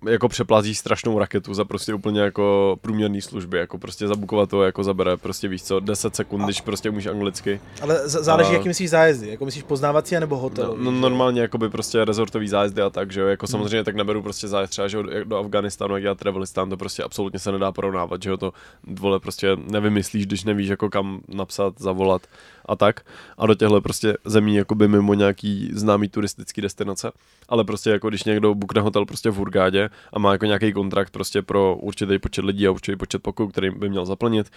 jako 0.08 0.30
přeplází 0.30 0.76
strašnou 0.76 1.20
raketu 1.20 1.54
za 1.54 1.66
prostě 1.66 1.94
úplně 1.94 2.22
jako 2.22 2.78
průměrný 2.82 3.22
služby, 3.22 3.58
jako 3.58 3.78
prostě 3.78 4.08
zabukovat 4.08 4.50
to 4.50 4.64
jako 4.64 4.84
zabere 4.84 5.18
prostě 5.18 5.48
víš 5.48 5.64
co, 5.64 5.80
10 5.80 6.16
sekund, 6.16 6.44
když 6.46 6.62
prostě 6.62 6.90
umíš 6.90 7.06
anglicky. 7.06 7.62
Ale 7.82 8.10
z- 8.10 8.24
záleží, 8.24 8.50
A- 8.50 8.54
jaký 8.54 8.68
myslíš 8.68 8.90
zájezdy, 8.90 9.30
jako 9.30 9.46
myslíš 9.46 9.64
poznávací 9.64 10.16
nebo 10.20 10.38
hotel. 10.38 10.76
No, 10.78 10.92
no, 10.92 11.00
normálně 11.00 11.42
jako 11.42 11.58
by 11.58 11.70
prostě 11.70 12.06
rezortový 12.06 12.48
zájezdy 12.48 12.82
a 12.82 12.90
tak, 12.90 13.12
že 13.12 13.22
jo, 13.22 13.28
jako 13.28 13.48
samozřejmě 13.48 13.84
tak 13.84 13.96
neberu 13.96 14.22
prostě 14.22 14.48
zájezd 14.48 14.72
třeba, 14.72 14.88
že 14.88 14.98
do 15.24 15.38
Afganistánu, 15.38 15.96
jak 15.96 16.04
já 16.04 16.16
Travelistán, 16.16 16.70
to 16.70 16.78
prostě 16.78 17.04
absolutně 17.04 17.40
se 17.40 17.52
nedá 17.52 17.72
porovnávat, 17.72 18.24
že 18.24 18.30
jo, 18.30 18.38
to 18.38 18.54
vole 18.88 19.20
prostě 19.20 19.48
nevymyslíš, 19.72 20.26
když 20.26 20.44
nevíš 20.44 20.68
jako 20.70 20.90
kam 20.90 21.20
napsat, 21.28 21.74
zavolat 21.80 22.22
a 22.66 22.76
tak. 22.76 23.02
A 23.38 23.46
do 23.48 23.56
těchto 23.56 23.82
prostě 23.82 24.18
zemí 24.26 24.56
jako 24.56 24.76
by 24.76 24.88
mimo 24.88 25.14
nějaký 25.14 25.70
známý 25.74 26.10
turistický 26.10 26.62
destinace, 26.62 27.12
ale 27.50 27.64
prostě 27.64 27.90
jako 27.90 28.10
když 28.10 28.24
někdo 28.24 28.56
bukne 28.56 28.82
hotel 28.82 29.06
prostě 29.06 29.30
v 29.30 29.36
Hurgádě 29.36 29.89
a 30.14 30.20
má 30.20 30.32
jako 30.32 30.46
nějaký 30.46 30.74
kontrakt 30.74 31.10
prostě 31.14 31.42
pro 31.42 31.76
určitý 31.76 32.20
počet 32.20 32.46
lidí 32.46 32.68
a 32.68 32.72
určitý 32.72 32.98
počet 32.98 33.24
pokojů, 33.24 33.50
který 33.50 33.70
by 33.70 33.90
měl 33.90 34.06
zaplnit 34.06 34.50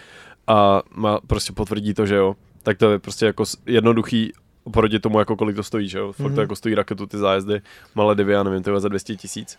a 0.46 0.82
má 0.94 1.20
prostě 1.26 1.52
potvrdí 1.52 1.94
to, 1.94 2.06
že 2.06 2.14
jo, 2.14 2.36
tak 2.62 2.78
to 2.78 2.90
je 2.92 2.98
prostě 2.98 3.26
jako 3.26 3.44
jednoduchý 3.66 4.32
oproti 4.64 4.98
tomu, 4.98 5.18
jako 5.18 5.36
kolik 5.36 5.56
to 5.56 5.62
stojí, 5.62 5.88
že 5.88 5.98
jo? 5.98 6.12
Fakt 6.12 6.26
Mhm. 6.26 6.34
to 6.34 6.40
jako 6.40 6.56
stojí 6.56 6.74
raketu 6.74 7.06
ty 7.06 7.18
zájezdy, 7.18 7.60
Maledivy, 7.94 8.32
já 8.32 8.42
nevím, 8.42 8.62
to 8.62 8.70
je 8.70 8.80
za 8.80 8.88
200 8.88 9.16
tisíc. 9.16 9.58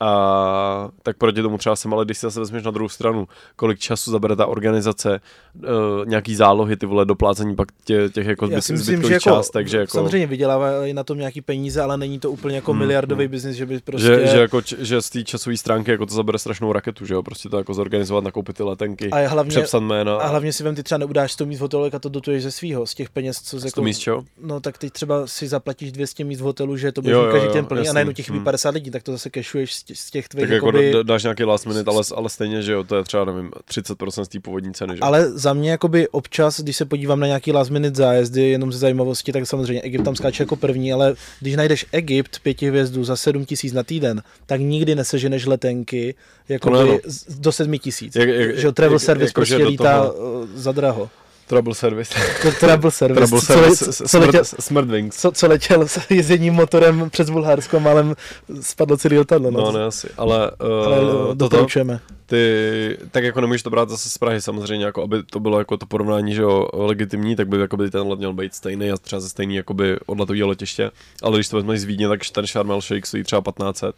A 0.00 0.88
tak 1.02 1.16
proti 1.16 1.42
tomu 1.42 1.58
třeba 1.58 1.76
jsem, 1.76 1.94
ale 1.94 2.04
když 2.04 2.18
si 2.18 2.26
zase 2.26 2.40
vezmeš 2.40 2.62
na 2.64 2.70
druhou 2.70 2.88
stranu, 2.88 3.28
kolik 3.56 3.78
času 3.78 4.10
zabere 4.10 4.36
ta 4.36 4.46
organizace, 4.46 5.20
uh, 5.54 5.64
nějaký 6.06 6.34
zálohy, 6.34 6.76
ty 6.76 6.86
vole, 6.86 7.04
doplácení 7.04 7.56
pak 7.56 7.68
tě, 7.84 8.08
těch 8.08 8.26
jako 8.26 8.46
Já 8.46 8.56
myslím, 8.56 8.76
že 8.76 8.82
zbytkových 8.82 9.10
jako, 9.10 9.22
část, 9.22 9.50
takže 9.50 9.78
jako... 9.78 9.90
samozřejmě 9.92 10.26
vydělávají 10.26 10.94
na 10.94 11.04
tom 11.04 11.18
nějaký 11.18 11.40
peníze, 11.40 11.82
ale 11.82 11.96
není 11.96 12.18
to 12.18 12.30
úplně 12.30 12.56
jako 12.56 12.72
Hmm, 12.72 12.78
miliardový 12.80 13.24
hmm. 13.24 13.30
biznis, 13.30 13.56
že 13.56 13.66
by 13.66 13.80
prostě... 13.80 14.06
Že, 14.06 14.26
že, 14.26 14.38
jako, 14.38 14.60
že 14.78 15.02
z 15.02 15.10
té 15.10 15.24
časové 15.24 15.56
stránky 15.56 15.90
jako 15.90 16.06
to 16.06 16.14
zabere 16.14 16.38
strašnou 16.38 16.72
raketu, 16.72 17.06
že 17.06 17.14
jo, 17.14 17.22
prostě 17.22 17.48
to 17.48 17.58
jako 17.58 17.74
zorganizovat, 17.74 18.24
nakoupit 18.24 18.56
ty 18.56 18.62
letenky, 18.62 19.10
a 19.10 19.28
hlavně, 19.28 19.50
přepsat 19.50 19.80
jména. 19.82 20.16
a 20.16 20.26
hlavně 20.26 20.52
si 20.52 20.62
vem, 20.64 20.74
ty 20.74 20.82
třeba 20.82 20.98
neudáš 20.98 21.32
100 21.32 21.46
míst 21.46 21.58
v 21.58 21.62
hotelu, 21.62 21.84
a 21.94 21.98
to 21.98 22.08
dotuješ 22.08 22.42
ze 22.42 22.50
svýho, 22.50 22.86
z 22.86 22.94
těch 22.94 23.10
peněz, 23.10 23.40
co 23.42 23.58
z 23.58 23.72
to 23.72 23.82
míst, 23.82 23.98
čeho? 23.98 24.24
No 24.42 24.60
tak 24.60 24.78
teď 24.78 24.92
třeba 24.92 25.26
si 25.26 25.48
zaplatíš 25.48 25.92
200 25.92 26.24
míst 26.24 26.40
v 26.40 26.44
hotelu, 26.44 26.76
že 26.76 26.92
to 26.92 27.02
bude 27.02 27.14
každý 27.32 27.48
den 27.54 27.66
plný 27.66 27.88
a 27.88 27.92
najednou 27.92 28.12
těch 28.12 28.30
Hmm. 28.30 28.44
50 28.44 28.74
lidí, 28.74 28.90
tak 28.90 29.02
to 29.02 29.12
zase 29.12 29.30
z 29.66 29.82
tě- 29.83 29.83
z 29.94 30.10
těch 30.10 30.28
tvých 30.28 30.40
Tak 30.40 30.50
jako 30.50 30.66
jakoby, 30.66 30.92
d- 30.92 31.04
dáš 31.04 31.22
nějaký 31.22 31.44
last 31.44 31.66
minute, 31.66 31.90
ale, 31.90 32.02
ale 32.14 32.28
stejně, 32.28 32.62
že 32.62 32.72
jo, 32.72 32.84
to 32.84 32.96
je 32.96 33.02
třeba, 33.04 33.24
nevím, 33.24 33.50
30% 33.70 34.22
z 34.24 34.28
té 34.28 34.40
původní 34.40 34.74
ceny, 34.74 34.94
že. 34.96 35.00
Ale 35.00 35.30
za 35.30 35.52
mě 35.52 35.70
jakoby 35.70 36.08
občas, 36.08 36.60
když 36.60 36.76
se 36.76 36.84
podívám 36.84 37.20
na 37.20 37.26
nějaký 37.26 37.52
last 37.52 37.70
minute 37.70 37.96
zájezdy, 37.96 38.42
jenom 38.42 38.72
ze 38.72 38.78
zajímavosti, 38.78 39.32
tak 39.32 39.46
samozřejmě 39.46 39.82
Egypt 39.82 40.04
tam 40.04 40.16
skáče 40.16 40.42
jako 40.42 40.56
první, 40.56 40.92
ale 40.92 41.14
když 41.40 41.56
najdeš 41.56 41.86
Egypt 41.92 42.38
pěti 42.42 42.68
hvězdu 42.68 43.04
za 43.04 43.16
7 43.16 43.44
tisíc 43.44 43.72
na 43.72 43.82
týden, 43.82 44.22
tak 44.46 44.60
nikdy 44.60 44.94
neseženeš 44.94 45.46
letenky 45.46 46.14
jakoby 46.48 46.76
no. 46.76 46.98
z- 47.04 47.38
do 47.38 47.52
7 47.52 47.78
tisíc. 47.78 48.16
Jak- 48.16 48.28
jak- 48.28 48.58
Že 48.58 48.66
jo, 48.66 48.72
travel 48.72 48.94
jak- 48.94 49.02
service 49.02 49.28
jako, 49.30 49.44
že 49.44 49.54
prostě 49.56 49.68
lítá 49.70 50.06
toho- 50.06 50.40
uh, 50.40 50.48
za 50.54 50.72
draho. 50.72 51.10
Trouble 51.46 51.74
service. 51.74 52.14
To 52.42 52.50
travel 52.60 52.90
service, 53.00 53.20
Trouble 53.20 53.40
co, 53.40 53.46
service, 53.46 53.92
co, 53.92 54.08
co, 54.08 54.18
letěl, 54.18 54.44
smrt, 54.44 54.60
Smrdwings. 54.62 55.16
co, 55.16 55.32
co 55.32 55.46
letěl 55.48 55.88
s 55.88 56.00
jezením 56.10 56.54
motorem 56.54 57.10
přes 57.10 57.30
Bulharsko, 57.30 57.80
málem 57.80 58.14
spadlo 58.60 58.96
celý 58.96 59.18
letadlo. 59.18 59.50
No, 59.50 59.60
No, 59.60 59.72
ne 59.72 59.84
asi, 59.84 60.08
ale, 60.16 60.50
uh, 60.50 60.86
ale 60.86 61.00
toto, 61.00 61.34
doporučujeme. 61.34 62.00
ty, 62.26 62.98
tak 63.10 63.24
jako 63.24 63.40
nemůžeš 63.40 63.62
to 63.62 63.70
brát 63.70 63.88
zase 63.88 64.10
z 64.10 64.18
Prahy 64.18 64.42
samozřejmě, 64.42 64.84
jako 64.84 65.02
aby 65.02 65.22
to 65.22 65.40
bylo 65.40 65.58
jako 65.58 65.76
to 65.76 65.86
porovnání, 65.86 66.34
že 66.34 66.42
jo, 66.42 66.68
legitimní, 66.72 67.36
tak 67.36 67.48
by 67.48 67.60
jakoby 67.60 67.90
ten 67.90 68.08
let 68.08 68.18
měl 68.18 68.32
být 68.32 68.54
stejný 68.54 68.90
a 68.90 68.96
třeba 68.96 69.20
ze 69.20 69.28
stejný 69.28 69.54
jakoby 69.56 69.96
odletový 70.06 70.42
letiště, 70.42 70.90
ale 71.22 71.36
když 71.38 71.48
to 71.48 71.56
vezmeš 71.56 71.80
z 71.80 71.84
Vídně, 71.84 72.08
tak 72.08 72.20
ten 72.32 72.46
Sharm 72.46 72.70
el 72.70 72.80
Sheikh 72.80 73.06
stojí 73.06 73.22
třeba 73.24 73.40
1500 73.42 73.96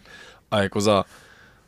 a 0.51 0.63
jako 0.63 0.81
za 0.81 1.05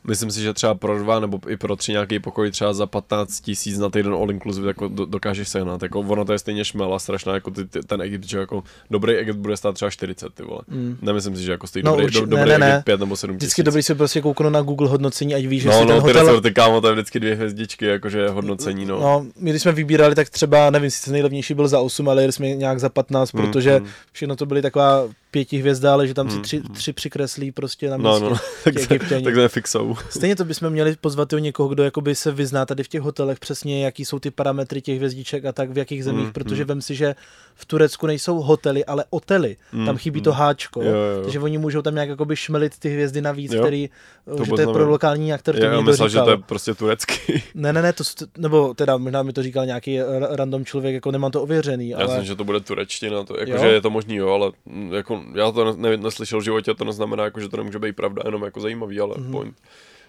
Myslím 0.09 0.31
si, 0.31 0.41
že 0.43 0.55
třeba 0.55 0.75
pro 0.75 0.99
dva 0.99 1.21
nebo 1.21 1.41
i 1.49 1.57
pro 1.57 1.77
tři 1.77 1.93
nějaký 1.93 2.19
pokoj 2.19 2.51
třeba 2.51 2.73
za 2.73 2.87
15 2.87 3.41
tisíc 3.41 3.79
na 3.79 3.89
týden 3.91 4.13
all 4.13 4.31
inclusive 4.31 4.69
jako 4.69 4.89
do, 4.89 5.05
dokážeš 5.05 5.49
sehnat. 5.49 5.83
Jako 5.83 6.01
ono 6.01 6.25
to 6.25 6.33
je 6.33 6.39
stejně 6.39 6.65
šmela 6.65 6.99
strašná, 6.99 7.35
jako 7.35 7.51
ty, 7.51 7.65
ty, 7.65 7.81
ten 7.81 8.03
Egypt, 8.03 8.25
že 8.29 8.39
jako 8.39 8.63
dobrý 8.91 9.15
Egypt 9.15 9.37
bude 9.37 9.57
stát 9.57 9.73
třeba 9.75 9.91
40, 9.91 10.35
ty 10.35 10.43
vole. 10.43 10.61
Mm. 10.69 10.99
Nemyslím 11.03 11.37
si, 11.37 11.43
že 11.43 11.53
jako 11.53 11.67
stojí 11.67 11.83
No, 11.85 11.91
dobrý, 11.91 12.07
urči- 12.07 12.21
do, 12.21 12.27
dobrý 12.27 12.51
ne, 12.51 12.59
ne. 12.59 12.73
Egypt 12.75 12.85
5 12.85 13.01
nebo 13.01 13.17
7 13.17 13.35
tisíc. 13.37 13.43
Vždycky 13.47 13.63
dobrý 13.63 13.83
si 13.83 13.95
prostě 13.95 14.21
kouknout 14.21 14.53
na 14.53 14.61
Google 14.63 14.89
hodnocení, 14.89 15.35
ať 15.35 15.45
víš, 15.45 15.63
že 15.63 15.69
No, 15.69 15.75
si 15.75 15.79
ten 15.87 15.89
no, 15.89 15.95
ty 15.95 16.01
hotel... 16.09 16.27
resorty, 16.27 16.51
kámo, 16.53 16.81
to 16.81 16.87
je 16.89 16.93
vždycky 16.95 17.21
dvě 17.21 17.35
hvězdičky, 17.35 17.85
jakože 17.87 18.29
hodnocení, 18.29 18.85
no. 18.87 19.01
No, 19.01 19.27
my 19.41 19.51
když 19.51 19.63
jsme 19.63 19.73
vybírali, 19.73 20.15
tak 20.15 20.31
třeba, 20.31 20.71
nevím, 20.71 20.91
sice 20.91 21.13
nejlevnější 21.13 21.55
byl 21.55 21.69
za 21.69 21.81
8, 21.81 22.09
ale 22.09 22.23
jeli 22.23 22.33
jsme 22.33 22.47
nějak 22.49 22.81
za 22.81 22.89
15, 22.89 23.33
Hmm, 23.35 23.47
protože 23.47 23.77
hmm. 23.77 23.87
všechno 24.13 24.37
to 24.37 24.47
byly 24.47 24.63
taková 24.63 25.03
pěti 25.31 25.59
hvězda, 25.59 25.93
ale 25.93 26.07
že 26.07 26.15
tam 26.15 26.29
si 26.31 26.35
Hmm, 26.35 26.43
tři, 26.43 26.57
hmm. 26.67 26.75
tři 26.75 26.93
přikreslí 26.93 27.53
prostě 27.53 27.91
na 27.91 27.97
No, 27.97 28.11
místě. 28.11 28.25
no, 28.25 28.31
no, 28.31 28.37
tak, 28.65 28.79
se, 28.79 28.89
tak 29.25 29.35
to 29.35 29.41
je 29.41 29.49
fixou. 29.49 29.97
Stejně 30.11 30.37
to 30.37 30.45
bychom 30.45 30.71
měli 30.71 30.97
pozvat 31.01 31.33
jo 31.33 31.39
někoho, 31.39 31.69
kdo 31.69 31.83
jakoby 31.83 32.15
se 32.15 32.33
vyzná 32.33 32.67
tady 32.67 32.83
v 32.83 32.89
těch 32.89 33.01
hotelech 33.01 33.39
přesně, 33.39 33.85
jaký 33.85 34.05
jsou 34.05 34.19
ty 34.19 34.31
parametry 34.31 34.83
těch 34.83 34.97
hvězdiček 34.97 35.45
a 35.45 35.53
tak 35.53 35.71
v 35.71 35.79
jakých 35.79 36.05
zemích, 36.05 36.27
Mm, 36.27 36.33
protože 36.33 36.65
mm. 36.65 36.69
vem 36.69 36.83
si, 36.83 36.95
že 36.95 37.15
v 37.55 37.65
Turecku 37.67 38.07
nejsou 38.07 38.41
hotely, 38.41 38.85
ale 38.85 39.05
otely. 39.11 39.57
Mm, 39.73 39.87
Tam 39.87 39.97
chybí 39.97 40.21
mm. 40.21 40.25
to 40.25 40.33
háčko, 40.33 40.83
jo, 40.83 40.89
jo. 40.91 41.23
takže 41.23 41.41
oni 41.41 41.59
můžou 41.59 41.83
tam 41.83 41.95
nějak 41.95 42.09
jakoby 42.09 42.37
šmelit 42.37 42.79
ty 42.79 42.89
hvězdy 42.89 43.21
navíc, 43.21 43.53
Jo, 43.53 43.61
který, 43.63 43.91
to 44.37 44.45
že 44.45 44.51
to 44.51 44.61
je 44.61 44.67
pro 44.67 44.89
lokální 44.91 45.33
aktor, 45.33 45.57
to 45.57 45.65
Já, 45.65 45.73
já 45.73 45.81
myslel, 45.81 46.09
že 46.09 46.19
to 46.21 46.31
je 46.31 46.37
prostě 46.37 46.75
turecký. 46.75 47.43
Ne, 47.55 47.73
ne, 47.73 47.83
ne, 47.83 47.93
to, 47.93 48.05
nebo 48.39 48.75
teda 48.75 48.97
možná 48.97 49.23
mi 49.23 49.33
to 49.33 49.43
říkal 49.43 49.67
nějaký 49.67 50.01
ra- 50.01 50.29
random 50.37 50.65
člověk, 50.65 50.95
jako 50.95 51.11
nemám 51.11 51.31
to 51.31 51.43
ověřený, 51.43 51.89
Já 51.89 51.97
ale 51.97 52.07
myslím, 52.07 52.25
že 52.25 52.35
to 52.35 52.45
bude 52.45 52.61
turečtina, 52.61 53.25
to, 53.25 53.41
jako, 53.41 53.51
Jo? 53.53 53.59
že 53.59 53.67
je 53.67 53.81
to 53.81 53.91
možný, 53.91 54.17
jo, 54.17 54.29
ale 54.29 54.53
mm, 54.67 54.93
jako, 54.93 55.23
já 55.35 55.51
to 55.51 55.73
ne, 55.77 55.97
neslyšel 55.97 56.41
v 56.41 56.45
životě, 56.45 56.75
to 56.75 56.85
neznamená, 56.85 57.25
jako, 57.25 57.41
že 57.41 57.49
to 57.49 57.57
nemůže 57.57 57.79
být 57.79 57.97
pravda, 57.97 58.23
jenom 58.25 58.43
jako 58.43 58.61
zajímavý, 58.61 59.01
ale 59.01 59.15
Mhm. 59.19 59.27
mm-hmm. 59.29 59.33
point. 59.33 59.57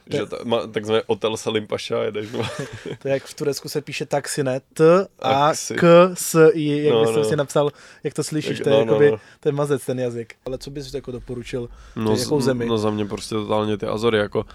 To 0.09 0.15
je- 0.15 0.21
Že 0.21 0.25
ta, 0.25 0.37
má, 0.43 0.67
takzvané 0.67 1.01
hotel 1.07 1.37
Salim 1.37 1.67
Paša, 1.67 2.03
jedeš, 2.03 2.31
no. 2.31 2.43
to 3.01 3.07
je 3.07 3.13
jak 3.13 3.23
v 3.23 3.33
Turecku 3.33 3.69
se 3.69 3.81
píše 3.81 4.05
taxi, 4.05 4.43
ne? 4.43 4.61
T, 4.73 5.07
A, 5.19 5.47
Taxi. 5.47 5.75
K, 5.75 6.11
S, 6.13 6.49
I, 6.53 6.83
jak 6.83 6.93
No, 6.93 6.99
bys 6.99 7.07
to 7.07 7.11
no. 7.11 7.15
vlastně 7.15 7.37
napsal, 7.37 7.71
jak 8.03 8.13
to 8.13 8.23
slyšíš, 8.23 8.57
Jak- 8.57 8.63
to 8.63 8.69
je 8.69 8.75
no, 8.75 8.85
no, 8.85 8.91
jakoby, 8.93 9.11
no. 9.11 9.17
ten 9.39 9.55
mazec, 9.55 9.85
ten 9.85 9.99
jazyk. 9.99 10.33
Ale 10.45 10.57
co 10.57 10.71
bys 10.71 10.93
jako 10.93 11.11
doporučil? 11.11 11.69
No, 11.95 12.15
z- 12.15 12.19
jakou 12.23 12.41
zemi? 12.41 12.65
no 12.65 12.77
za 12.77 12.89
mě 12.89 13.05
prostě 13.05 13.35
totálně 13.35 13.77
ty 13.77 13.85
Azory, 13.85 14.17
jako 14.17 14.45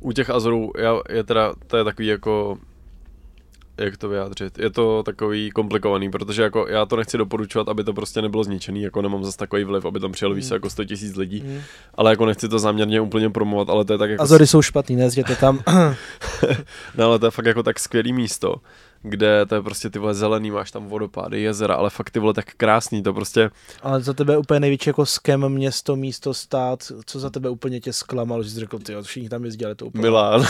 u 0.00 0.12
těch 0.12 0.30
Azorů 0.30 0.72
já, 0.78 1.00
je 1.08 1.24
teda, 1.24 1.54
to 1.66 1.76
je 1.76 1.84
takový 1.84 2.08
jako 2.08 2.58
jak 3.78 3.96
to 3.96 4.08
vyjádřit, 4.08 4.58
je 4.58 4.70
to 4.70 5.02
takový 5.02 5.50
komplikovaný, 5.50 6.10
protože 6.10 6.42
jako 6.42 6.66
já 6.68 6.86
to 6.86 6.96
nechci 6.96 7.18
doporučovat, 7.18 7.68
aby 7.68 7.84
to 7.84 7.92
prostě 7.92 8.22
nebylo 8.22 8.44
zničený, 8.44 8.82
jako 8.82 9.02
nemám 9.02 9.24
zase 9.24 9.38
takový 9.38 9.64
vliv, 9.64 9.84
aby 9.84 10.00
tam 10.00 10.12
přijel 10.12 10.34
víc 10.34 10.46
Hmm. 10.48 10.54
jako 10.54 10.70
100 10.70 10.84
tisíc 10.84 11.16
lidí, 11.16 11.40
Hmm. 11.40 11.60
ale 11.94 12.10
jako 12.12 12.26
nechci 12.26 12.48
to 12.48 12.58
záměrně 12.58 13.00
úplně 13.00 13.30
promovat, 13.30 13.68
ale 13.70 13.84
to 13.84 13.92
je 13.92 13.98
tak 13.98 14.10
jako 14.10 14.22
Azory 14.22 14.46
jsou 14.46 14.62
špatný, 14.62 14.96
nezděte 14.96 15.36
tam. 15.36 15.60
No 16.96 17.04
ale 17.04 17.18
to 17.18 17.26
je 17.26 17.30
fakt 17.30 17.46
jako 17.46 17.62
tak 17.62 17.78
skvělý 17.80 18.12
místo, 18.12 18.54
kde 19.08 19.46
to 19.46 19.54
je 19.54 19.62
prostě 19.62 19.90
ty 19.90 19.98
vole 19.98 20.14
zelený, 20.14 20.50
máš 20.50 20.70
tam 20.70 20.86
vodopády, 20.86 21.42
jezera, 21.42 21.74
ale 21.74 21.90
fakt 21.90 22.10
ty 22.10 22.18
vole 22.18 22.34
tak 22.34 22.54
krásný, 22.56 23.02
to 23.02 23.14
prostě, 23.14 23.50
Ale 23.82 24.00
za 24.00 24.12
tebe 24.12 24.38
úplně 24.38 24.60
největší 24.60 24.90
jako 24.90 25.06
skem 25.06 25.48
město, 25.48 25.96
místo, 25.96 26.34
stát, 26.34 26.92
co 27.06 27.20
za 27.20 27.30
tebe 27.30 27.48
úplně 27.50 27.80
tě 27.80 27.92
zklamalo, 27.92 28.42
že 28.42 28.50
jsi 28.50 28.60
řekl, 28.60 28.78
ty 28.78 28.94
všichni 29.02 29.28
tam 29.28 29.44
jezdí, 29.44 29.64
ale 29.64 29.74
to 29.74 29.86
úplně 29.86 30.02
Milán, 30.02 30.44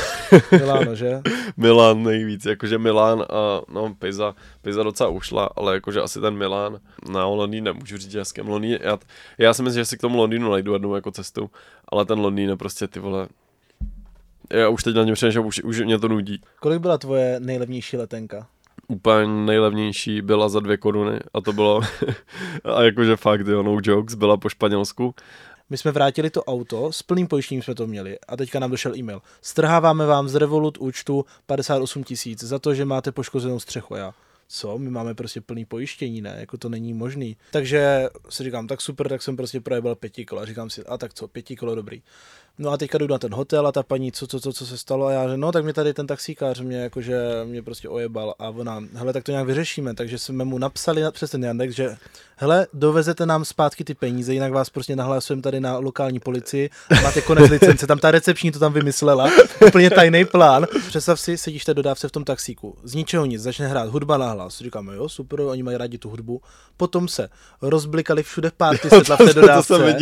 Miláno, 0.52 0.94
že? 0.94 1.20
Milán 1.56 2.02
nejvíc, 2.02 2.44
jakože 2.46 2.78
Milán 2.78 3.22
a 3.22 3.60
no 3.68 3.94
Pisa, 3.94 4.34
Pisa 4.62 4.82
docela 4.82 5.08
ušla, 5.08 5.48
ale 5.56 5.74
jakože 5.74 6.00
asi 6.00 6.20
ten 6.20 6.36
Milán, 6.36 6.80
na 7.10 7.26
Londýn 7.26 7.64
nemůžu 7.64 7.96
říct 7.96 8.14
hezkém 8.14 8.48
Londýn, 8.48 8.78
já, 8.82 8.98
já 9.38 9.54
si 9.54 9.62
myslím, 9.62 9.80
že 9.80 9.86
si 9.86 9.98
k 9.98 10.00
tomu 10.00 10.18
Londýnu 10.18 10.50
najdu 10.50 10.72
jednou 10.72 10.94
jako 10.94 11.10
cestu, 11.10 11.50
ale 11.88 12.04
ten 12.04 12.18
Londýn 12.18 12.48
je 12.48 12.56
prostě 12.56 12.88
ty 12.88 13.00
vole, 13.00 13.28
já 14.50 14.68
už 14.68 14.82
teď 14.82 14.96
na 14.96 15.04
něm 15.04 15.14
přemýšlím, 15.14 15.46
už, 15.46 15.62
už 15.62 15.80
mě 15.80 15.98
to 15.98 16.08
nudí. 16.08 16.40
Kolik 16.60 16.80
byla 16.80 16.98
tvoje 16.98 17.40
nejlevnější 17.40 17.96
letenka? 17.96 18.46
úplně 18.88 19.26
nejlevnější 19.26 20.22
byla 20.22 20.48
za 20.48 20.60
dvě 20.60 20.76
koruny 20.76 21.20
a 21.34 21.40
to 21.40 21.52
bylo, 21.52 21.80
a 22.64 22.82
jakože 22.82 23.16
fakt, 23.16 23.46
jo, 23.46 23.62
no 23.62 23.78
jokes, 23.82 24.14
byla 24.14 24.36
po 24.36 24.48
Španělsku. 24.48 25.14
My 25.70 25.76
jsme 25.76 25.92
vrátili 25.92 26.30
to 26.30 26.44
auto, 26.44 26.92
s 26.92 27.02
plným 27.02 27.26
pojištěním 27.26 27.62
jsme 27.62 27.74
to 27.74 27.86
měli 27.86 28.18
a 28.28 28.36
teďka 28.36 28.58
nám 28.58 28.70
došel 28.70 28.96
e-mail. 28.96 29.22
Strháváme 29.42 30.06
vám 30.06 30.28
z 30.28 30.34
Revolut 30.34 30.78
účtu 30.78 31.24
58 31.46 32.04
tisíc 32.04 32.44
za 32.44 32.58
to, 32.58 32.74
že 32.74 32.84
máte 32.84 33.12
poškozenou 33.12 33.60
střechu. 33.60 33.94
Já, 33.94 34.14
co? 34.48 34.78
My 34.78 34.90
máme 34.90 35.14
prostě 35.14 35.40
plný 35.40 35.64
pojištění, 35.64 36.20
ne? 36.20 36.36
Jako 36.40 36.56
to 36.58 36.68
není 36.68 36.94
možný. 36.94 37.36
Takže 37.50 38.08
si 38.28 38.44
říkám, 38.44 38.66
tak 38.66 38.80
super, 38.80 39.08
tak 39.08 39.22
jsem 39.22 39.36
prostě 39.36 39.60
projebal 39.60 39.94
pěti 39.94 40.24
kolo. 40.24 40.40
A 40.40 40.46
říkám 40.46 40.70
si, 40.70 40.84
a 40.84 40.98
tak 40.98 41.14
co, 41.14 41.28
pěti 41.28 41.56
kolo 41.56 41.74
dobrý. 41.74 42.02
No 42.58 42.70
a 42.70 42.76
teďka 42.76 42.98
jdu 42.98 43.06
na 43.06 43.18
ten 43.18 43.34
hotel 43.34 43.66
a 43.66 43.72
ta 43.72 43.82
paní, 43.82 44.12
co, 44.12 44.26
co, 44.26 44.40
co, 44.40 44.52
co 44.52 44.66
se 44.66 44.78
stalo 44.78 45.06
a 45.06 45.12
já, 45.12 45.28
že 45.28 45.36
no, 45.36 45.52
tak 45.52 45.64
mě 45.64 45.72
tady 45.72 45.94
ten 45.94 46.06
taxíkář 46.06 46.60
mě 46.60 46.76
jakože 46.76 47.18
mě 47.44 47.62
prostě 47.62 47.88
ojebal 47.88 48.34
a 48.38 48.48
ona, 48.48 48.82
hele, 48.94 49.12
tak 49.12 49.24
to 49.24 49.30
nějak 49.30 49.46
vyřešíme, 49.46 49.94
takže 49.94 50.18
jsme 50.18 50.44
mu 50.44 50.58
napsali 50.58 51.02
na, 51.02 51.10
přes 51.10 51.30
ten 51.30 51.44
Yandex, 51.44 51.74
že 51.74 51.96
hele, 52.36 52.66
dovezete 52.72 53.26
nám 53.26 53.44
zpátky 53.44 53.84
ty 53.84 53.94
peníze, 53.94 54.32
jinak 54.32 54.52
vás 54.52 54.70
prostě 54.70 54.96
nahlásujeme 54.96 55.42
tady 55.42 55.60
na 55.60 55.78
lokální 55.78 56.20
policii, 56.20 56.70
a 56.98 57.00
máte 57.00 57.20
konec 57.20 57.50
licence, 57.50 57.86
tam 57.86 57.98
ta 57.98 58.10
recepční 58.10 58.52
to 58.52 58.58
tam 58.58 58.72
vymyslela, 58.72 59.30
úplně 59.66 59.90
tajný 59.90 60.24
plán. 60.24 60.66
Představ 60.88 61.20
si, 61.20 61.38
sedíš 61.38 61.64
té 61.64 61.74
dodávce 61.74 62.08
v 62.08 62.12
tom 62.12 62.24
taxíku, 62.24 62.76
z 62.82 62.94
ničeho 62.94 63.26
nic, 63.26 63.42
začne 63.42 63.68
hrát 63.68 63.88
hudba 63.88 64.16
na 64.16 64.30
hlas, 64.30 64.58
říkáme, 64.58 64.94
jo, 64.94 65.08
super, 65.08 65.40
oni 65.40 65.62
mají 65.62 65.76
rádi 65.76 65.98
tu 65.98 66.10
hudbu. 66.10 66.40
Potom 66.76 67.08
se 67.08 67.28
rozblikali 67.62 68.22
všude 68.22 68.50
party 68.56 68.88
světla 68.88 69.16
v 69.16 69.24
té 69.24 69.34
dodávce, 69.40 69.96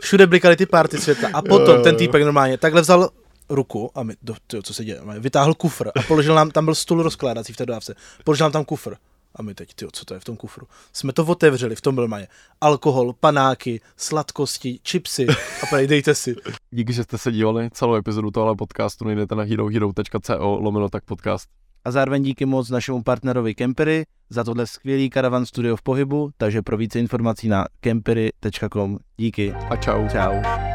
všude 0.00 0.26
blikaly 0.26 0.56
ty 0.56 0.66
party 0.66 0.98
světla 0.98 1.28
a 1.32 1.42
potom 1.42 1.77
Jo, 1.78 1.84
ten 1.84 1.96
týpek 1.96 2.22
normálně 2.22 2.58
takhle 2.58 2.80
vzal 2.80 3.10
ruku 3.50 3.90
a 3.94 4.02
my, 4.02 4.14
do, 4.22 4.34
tyjo, 4.46 4.62
co 4.62 4.74
se 4.74 4.84
děje, 4.84 5.00
vytáhl 5.18 5.54
kufr 5.54 5.88
a 5.88 6.02
položil 6.08 6.34
nám, 6.34 6.50
tam 6.50 6.64
byl 6.64 6.74
stůl 6.74 7.02
rozkládací 7.02 7.52
v 7.52 7.56
té 7.56 7.66
dodávce, 7.66 7.94
položil 8.24 8.44
nám 8.44 8.52
tam 8.52 8.64
kufr. 8.64 8.94
A 9.34 9.42
my 9.42 9.54
teď, 9.54 9.74
tyjo, 9.74 9.90
co 9.92 10.04
to 10.04 10.14
je 10.14 10.20
v 10.20 10.24
tom 10.24 10.36
kufru? 10.36 10.66
Jsme 10.92 11.12
to 11.12 11.24
otevřeli, 11.24 11.76
v 11.76 11.80
tom 11.80 11.94
byl 11.94 12.08
maje. 12.08 12.28
Alkohol, 12.60 13.12
panáky, 13.20 13.80
sladkosti, 13.96 14.78
chipsy 14.88 15.26
a 15.62 15.66
prej, 15.70 15.86
dejte 15.86 16.14
si. 16.14 16.36
Díky, 16.70 16.92
že 16.92 17.04
jste 17.04 17.18
se 17.18 17.32
dívali 17.32 17.70
celou 17.72 17.94
epizodu 17.94 18.30
tohle 18.30 18.56
podcastu, 18.56 19.04
najdete 19.04 19.34
na 19.34 19.42
herohero.co 19.42 20.58
lomeno 20.60 20.88
tak 20.88 21.04
podcast. 21.04 21.48
A 21.84 21.90
zároveň 21.90 22.22
díky 22.22 22.46
moc 22.46 22.70
našemu 22.70 23.02
partnerovi 23.02 23.54
Kempery 23.54 24.04
za 24.30 24.44
tohle 24.44 24.66
skvělý 24.66 25.10
karavan 25.10 25.46
studio 25.46 25.76
v 25.76 25.82
pohybu, 25.82 26.30
takže 26.36 26.62
pro 26.62 26.76
více 26.76 26.98
informací 26.98 27.48
na 27.48 27.66
kempery.com. 27.80 28.98
Díky. 29.16 29.52
A 29.52 29.76
čau. 29.76 30.08
Čau. 30.08 30.67